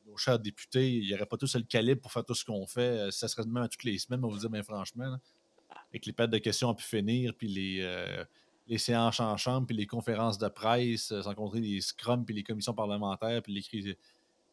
nos 0.06 0.16
chers 0.16 0.40
députés, 0.40 0.94
il 0.94 1.08
n'y 1.08 1.14
aurait 1.14 1.26
pas 1.26 1.38
tous 1.38 1.56
le 1.56 1.64
calibre 1.64 2.02
pour 2.02 2.12
faire 2.12 2.24
tout 2.24 2.36
ce 2.36 2.46
qu'on 2.46 2.66
fait, 2.66 2.82
euh, 2.82 3.12
ça 3.12 3.28
serait 3.28 3.46
même 3.46 3.68
toutes 3.68 3.84
les 3.84 3.98
semaines, 3.98 4.24
on 4.24 4.30
vous 4.30 4.40
dire, 4.40 4.50
mais 4.50 4.64
franchement, 4.64 5.18
avec 5.90 6.06
les 6.06 6.14
pattes 6.14 6.30
de 6.30 6.38
questions 6.38 6.70
à 6.70 6.76
pu 6.76 6.84
finir, 6.84 7.34
puis 7.36 7.48
les, 7.48 7.80
euh, 7.82 8.24
les 8.68 8.78
séances 8.78 9.20
en 9.20 9.36
chambre, 9.36 9.68
puis 9.68 9.76
les 9.76 9.88
conférences 9.88 10.38
de 10.38 10.48
presse, 10.48 11.08
sans 11.22 11.34
compter 11.34 11.60
les 11.60 11.82
scrums, 11.82 12.24
puis 12.24 12.36
les 12.36 12.44
commissions 12.44 12.74
parlementaires, 12.74 13.42
puis 13.42 13.54
les 13.54 13.98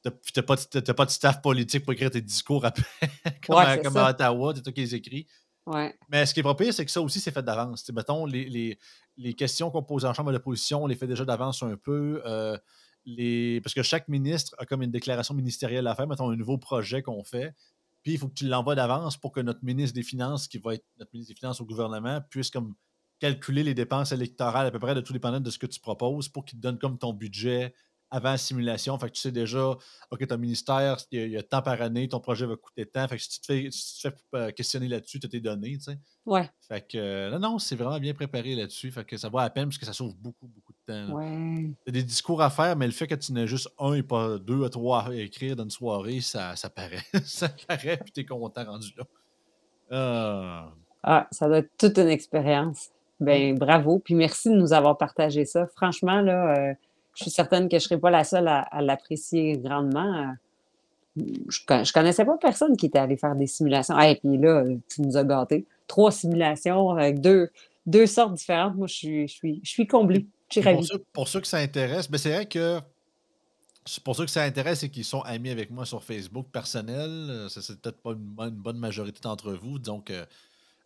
T'as 0.03 0.43
pas, 0.43 0.57
pas 0.57 1.05
de 1.05 1.11
staff 1.11 1.43
politique 1.43 1.85
pour 1.85 1.93
écrire 1.93 2.11
tes 2.11 2.23
discours 2.23 2.65
après, 2.65 2.85
comme, 3.47 3.59
à, 3.59 3.77
comme 3.79 3.97
à, 3.97 4.11
Ottawa, 4.11 4.55
c'est 4.57 4.63
toi 4.63 4.73
qui 4.73 4.81
les 4.81 4.95
écris. 4.95 5.27
Ouais. 5.67 5.95
Mais 6.09 6.25
ce 6.25 6.33
qui 6.33 6.41
est 6.41 6.43
pas 6.43 6.55
pire, 6.55 6.73
c'est 6.73 6.85
que 6.85 6.91
ça 6.91 7.03
aussi, 7.03 7.21
c'est 7.21 7.31
fait 7.31 7.43
d'avance. 7.43 7.89
Mettons, 7.93 8.25
les, 8.25 8.49
les, 8.49 8.79
les, 9.19 9.35
questions 9.35 9.71
qu'on 9.71 9.83
pose 9.83 10.05
en 10.05 10.15
chambre 10.15 10.33
d'opposition, 10.33 10.85
on 10.85 10.87
les 10.87 10.95
fait 10.95 11.07
déjà 11.07 11.25
d'avance 11.25 11.63
un 11.63 11.77
peu. 11.77 12.23
Euh, 12.25 12.57
les... 13.05 13.61
Parce 13.61 13.75
que 13.75 13.83
chaque 13.83 14.09
ministre 14.09 14.55
a 14.59 14.67
comme 14.67 14.83
une 14.83 14.91
déclaration 14.91 15.35
ministérielle 15.35 15.87
à 15.87 15.95
faire, 15.95 16.07
mettons, 16.07 16.31
un 16.31 16.37
nouveau 16.37 16.59
projet 16.59 17.03
qu'on 17.03 17.23
fait. 17.23 17.55
Puis 18.03 18.13
il 18.15 18.19
faut 18.19 18.29
que 18.29 18.35
tu 18.35 18.47
l'envoies 18.47 18.75
d'avance 18.75 19.19
pour 19.19 19.33
que 19.33 19.41
notre 19.41 19.63
ministre 19.63 19.95
des 19.95 20.03
Finances, 20.03 20.49
qui 20.49 20.59
va 20.59 20.75
être 20.75 20.85
notre 20.99 21.11
ministre 21.13 21.35
des 21.35 21.39
Finances 21.39 21.61
au 21.61 21.67
gouvernement, 21.67 22.21
puisse 22.31 22.51
comme 22.51 22.75
calculer 23.19 23.63
les 23.63 23.75
dépenses 23.75 24.13
électorales 24.13 24.67
à 24.67 24.71
peu 24.71 24.79
près 24.79 24.95
de 24.95 25.03
tout 25.03 25.13
dépendant 25.13 25.41
de 25.41 25.51
ce 25.51 25.59
que 25.59 25.67
tu 25.67 25.79
proposes 25.79 26.29
pour 26.29 26.47
qu'il 26.47 26.59
te 26.59 26.63
donne 26.63 26.79
comme 26.79 26.97
ton 26.97 27.13
budget 27.13 27.75
avant 28.11 28.31
la 28.31 28.39
simulation. 28.39 28.99
Fait 28.99 29.09
que 29.09 29.13
tu 29.13 29.21
sais 29.21 29.33
déjà, 29.33 29.77
OK, 30.11 30.27
ton 30.27 30.39
ministère, 30.39 30.97
il 31.11 31.29
y, 31.29 31.37
a, 31.37 31.43
tant 31.43 31.63
par 31.63 31.81
année, 31.81 32.09
ton 32.09 32.21
projet 32.21 32.47
va 32.47 32.57
coûter 32.57 32.87
tant. 32.87 33.07
Fait 33.09 33.17
que 33.17 33.23
si 33.23 33.31
tu 33.31 33.41
te 33.41 33.47
fais, 33.47 33.71
fais 34.03 34.15
euh, 34.35 34.51
questionner 34.51 34.89
là-dessus, 34.89 35.21
tu 35.21 35.29
tes 35.29 35.41
données, 35.41 35.77
tu 35.79 35.85
sais. 35.85 35.99
Ouais. 36.27 36.51
Fait 36.69 36.81
que, 36.87 36.99
euh, 36.99 37.31
non, 37.31 37.39
non, 37.39 37.59
c'est 37.59 37.77
vraiment 37.77 37.99
bien 37.99 38.15
préparé 38.15 38.55
là-dessus. 38.55 38.91
Fait 38.91 39.05
que 39.05 39.17
ça 39.17 39.29
va 39.29 39.43
à 39.43 39.51
peine 39.51 39.67
parce 39.67 39.79
que 39.79 39.87
ça 39.87 39.93
sauve 39.93 40.17
beaucoup, 40.17 40.49
beaucoup 40.49 40.73
de 40.73 40.93
temps. 40.93 41.15
Ouais. 41.15 41.71
T'as 41.85 41.93
des 41.93 42.03
discours 42.03 42.43
à 42.43 42.51
faire, 42.51 42.77
mais 42.77 42.87
le 42.87 42.93
fait 42.93 43.07
que 43.07 43.15
tu 43.15 43.33
n'aies 43.33 43.47
juste 43.47 43.69
un 43.79 43.95
et 43.95 44.03
pas 44.03 44.39
deux 44.39 44.65
à 44.65 44.71
trois 44.71 45.09
à 45.09 45.15
écrire 45.15 45.57
dans 45.57 45.65
une 45.65 45.71
soirée, 45.71 46.21
ça, 46.21 46.57
ça 46.57 46.69
paraît. 46.69 47.05
ça 47.25 47.49
paraît, 47.69 47.99
puis 47.99 48.13
t'es 48.13 48.25
content 48.25 48.65
rendu 48.65 48.93
là. 48.97 49.05
Ah. 49.93 50.73
ah, 51.03 51.29
ça 51.31 51.49
doit 51.49 51.59
être 51.59 51.71
toute 51.77 51.99
une 51.99 52.09
expérience. 52.09 52.91
Ben, 53.21 53.59
bravo. 53.59 53.99
Puis 53.99 54.15
merci 54.15 54.49
de 54.49 54.55
nous 54.55 54.73
avoir 54.73 54.97
partagé 54.97 55.45
ça. 55.45 55.67
Franchement, 55.77 56.23
là, 56.23 56.55
euh, 56.57 56.75
je 57.15 57.25
suis 57.25 57.31
certaine 57.31 57.69
que 57.69 57.79
je 57.79 57.85
ne 57.85 57.89
serai 57.89 57.99
pas 57.99 58.11
la 58.11 58.25
seule 58.25 58.49
à, 58.49 58.69
l'apprécier 58.81 59.59
grandement. 59.59 60.35
Je 61.17 61.23
ne 61.69 61.93
connaissais 61.93 62.25
pas 62.25 62.37
personne 62.39 62.77
qui 62.77 62.87
était 62.87 62.99
allé 62.99 63.17
faire 63.17 63.35
des 63.35 63.47
simulations. 63.47 63.99
Et 63.99 64.17
puis 64.17 64.39
là, 64.39 64.65
tu 64.89 65.03
nous 65.03 65.17
as 65.17 65.25
gâtés. 65.25 65.67
Trois 65.87 66.13
simulations 66.13 66.91
avec 66.91 67.21
deux, 67.21 67.51
deux 67.87 68.07
sortes 68.07 68.35
différentes. 68.35 68.77
Moi, 68.77 68.87
je 68.87 68.95
suis, 68.95 69.29
je 69.29 69.35
suis, 69.35 69.61
je 69.63 69.71
suis 69.71 69.87
comblée. 69.87 70.27
Je 70.49 70.61
suis 70.61 70.73
pour, 70.73 70.85
ceux, 70.85 71.05
pour 71.13 71.29
ceux 71.29 71.41
que 71.41 71.47
ça 71.47 71.59
intéresse, 71.59 72.09
mais 72.09 72.15
ben, 72.15 72.19
c'est 72.19 72.33
vrai 72.33 72.47
que 72.47 72.81
pour 74.05 74.15
ceux 74.15 74.25
que 74.25 74.31
ça 74.31 74.43
intéresse 74.43 74.83
et 74.83 74.89
qui 74.89 75.05
sont 75.05 75.21
amis 75.23 75.51
avec 75.51 75.71
moi 75.71 75.87
sur 75.87 76.03
Facebook 76.03 76.47
personnel, 76.53 77.47
c'est 77.49 77.81
peut-être 77.81 78.01
pas 78.03 78.13
une, 78.13 78.51
bonne 78.51 78.79
majorité 78.79 79.21
d'entre 79.23 79.53
vous. 79.53 79.79
Donc, 79.79 80.13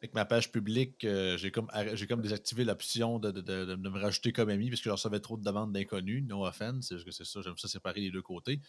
avec 0.04 0.14
ma 0.14 0.26
page 0.26 0.52
publique, 0.52 1.02
euh, 1.04 1.38
j'ai 1.38 1.50
comme, 1.50 1.68
comme 2.08 2.20
désactivé 2.20 2.64
l'option 2.64 3.18
de, 3.18 3.30
de, 3.30 3.74
me 3.74 3.98
rajouter 3.98 4.32
comme 4.32 4.50
ami 4.50 4.68
parce 4.68 4.82
que 4.82 4.90
je 4.90 4.92
recevais 4.92 5.18
trop 5.18 5.38
de 5.38 5.42
demandes 5.42 5.72
d'inconnus. 5.72 6.22
No 6.28 6.44
offense, 6.44 6.88
c'est 6.90 7.10
c'est 7.10 7.24
ça, 7.24 7.40
j'aime 7.42 7.56
ça 7.56 7.68
séparer 7.68 8.02
les 8.02 8.10
deux 8.10 8.20
côtés. 8.20 8.60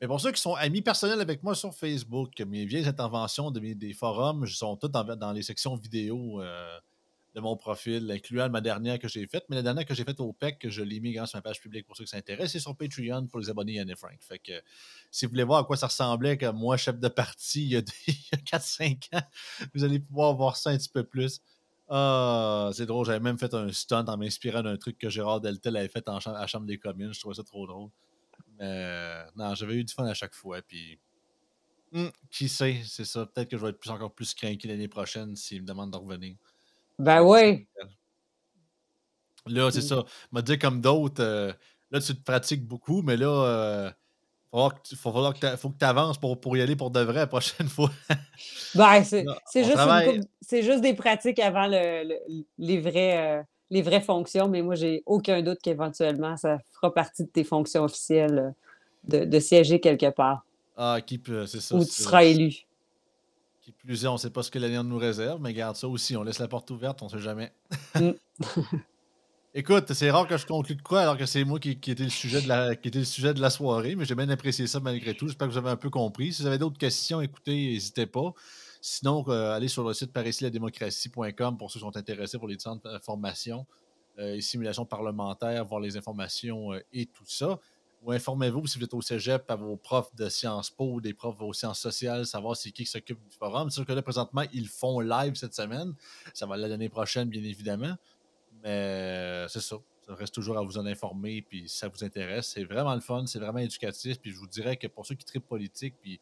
Mais 0.00 0.08
pour 0.08 0.20
ceux 0.20 0.32
qui 0.32 0.40
sont 0.40 0.54
amis 0.54 0.82
personnels 0.82 1.20
avec 1.20 1.44
moi 1.44 1.54
sur 1.54 1.72
Facebook, 1.72 2.40
mes 2.40 2.64
vieilles 2.64 2.88
interventions 2.88 3.52
de 3.52 3.60
mes, 3.60 3.76
des 3.76 3.92
forums, 3.92 4.44
sont 4.46 4.76
toutes 4.76 4.90
dans, 4.90 5.04
dans 5.04 5.30
les 5.30 5.42
sections 5.42 5.76
vidéo. 5.76 6.42
Euh, 6.42 6.80
de 7.34 7.40
mon 7.40 7.56
profil, 7.56 8.10
incluant 8.10 8.48
ma 8.50 8.60
dernière 8.60 8.98
que 8.98 9.08
j'ai 9.08 9.26
faite. 9.26 9.44
Mais 9.48 9.56
la 9.56 9.62
dernière 9.62 9.84
que 9.84 9.94
j'ai 9.94 10.04
faite 10.04 10.20
au 10.20 10.32
PEC, 10.32 10.58
que 10.58 10.70
je 10.70 10.82
l'ai 10.82 11.00
mis 11.00 11.14
sur 11.14 11.26
ma 11.34 11.42
page 11.42 11.60
publique 11.60 11.86
pour 11.86 11.96
ceux 11.96 12.04
qui 12.04 12.10
s'intéressent, 12.10 12.52
c'est 12.52 12.60
sur 12.60 12.76
Patreon 12.76 13.26
pour 13.26 13.38
les 13.38 13.50
abonnés 13.50 13.74
Yann 13.74 13.88
et 13.88 13.96
Frank. 13.96 14.18
Fait 14.20 14.38
que 14.38 14.60
si 15.10 15.26
vous 15.26 15.30
voulez 15.30 15.44
voir 15.44 15.60
à 15.60 15.64
quoi 15.64 15.76
ça 15.76 15.86
ressemblait 15.86 16.36
que 16.36 16.50
moi, 16.50 16.76
chef 16.76 16.98
de 16.98 17.08
parti, 17.08 17.62
il 17.62 17.70
y 17.70 17.76
a, 17.76 17.80
4-5 17.80 19.14
ans, 19.16 19.22
vous 19.74 19.84
allez 19.84 20.00
pouvoir 20.00 20.34
voir 20.34 20.56
ça 20.56 20.70
un 20.70 20.76
petit 20.76 20.88
peu 20.88 21.04
plus. 21.04 21.40
Ah, 21.88 22.70
c'est 22.72 22.86
drôle, 22.86 23.06
j'avais 23.06 23.20
même 23.20 23.38
fait 23.38 23.52
un 23.54 23.72
stunt 23.72 24.04
en 24.06 24.16
m'inspirant 24.16 24.62
d'un 24.62 24.76
truc 24.76 24.98
que 24.98 25.08
Gérard 25.08 25.40
Deltel 25.40 25.76
avait 25.76 25.88
fait 25.88 26.08
en 26.08 26.18
à 26.18 26.32
la 26.32 26.46
Chambre 26.46 26.66
des 26.66 26.78
communes. 26.78 27.12
Je 27.12 27.20
trouvais 27.20 27.34
ça 27.34 27.44
trop 27.44 27.66
drôle. 27.66 27.90
Mais 28.58 29.24
non, 29.36 29.54
j'avais 29.54 29.74
eu 29.74 29.84
du 29.84 29.92
fun 29.92 30.06
à 30.06 30.14
chaque 30.14 30.34
fois. 30.34 30.62
Puis, 30.62 30.98
hmm, 31.92 32.08
qui 32.30 32.48
sait, 32.48 32.80
c'est 32.84 33.04
ça. 33.04 33.26
Peut-être 33.26 33.48
que 33.48 33.56
je 33.56 33.62
vais 33.64 33.70
être 33.70 33.90
encore 33.90 34.14
plus 34.14 34.34
craqué 34.34 34.68
l'année 34.68 34.88
prochaine 34.88 35.34
s'il 35.34 35.62
me 35.62 35.66
demande 35.66 35.92
de 35.92 35.96
revenir. 35.96 36.36
Ben 37.00 37.22
oui. 37.22 37.66
Là, 39.46 39.70
c'est 39.70 39.80
ça. 39.80 40.04
Me 40.32 40.42
dire 40.42 40.58
comme 40.58 40.80
d'autres, 40.80 41.22
euh, 41.22 41.52
là, 41.90 42.00
tu 42.00 42.14
te 42.14 42.22
pratiques 42.22 42.66
beaucoup, 42.66 43.00
mais 43.02 43.16
là, 43.16 43.26
il 43.26 43.48
euh, 43.48 43.90
faut, 44.52 44.68
que 44.70 45.56
faut 45.56 45.70
que 45.70 45.78
tu 45.78 45.84
avances 45.84 46.18
pour, 46.18 46.38
pour 46.38 46.56
y 46.58 46.62
aller 46.62 46.76
pour 46.76 46.90
de 46.90 47.00
vrai 47.00 47.20
la 47.20 47.26
prochaine 47.26 47.68
fois. 47.68 47.90
ben, 48.74 49.02
c'est 49.02 49.24
juste, 49.64 50.62
juste, 50.62 50.82
des 50.82 50.94
pratiques 50.94 51.38
avant 51.38 51.66
le, 51.66 52.18
les, 52.58 52.80
vrais, 52.80 53.38
euh, 53.38 53.42
les 53.70 53.80
vraies 53.80 54.02
fonctions, 54.02 54.48
mais 54.48 54.60
moi, 54.60 54.74
j'ai 54.74 55.02
aucun 55.06 55.40
doute 55.42 55.58
qu'éventuellement, 55.62 56.36
ça 56.36 56.58
fera 56.74 56.92
partie 56.92 57.24
de 57.24 57.30
tes 57.30 57.44
fonctions 57.44 57.84
officielles 57.84 58.54
de, 59.04 59.24
de 59.24 59.40
siéger 59.40 59.80
quelque 59.80 60.10
part. 60.10 60.44
Ah, 60.76 60.98
qui 61.04 61.16
peut, 61.16 61.46
c'est 61.46 61.60
ça. 61.60 61.74
Où 61.74 61.84
tu 61.84 61.90
seras 61.90 62.24
élu. 62.24 62.66
Qui 63.78 63.86
plus 63.86 64.04
est, 64.04 64.08
on 64.08 64.14
ne 64.14 64.18
sait 64.18 64.30
pas 64.30 64.42
ce 64.42 64.50
que 64.50 64.58
l'avenir 64.58 64.84
nous 64.84 64.98
réserve, 64.98 65.40
mais 65.40 65.52
garde 65.52 65.76
ça 65.76 65.88
aussi, 65.88 66.16
on 66.16 66.22
laisse 66.22 66.38
la 66.38 66.48
porte 66.48 66.70
ouverte, 66.70 67.02
on 67.02 67.06
ne 67.06 67.10
sait 67.10 67.18
jamais. 67.18 67.52
Mm. 67.94 68.10
Écoute, 69.54 69.92
c'est 69.92 70.10
rare 70.10 70.28
que 70.28 70.36
je 70.36 70.46
conclue 70.46 70.76
de 70.76 70.82
quoi 70.82 71.00
alors 71.00 71.16
que 71.16 71.26
c'est 71.26 71.42
moi 71.44 71.58
qui, 71.58 71.78
qui, 71.78 71.90
était 71.90 72.04
le 72.04 72.10
sujet 72.10 72.40
de 72.40 72.48
la, 72.48 72.76
qui 72.76 72.86
était 72.86 73.00
le 73.00 73.04
sujet 73.04 73.34
de 73.34 73.40
la 73.40 73.50
soirée, 73.50 73.96
mais 73.96 74.04
j'ai 74.04 74.14
bien 74.14 74.28
apprécié 74.28 74.68
ça 74.68 74.78
malgré 74.78 75.14
tout. 75.14 75.26
J'espère 75.26 75.48
que 75.48 75.52
vous 75.52 75.58
avez 75.58 75.70
un 75.70 75.76
peu 75.76 75.90
compris. 75.90 76.32
Si 76.32 76.42
vous 76.42 76.48
avez 76.48 76.58
d'autres 76.58 76.78
questions, 76.78 77.20
écoutez, 77.20 77.52
n'hésitez 77.52 78.06
pas. 78.06 78.32
Sinon, 78.80 79.24
euh, 79.28 79.52
allez 79.52 79.68
sur 79.68 79.86
le 79.86 79.92
site 79.92 80.16
démocratie.com 80.16 81.58
pour 81.58 81.70
ceux 81.70 81.80
qui 81.80 81.84
sont 81.84 81.96
intéressés 81.96 82.38
pour 82.38 82.46
les 82.46 82.56
différentes 82.56 82.86
formations 83.02 83.66
euh, 84.18 84.34
et 84.34 84.40
simulations 84.40 84.86
parlementaires, 84.86 85.64
voir 85.64 85.80
les 85.80 85.96
informations 85.96 86.72
euh, 86.72 86.80
et 86.92 87.06
tout 87.06 87.26
ça 87.26 87.58
ou 88.02 88.12
informez-vous 88.12 88.66
si 88.66 88.78
vous 88.78 88.84
êtes 88.84 88.94
au 88.94 89.02
cégep 89.02 89.50
à 89.50 89.56
vos 89.56 89.76
profs 89.76 90.14
de 90.14 90.28
Sciences 90.28 90.70
Po 90.70 90.94
ou 90.94 91.00
des 91.00 91.12
profs 91.12 91.40
aux 91.40 91.52
sciences 91.52 91.80
sociales, 91.80 92.24
savoir 92.26 92.56
c'est 92.56 92.70
qui 92.70 92.84
qui 92.84 92.90
s'occupe 92.90 93.18
du 93.28 93.36
forum. 93.36 93.68
C'est 93.68 93.76
sûr 93.76 93.86
que 93.86 93.92
là, 93.92 94.02
présentement, 94.02 94.42
ils 94.52 94.68
font 94.68 95.00
live 95.00 95.34
cette 95.34 95.54
semaine. 95.54 95.94
Ça 96.32 96.46
va 96.46 96.56
l'année 96.56 96.88
prochaine, 96.88 97.28
bien 97.28 97.44
évidemment. 97.44 97.94
Mais 98.62 99.44
c'est 99.48 99.60
ça. 99.60 99.76
Ça 100.06 100.14
reste 100.14 100.34
toujours 100.34 100.56
à 100.56 100.62
vous 100.62 100.78
en 100.78 100.86
informer. 100.86 101.42
Puis 101.42 101.68
si 101.68 101.76
ça 101.76 101.88
vous 101.88 102.02
intéresse, 102.02 102.48
c'est 102.48 102.64
vraiment 102.64 102.94
le 102.94 103.00
fun, 103.00 103.26
c'est 103.26 103.38
vraiment 103.38 103.58
éducatif. 103.58 104.18
Puis 104.18 104.30
je 104.30 104.38
vous 104.38 104.46
dirais 104.46 104.76
que 104.76 104.86
pour 104.86 105.04
ceux 105.04 105.14
qui 105.14 105.24
tripent 105.24 105.46
politique, 105.46 105.94
puis 106.00 106.20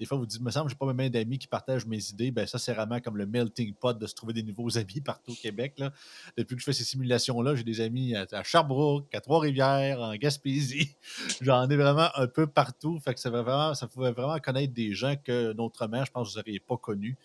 des 0.00 0.06
fois, 0.06 0.16
vous 0.16 0.24
dites, 0.24 0.40
me 0.40 0.50
semble, 0.50 0.70
j'ai 0.70 0.76
pas 0.76 0.90
même 0.94 1.10
d'amis 1.10 1.38
qui 1.38 1.46
partagent 1.46 1.84
mes 1.84 2.08
idées. 2.08 2.30
Ben, 2.30 2.46
ça, 2.46 2.58
c'est 2.58 2.72
vraiment 2.72 3.00
comme 3.00 3.18
le 3.18 3.26
melting 3.26 3.74
pot 3.74 3.92
de 3.92 4.06
se 4.06 4.14
trouver 4.14 4.32
des 4.32 4.42
nouveaux 4.42 4.78
amis 4.78 5.02
partout 5.04 5.32
au 5.32 5.34
Québec. 5.34 5.74
Là. 5.76 5.92
Depuis 6.38 6.56
que 6.56 6.60
je 6.60 6.64
fais 6.64 6.72
ces 6.72 6.84
simulations-là, 6.84 7.54
j'ai 7.54 7.64
des 7.64 7.82
amis 7.82 8.16
à, 8.16 8.42
Sherbrooke, 8.42 9.14
à 9.14 9.20
Trois-Rivières, 9.20 10.00
en 10.00 10.14
Gaspésie. 10.14 10.96
J'en 11.42 11.68
ai 11.68 11.76
vraiment 11.76 12.08
un 12.14 12.26
peu 12.26 12.46
partout. 12.46 12.98
Fait 12.98 13.12
que 13.12 13.20
ça, 13.20 13.28
vraiment, 13.28 13.74
ça 13.74 13.88
pouvait 13.88 14.12
vraiment 14.12 14.38
connaître 14.38 14.72
des 14.72 14.94
gens 14.94 15.16
que, 15.16 15.54
autrement, 15.58 16.02
je 16.02 16.10
pense 16.10 16.28
que 16.28 16.32
vous 16.32 16.38
n'auriez 16.38 16.60
pas 16.60 16.78
connus. 16.78 17.18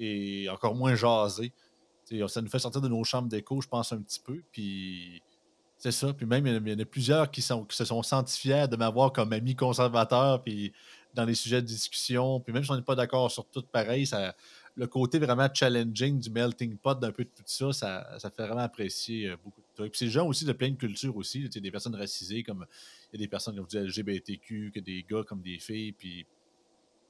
et 0.00 0.48
encore 0.48 0.74
moins 0.74 0.96
jaser. 0.96 1.52
ça 2.26 2.42
nous 2.42 2.48
fait 2.48 2.58
sortir 2.58 2.80
de 2.80 2.88
nos 2.88 3.04
chambres 3.04 3.28
d'écho, 3.28 3.60
je 3.60 3.68
pense, 3.68 3.92
un 3.92 4.02
petit 4.02 4.20
peu. 4.20 4.42
Puis 4.50 5.22
c'est 5.78 5.92
ça. 5.92 6.12
Puis 6.12 6.26
même, 6.26 6.44
il 6.46 6.68
y, 6.68 6.74
en 6.74 6.78
a, 6.80 6.84
plusieurs 6.84 7.30
qui 7.30 7.42
se 7.42 7.84
sont 7.84 8.02
sentis 8.02 8.40
fiers 8.40 8.66
de 8.66 8.74
m'avoir 8.74 9.12
comme 9.12 9.32
ami 9.32 9.54
conservateur, 9.54 10.42
puis 10.42 10.72
dans 11.18 11.24
les 11.24 11.34
sujets 11.34 11.60
de 11.60 11.66
discussion. 11.66 12.38
Puis 12.40 12.52
même 12.52 12.62
si 12.62 12.70
on 12.70 12.76
n'est 12.76 12.82
pas 12.82 12.94
d'accord 12.94 13.28
sur 13.30 13.44
tout 13.44 13.62
pareil, 13.62 14.06
ça, 14.06 14.34
le 14.76 14.86
côté 14.86 15.18
vraiment 15.18 15.48
challenging 15.52 16.20
du 16.20 16.30
melting 16.30 16.76
pot 16.76 16.98
d'un 16.98 17.10
peu 17.10 17.24
de 17.24 17.30
tout 17.30 17.42
ça, 17.44 17.72
ça, 17.72 18.30
fait 18.30 18.46
vraiment 18.46 18.60
apprécier 18.60 19.28
euh, 19.28 19.36
beaucoup 19.42 19.60
de 19.60 19.66
trucs. 19.74 19.92
Puis 19.92 19.98
c'est 19.98 20.04
des 20.04 20.10
gens 20.12 20.26
aussi 20.28 20.44
de 20.44 20.52
plein 20.52 20.70
de 20.70 20.76
cultures 20.76 21.16
aussi. 21.16 21.48
Des 21.48 21.70
personnes 21.72 21.96
racisées, 21.96 22.44
comme 22.44 22.66
il 23.12 23.18
y 23.18 23.22
a 23.22 23.24
des 23.24 23.28
personnes 23.28 23.56
comme 23.56 23.66
vous 23.68 23.78
LGBTQ, 23.78 24.70
que 24.72 24.78
des 24.78 25.04
gars 25.10 25.24
comme 25.26 25.42
des 25.42 25.58
filles. 25.58 25.92
Puis 25.92 26.24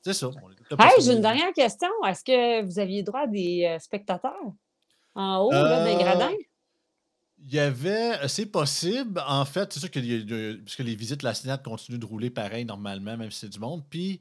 c'est 0.01 0.15
ça. 0.15 0.31
Hey, 0.79 1.03
j'ai 1.03 1.13
une 1.13 1.21
dernière 1.21 1.53
question. 1.53 1.91
Est-ce 2.07 2.25
que 2.25 2.65
vous 2.65 2.79
aviez 2.79 3.03
droit 3.03 3.21
à 3.21 3.27
des 3.27 3.67
euh, 3.67 3.79
spectateurs 3.79 4.55
en 5.15 5.39
haut, 5.41 5.53
là, 5.53 5.85
des 5.85 6.03
gradins? 6.03 6.35
Il 7.41 7.55
y 7.55 7.59
avait, 7.59 8.27
c'est 8.29 8.47
possible. 8.47 9.23
En 9.27 9.45
fait, 9.45 9.73
c'est 9.73 9.81
sûr 9.81 9.91
que, 9.91 10.01
les 10.01 10.95
visites 10.97 11.23
la 11.23 11.35
Sénat 11.35 11.59
continuent 11.59 11.99
de 11.99 12.07
rouler 12.07 12.31
pareil 12.31 12.65
normalement, 12.65 13.17
même 13.17 13.31
si 13.31 13.41
c'est 13.41 13.49
du 13.49 13.61
monde. 13.61 13.85
Puis, 13.89 14.21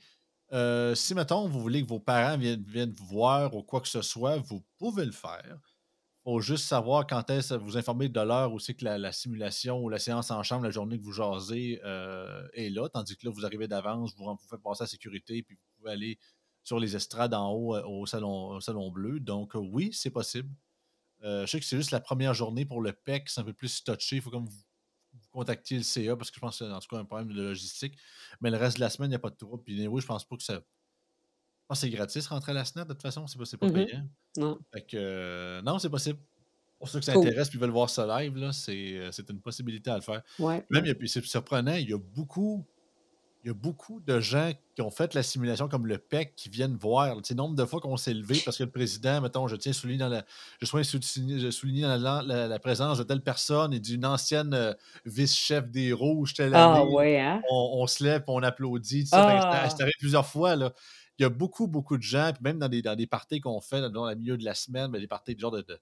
euh, 0.53 0.95
si, 0.95 1.13
mettons, 1.15 1.47
vous 1.47 1.59
voulez 1.59 1.82
que 1.84 1.88
vos 1.88 1.99
parents 1.99 2.38
viennent, 2.38 2.63
viennent 2.63 2.91
vous 2.93 3.07
voir 3.07 3.53
ou 3.55 3.63
quoi 3.63 3.82
que 3.82 3.88
ce 3.88 4.01
soit, 4.01 4.38
vous 4.38 4.63
pouvez 4.78 5.05
le 5.05 5.11
faire. 5.11 5.59
Il 6.26 6.32
faut 6.32 6.41
juste 6.41 6.65
savoir 6.65 7.07
quand 7.07 7.30
est-ce 7.30 7.55
vous 7.55 7.78
informer 7.78 8.09
de 8.09 8.20
l'heure 8.20 8.53
aussi 8.53 8.76
que 8.76 8.86
la, 8.86 9.11
simulation 9.11 9.82
ou 9.82 9.89
la 9.89 9.99
séance 9.99 10.30
en 10.30 10.43
chambre, 10.43 10.63
la 10.63 10.72
journée 10.72 10.99
que 10.99 11.03
vous 11.03 11.13
jasez, 11.13 11.82
euh, 11.86 12.47
est 12.53 12.70
là. 12.70 12.88
Tandis 12.89 13.18
que 13.18 13.26
là, 13.26 13.32
vous 13.34 13.45
arrivez 13.45 13.68
d'avance, 13.68 14.13
vous, 14.15 14.26
vous 14.26 14.47
faites 14.49 14.61
passer 14.61 14.84
la 14.84 14.88
sécurité, 14.88 15.41
puis 15.41 15.55
vous 15.55 15.78
pouvez 15.78 15.91
aller 15.91 16.20
sur 16.63 16.80
les 16.80 16.95
estrades 16.95 17.34
en 17.34 17.49
haut 17.51 17.76
euh, 17.76 17.84
au 17.86 18.05
salon, 18.05 18.49
au 18.49 18.61
salon 18.61 18.91
bleu. 18.91 19.20
Donc, 19.20 19.53
oui, 19.55 19.89
c'est 19.93 20.11
possible. 20.11 20.49
Euh, 21.24 21.45
je 21.45 21.51
sais 21.51 21.59
que 21.59 21.65
c'est 21.65 21.78
juste 21.78 21.91
la 21.91 21.99
première 21.99 22.34
journée 22.34 22.65
pour 22.65 22.82
le 22.82 22.93
PEC, 22.93 23.30
c'est 23.30 23.41
un 23.41 23.43
peu 23.43 23.53
plus 23.53 23.84
touché. 23.84 24.18
Il 24.18 24.22
faut 24.22 24.30
comme 24.30 24.45
vous, 24.45 24.63
contactiez 25.32 25.78
le 25.78 25.84
CA 25.84 26.15
parce 26.15 26.32
que 26.32 26.36
je 26.36 26.41
pense 26.41 26.59
que 26.59 26.65
c'est 26.65 26.72
en 26.72 26.80
tout 26.80 26.88
cas 26.88 26.97
un 26.97 27.05
problème 27.05 27.34
de 27.34 27.41
logistique. 27.41 27.97
Mais 28.41 28.49
le 28.51 28.57
reste 28.57 28.78
de 28.78 28.82
la 28.82 28.89
semaine, 28.89 29.09
il 29.09 29.11
n'y 29.11 29.15
a 29.15 29.20
pas 29.20 29.30
de 29.30 29.36
trouble. 29.36 29.63
Puis 29.63 29.88
oui, 29.88 30.01
je 30.01 30.07
pense 30.07 30.28
pas 30.28 30.36
que 30.36 30.43
ça. 30.43 30.53
Je 30.53 30.59
pense 31.68 31.82
que 31.82 31.88
c'est 31.88 31.89
gratis 31.89 32.28
rentrer 32.28 32.51
à 32.53 32.55
la 32.55 32.65
SNET 32.65 32.86
de 32.86 32.93
toute 32.93 33.01
façon, 33.01 33.28
c'est 33.28 33.38
pas, 33.38 33.45
pas 33.57 33.68
mm-hmm. 33.68 33.86
payant. 33.86 34.09
Non. 34.38 34.59
Fait 34.74 34.82
que, 34.82 34.97
euh, 34.97 35.61
non, 35.63 35.80
c'est 35.80 35.89
possible. 35.89 36.20
Pour 36.80 36.88
ceux 36.88 36.99
que 36.99 37.05
ça 37.05 37.13
intéresse 37.13 37.49
et 37.53 37.57
veulent 37.57 37.72
voir 37.72 37.89
ça 37.89 38.05
live, 38.05 38.38
euh, 38.38 38.51
c'est 39.11 39.30
une 39.30 39.41
possibilité 39.41 39.89
à 39.89 39.95
le 39.95 40.01
faire. 40.01 40.22
Même, 40.39 40.95
c'est 41.07 41.26
surprenant, 41.26 41.74
il 41.74 41.89
y 41.89 41.93
a 41.93 41.97
beaucoup 41.97 42.65
il 43.47 43.51
y 43.51 43.51
a 43.51 43.53
beaucoup 43.53 44.01
de 44.01 44.19
gens 44.19 44.51
qui 44.75 44.81
ont 44.81 44.91
fait 44.91 45.13
la 45.13 45.23
simulation 45.23 45.69
comme 45.69 45.87
le 45.87 45.97
PEC 45.97 46.35
qui 46.35 46.49
viennent 46.49 46.75
voir. 46.75 47.15
Le 47.15 47.33
nombre 47.33 47.55
de 47.55 47.63
fois 47.63 47.79
qu'on 47.79 47.95
s'est 47.95 48.13
levé 48.13 48.41
parce 48.43 48.57
que 48.57 48.65
le 48.65 48.69
président, 48.69 49.21
mettons, 49.21 49.47
je 49.47 49.55
tiens 49.55 49.69
à 49.69 49.73
souligner 49.73 49.99
dans 49.99 50.09
la, 50.09 50.25
je 50.61 51.49
souligner 51.51 51.83
dans 51.83 52.21
la, 52.25 52.59
présence 52.59 52.97
de 52.97 53.03
telle 53.03 53.21
personne 53.21 53.73
et 53.73 53.79
d'une 53.79 54.05
ancienne 54.05 54.53
euh, 54.53 54.73
vice-chef 55.05 55.69
des 55.69 55.93
Rouges, 55.93 56.33
telle 56.33 56.53
ah, 56.55 56.83
ouais, 56.83 57.21
hein? 57.21 57.41
on, 57.49 57.87
se 57.87 58.03
lève, 58.03 58.25
on 58.27 58.43
applaudit. 58.43 59.07
Ça, 59.07 59.25
ah. 59.25 59.69
plusieurs 59.97 60.25
fois. 60.25 60.57
Là. 60.57 60.73
Il 61.17 61.23
y 61.23 61.25
a 61.25 61.29
beaucoup, 61.29 61.67
beaucoup 61.67 61.95
de 61.95 62.03
gens, 62.03 62.31
puis 62.33 62.43
même 62.43 62.59
dans 62.59 62.67
des, 62.67 62.81
dans 62.81 62.97
des 62.97 63.07
parties 63.07 63.39
qu'on 63.39 63.61
fait 63.61 63.79
dans 63.91 64.09
le 64.09 64.15
milieu 64.15 64.37
de 64.37 64.43
la 64.43 64.55
semaine, 64.55 64.91
ben, 64.91 64.99
des 64.99 65.07
parties 65.07 65.35
de 65.35 65.39
genre 65.39 65.51
de 65.51 65.61
de 65.61 65.79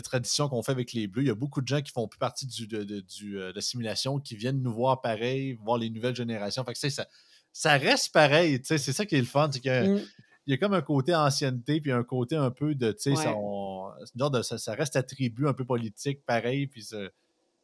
tradition 0.00 0.48
qu'on 0.48 0.62
fait 0.62 0.72
avec 0.72 0.92
les 0.92 1.06
Bleus. 1.06 1.22
Il 1.22 1.28
y 1.28 1.30
a 1.30 1.34
beaucoup 1.34 1.60
de 1.60 1.68
gens 1.68 1.80
qui 1.80 1.92
font 1.92 2.08
plus 2.08 2.18
partie 2.18 2.46
du, 2.46 2.66
de, 2.66 2.82
du, 3.00 3.38
euh, 3.38 3.50
de 3.50 3.56
la 3.56 3.60
simulation, 3.60 4.18
qui 4.18 4.36
viennent 4.36 4.60
nous 4.60 4.72
voir 4.72 5.00
pareil, 5.00 5.54
voir 5.54 5.78
les 5.78 5.90
nouvelles 5.90 6.16
générations. 6.16 6.64
Fait 6.64 6.72
que, 6.72 6.90
ça, 6.90 7.06
ça 7.52 7.72
reste 7.76 8.12
pareil. 8.12 8.60
C'est 8.64 8.78
ça 8.78 9.06
qui 9.06 9.14
est 9.14 9.20
le 9.20 9.26
fun. 9.26 9.50
C'est 9.52 9.64
mm. 9.64 10.00
Il 10.46 10.50
y 10.50 10.54
a 10.54 10.58
comme 10.58 10.74
un 10.74 10.82
côté 10.82 11.14
ancienneté, 11.14 11.80
puis 11.80 11.92
un 11.92 12.04
côté 12.04 12.36
un 12.36 12.50
peu 12.50 12.74
de. 12.74 12.88
Ouais. 12.88 13.16
Ça, 13.16 14.30
de 14.30 14.42
ça, 14.42 14.74
reste 14.74 14.96
attribut 14.96 15.48
un 15.48 15.54
peu 15.54 15.64
politique, 15.64 16.24
pareil. 16.26 16.66
Puis 16.66 16.82
ça, 16.82 16.98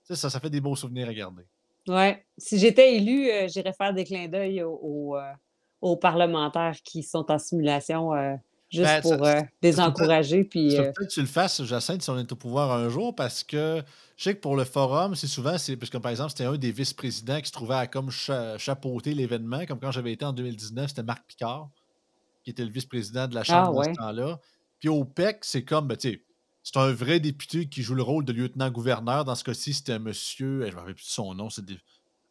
ça, 0.05 0.31
ça 0.31 0.41
fait 0.41 0.51
des 0.51 0.61
beaux 0.61 0.77
souvenirs 0.77 1.09
à 1.09 1.15
garder. 1.15 1.45
Ouais. 1.89 2.25
Si 2.39 2.59
j'étais 2.59 2.95
élu, 2.95 3.31
euh, 3.31 3.49
j'irais 3.49 3.73
faire 3.73 3.93
des 3.93 4.05
clins 4.05 4.29
d'œil 4.29 4.63
aux, 4.63 5.17
euh, 5.17 5.33
aux, 5.81 5.97
parlementaires 5.97 6.77
qui 6.85 7.03
sont 7.03 7.31
en 7.31 7.39
simulation 7.39 8.13
juste 8.71 8.85
ben, 8.85 9.03
pour 9.03 9.27
euh, 9.27 9.41
désencourager. 9.61 10.45
Puis, 10.45 10.77
euh 10.77 10.85
peut-être 10.85 11.09
que 11.09 11.15
tu 11.15 11.21
le 11.21 11.27
fasses, 11.27 11.63
Jacinthe, 11.65 12.03
si 12.03 12.11
on 12.11 12.19
est 12.19 12.33
au 12.33 12.37
pouvoir 12.37 12.73
un 12.73 12.89
jour, 12.89 13.15
parce 13.15 13.43
que 13.45 13.83
je 14.17 14.25
sais 14.25 14.35
que 14.35 14.41
pour 14.41 14.57
le 14.57 14.65
forum, 14.65 15.15
c'est 15.15 15.27
souvent, 15.27 15.59
c'est 15.59 15.77
parce 15.77 15.91
que 15.91 15.99
par 15.99 16.11
exemple, 16.11 16.31
c'était 16.31 16.45
un 16.45 16.57
des 16.57 16.73
vice-présidents 16.73 17.41
qui 17.41 17.49
se 17.49 17.53
trouvait 17.53 17.75
à 17.75 17.87
comme 17.87 18.11
chapeauter 18.11 19.15
l'événement, 19.15 19.67
comme 19.67 19.81
quand 19.81 19.93
j'avais 19.93 20.13
été 20.13 20.25
en 20.25 20.33
2019, 20.33 20.89
c'était 20.89 21.03
Marc 21.03 21.27
Picard, 21.27 21.71
qui 22.45 22.51
était 22.51 22.65
le 22.65 22.71
vice-président 22.71 23.27
de 23.29 23.35
la 23.35 23.45
Chambre 23.45 23.81
ah, 23.81 23.85
ce 23.85 23.99
temps-là. 23.99 24.39
Puis 24.79 24.89
au 24.89 25.05
PEC, 25.05 25.39
c'est 25.43 25.65
comme, 25.65 25.89
ben, 25.89 25.97
tu 25.97 26.11
sais, 26.11 26.25
c'est 26.63 26.77
un 26.77 26.93
vrai 26.93 27.21
député 27.21 27.69
qui 27.69 27.83
joue 27.83 27.95
le 27.95 28.03
rôle 28.03 28.25
de 28.25 28.33
lieutenant-gouverneur. 28.33 29.25
Dans 29.25 29.35
ce 29.35 29.45
cas-ci, 29.45 29.73
c'était 29.73 29.93
un 29.93 29.99
monsieur, 29.99 30.63
je 30.63 30.67
ne 30.67 30.73
me 30.73 30.79
rappelle 30.79 30.95
plus 30.95 31.05
son 31.05 31.35
nom, 31.35 31.51
c'est 31.51 31.63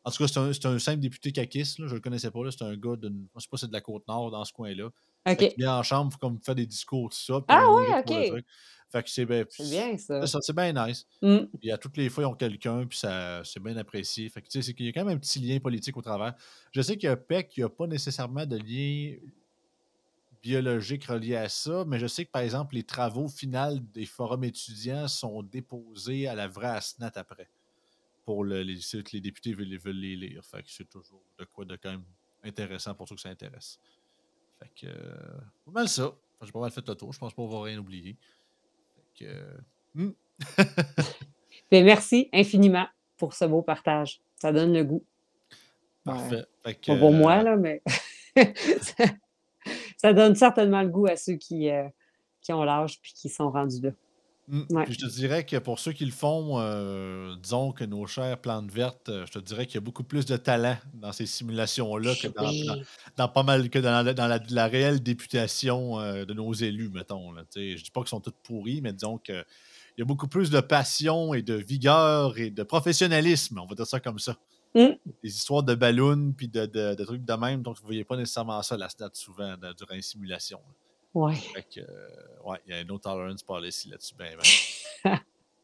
En 0.03 0.11
tout 0.11 0.23
cas, 0.23 0.27
c'est 0.27 0.65
un, 0.65 0.71
un, 0.71 0.79
simple 0.79 0.99
député 0.99 1.31
caquiste, 1.31 1.77
je 1.79 1.85
ne 1.85 1.93
le 1.93 1.99
connaissais 1.99 2.31
pas. 2.31 2.39
C'est 2.51 2.63
un 2.63 2.75
gars 2.75 2.95
de. 2.95 3.07
Je 3.07 3.13
ne 3.13 3.39
sais 3.39 3.47
pas 3.49 3.57
si 3.57 3.61
c'est 3.61 3.67
de 3.67 3.73
la 3.73 3.81
Côte-Nord 3.81 4.31
dans 4.31 4.45
ce 4.45 4.53
coin-là. 4.53 4.89
OK. 5.27 5.53
Vient 5.57 5.77
en 5.77 5.83
chambre, 5.83 6.17
comme 6.19 6.39
faire 6.39 6.55
des 6.55 6.65
discours, 6.65 7.09
tout 7.09 7.17
ça. 7.17 7.41
Ah 7.47 7.71
ouais, 7.71 7.99
OK. 7.99 8.43
Fait 8.91 9.03
que 9.03 9.09
c'est 9.09 9.25
bien. 9.25 9.43
C'est 9.49 9.69
bien 9.69 9.97
ça. 9.97 10.25
C'est 10.25 10.55
bien 10.55 10.73
nice. 10.73 11.05
Mmh. 11.21 11.37
Puis 11.59 11.71
à 11.71 11.77
toutes 11.77 11.97
les 11.97 12.09
fois, 12.09 12.23
ils 12.23 12.27
ont 12.27 12.33
quelqu'un, 12.33 12.87
puis 12.87 12.97
ça, 12.97 13.43
c'est 13.43 13.61
bien 13.61 13.77
apprécié. 13.77 14.29
Fait 14.29 14.41
que 14.41 14.47
tu 14.47 14.53
sais, 14.53 14.61
c'est 14.63 14.73
qu'il 14.73 14.87
y 14.87 14.89
a 14.89 14.91
quand 14.91 15.05
même 15.05 15.15
un 15.15 15.19
petit 15.19 15.39
lien 15.39 15.59
politique 15.59 15.95
au 15.95 16.01
travers. 16.01 16.33
Je 16.71 16.81
sais 16.81 16.97
qu'il 16.97 17.07
y 17.07 17.11
a 17.11 17.15
PEC 17.15 17.49
qui 17.49 17.61
n'a 17.61 17.69
pas 17.69 17.85
nécessairement 17.85 18.47
de 18.47 18.57
lien 18.57 19.15
biologique 20.41 21.05
relié 21.05 21.35
à 21.35 21.49
ça, 21.49 21.83
mais 21.85 21.99
je 21.99 22.07
sais 22.07 22.25
que 22.25 22.31
par 22.31 22.41
exemple, 22.41 22.75
les 22.75 22.83
travaux 22.83 23.27
finaux 23.27 23.77
des 23.93 24.05
forums 24.05 24.43
étudiants 24.43 25.07
sont 25.07 25.43
déposés 25.43 26.27
à 26.27 26.33
la 26.33 26.47
vraie 26.47 26.67
ASNAT 26.69 27.11
après. 27.15 27.49
Pour 28.25 28.43
le, 28.43 28.63
les, 28.63 28.79
les 29.13 29.21
députés 29.21 29.53
veulent, 29.53 29.77
veulent 29.77 29.95
les 29.95 30.15
lire. 30.15 30.43
Fait 30.45 30.63
que 30.63 30.69
c'est 30.69 30.89
toujours 30.89 31.23
de 31.37 31.45
quoi 31.45 31.65
de 31.65 31.75
quand 31.75 31.91
même 31.91 32.05
intéressant 32.43 32.95
pour 32.95 33.07
ceux 33.07 33.15
que 33.15 33.21
ça 33.21 33.29
intéresse. 33.29 33.79
Fait 34.59 34.69
que, 34.75 34.87
euh, 34.87 35.37
pas 35.65 35.71
mal 35.71 35.87
ça. 35.87 36.13
J'ai 36.41 36.51
pas 36.51 36.59
mal 36.59 36.71
fait 36.71 36.87
le 36.87 36.95
tour. 36.95 37.11
Je 37.13 37.19
pense 37.19 37.33
pas 37.33 37.45
va 37.45 37.63
rien 37.63 37.77
oublier. 37.77 38.17
Fait 38.95 39.25
que, 39.25 39.31
euh, 39.31 39.57
hmm. 39.95 40.11
ben, 41.71 41.85
merci 41.85 42.29
infiniment 42.33 42.87
pour 43.17 43.33
ce 43.33 43.45
beau 43.45 43.61
partage. 43.61 44.21
Ça 44.35 44.51
donne 44.51 44.73
le 44.73 44.83
goût. 44.83 45.03
Parfait. 46.03 46.45
Fait 46.63 46.75
que, 46.75 46.87
pas 46.87 46.97
pour 46.97 47.11
moi, 47.11 47.39
euh, 47.39 47.43
là, 47.43 47.55
mais 47.57 47.81
ça, 49.97 50.13
donne 50.13 50.35
certainement 50.35 50.81
le 50.81 50.89
goût 50.89 51.07
à 51.07 51.17
ceux 51.17 51.35
qui, 51.35 51.69
qui 52.41 52.53
ont 52.53 52.63
l'âge 52.63 52.95
et 52.95 53.13
qui 53.13 53.29
sont 53.29 53.51
rendus 53.51 53.81
là. 53.81 53.91
Mmh. 54.51 54.85
je 54.89 54.97
te 54.97 55.05
dirais 55.05 55.45
que 55.45 55.57
pour 55.57 55.77
ceux 55.77 55.91
qui 55.91 56.05
le 56.05 56.11
font, 56.11 56.59
euh, 56.59 57.35
disons 57.35 57.71
que 57.71 57.83
nos 57.83 58.07
chères 58.07 58.39
plantes 58.39 58.71
vertes, 58.71 59.09
euh, 59.09 59.23
je 59.27 59.33
te 59.33 59.37
dirais 59.37 59.67
qu'il 59.67 59.75
y 59.75 59.77
a 59.77 59.81
beaucoup 59.81 60.03
plus 60.03 60.25
de 60.25 60.37
talent 60.37 60.75
dans 60.95 61.11
ces 61.11 61.27
simulations-là 61.27 62.15
que 62.15 62.27
dans, 63.15 63.27
pas 63.27 63.43
mal 63.43 63.69
que 63.69 63.77
dans, 63.77 64.03
la, 64.49 64.67
réelle 64.67 65.03
députation 65.03 65.99
euh, 65.99 66.25
de 66.25 66.33
nos 66.33 66.51
élus, 66.51 66.89
mettons. 66.89 67.31
Là. 67.31 67.43
Je 67.55 67.75
dis 67.75 67.91
pas 67.91 68.01
qu'ils 68.01 68.09
sont 68.09 68.21
tous 68.21 68.33
pourris, 68.41 68.81
mais 68.81 68.91
disons 68.91 69.19
qu'il 69.19 69.45
y 69.99 70.01
a 70.01 70.05
beaucoup 70.05 70.27
plus 70.27 70.49
de 70.49 70.61
passion 70.61 71.35
et 71.35 71.43
de 71.43 71.53
vigueur 71.53 72.39
et 72.39 72.49
de 72.49 72.63
professionnalisme, 72.63 73.59
on 73.59 73.67
va 73.67 73.75
dire 73.75 73.85
ça 73.85 73.99
comme 73.99 74.17
ça. 74.17 74.35
Mmh. 74.73 74.87
Des 75.23 75.29
histoires 75.29 75.61
de 75.61 75.75
ballons 75.75 76.33
puis 76.35 76.47
de, 76.47 76.95
trucs 77.03 77.23
de 77.23 77.33
même, 77.33 77.61
donc 77.61 77.75
vous 77.75 77.83
ne 77.83 77.87
voyez 77.87 78.03
pas 78.03 78.17
nécessairement 78.17 78.63
ça 78.63 78.77
la 78.77 78.89
stat 78.89 79.11
souvent 79.13 79.55
durant 79.77 79.93
les 79.93 80.01
simulations. 80.01 80.61
Ouais. 81.13 81.35
Fait 81.35 81.63
que, 81.63 81.79
euh, 81.79 82.49
ouais, 82.49 82.57
il 82.67 82.71
y 82.71 82.73
a 82.73 82.79
un 82.79 82.83
no 82.83 82.97
tolerance 82.99 83.43
policy 83.43 83.89
là-dessus. 83.89 84.13
Ben, 84.15 84.37
ben. 85.03 85.19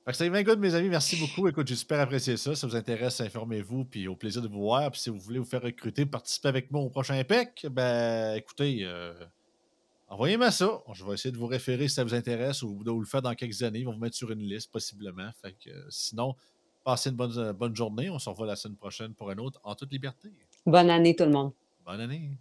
c'est 0.14 0.30
bien 0.30 0.44
good, 0.44 0.60
mes 0.60 0.74
amis. 0.74 0.90
Merci 0.90 1.18
beaucoup. 1.18 1.48
Écoute, 1.48 1.68
j'ai 1.68 1.76
super 1.76 2.00
apprécié 2.00 2.38
ça. 2.38 2.56
Si 2.56 2.62
ça 2.62 2.68
vous 2.68 2.76
intéresse, 2.76 3.22
informez-vous. 3.22 3.86
Puis 3.86 4.08
au 4.08 4.16
plaisir 4.16 4.42
de 4.42 4.48
vous 4.48 4.62
voir. 4.62 4.90
Puis 4.92 5.02
si 5.02 5.10
vous 5.10 5.20
voulez 5.20 5.40
vous 5.40 5.46
faire 5.46 5.62
recruter, 5.62 6.06
participer 6.06 6.48
avec 6.48 6.72
moi 6.72 6.82
au 6.82 6.90
prochain 6.90 7.24
PEC, 7.24 7.68
ben 7.70 8.36
écoutez, 8.36 8.80
euh, 8.84 9.14
envoyez-moi 10.08 10.52
ça. 10.52 10.82
Je 10.94 11.06
vais 11.06 11.14
essayer 11.14 11.32
de 11.32 11.38
vous 11.38 11.48
référer 11.48 11.88
si 11.88 11.96
ça 11.96 12.04
vous 12.04 12.16
intéresse 12.16 12.64
ou 12.64 12.84
de 12.84 12.90
vous 12.90 13.02
le 13.02 13.08
faire 13.08 13.22
dans 13.22 13.36
quelques 13.36 13.62
années. 13.62 13.80
Ils 13.80 13.86
vont 13.86 13.94
vous 13.94 14.00
mettre 14.00 14.16
sur 14.16 14.32
une 14.32 14.42
liste, 14.42 14.72
possiblement. 14.72 15.30
Fait 15.42 15.54
que 15.54 15.70
sinon, 15.90 16.36
passez 16.84 17.12
une 17.12 17.16
bonne, 17.16 17.52
bonne 17.52 17.76
journée. 17.76 18.10
On 18.10 18.18
se 18.18 18.30
revoit 18.30 18.48
la 18.48 18.56
semaine 18.56 18.78
prochaine 18.78 19.14
pour 19.14 19.30
un 19.30 19.38
autre 19.38 19.60
en 19.64 19.76
toute 19.76 19.92
liberté. 19.92 20.32
Bonne 20.66 20.90
année, 20.90 21.16
tout 21.16 21.26
le 21.26 21.32
monde. 21.32 21.52
Bonne 21.86 22.02
année. 22.02 22.32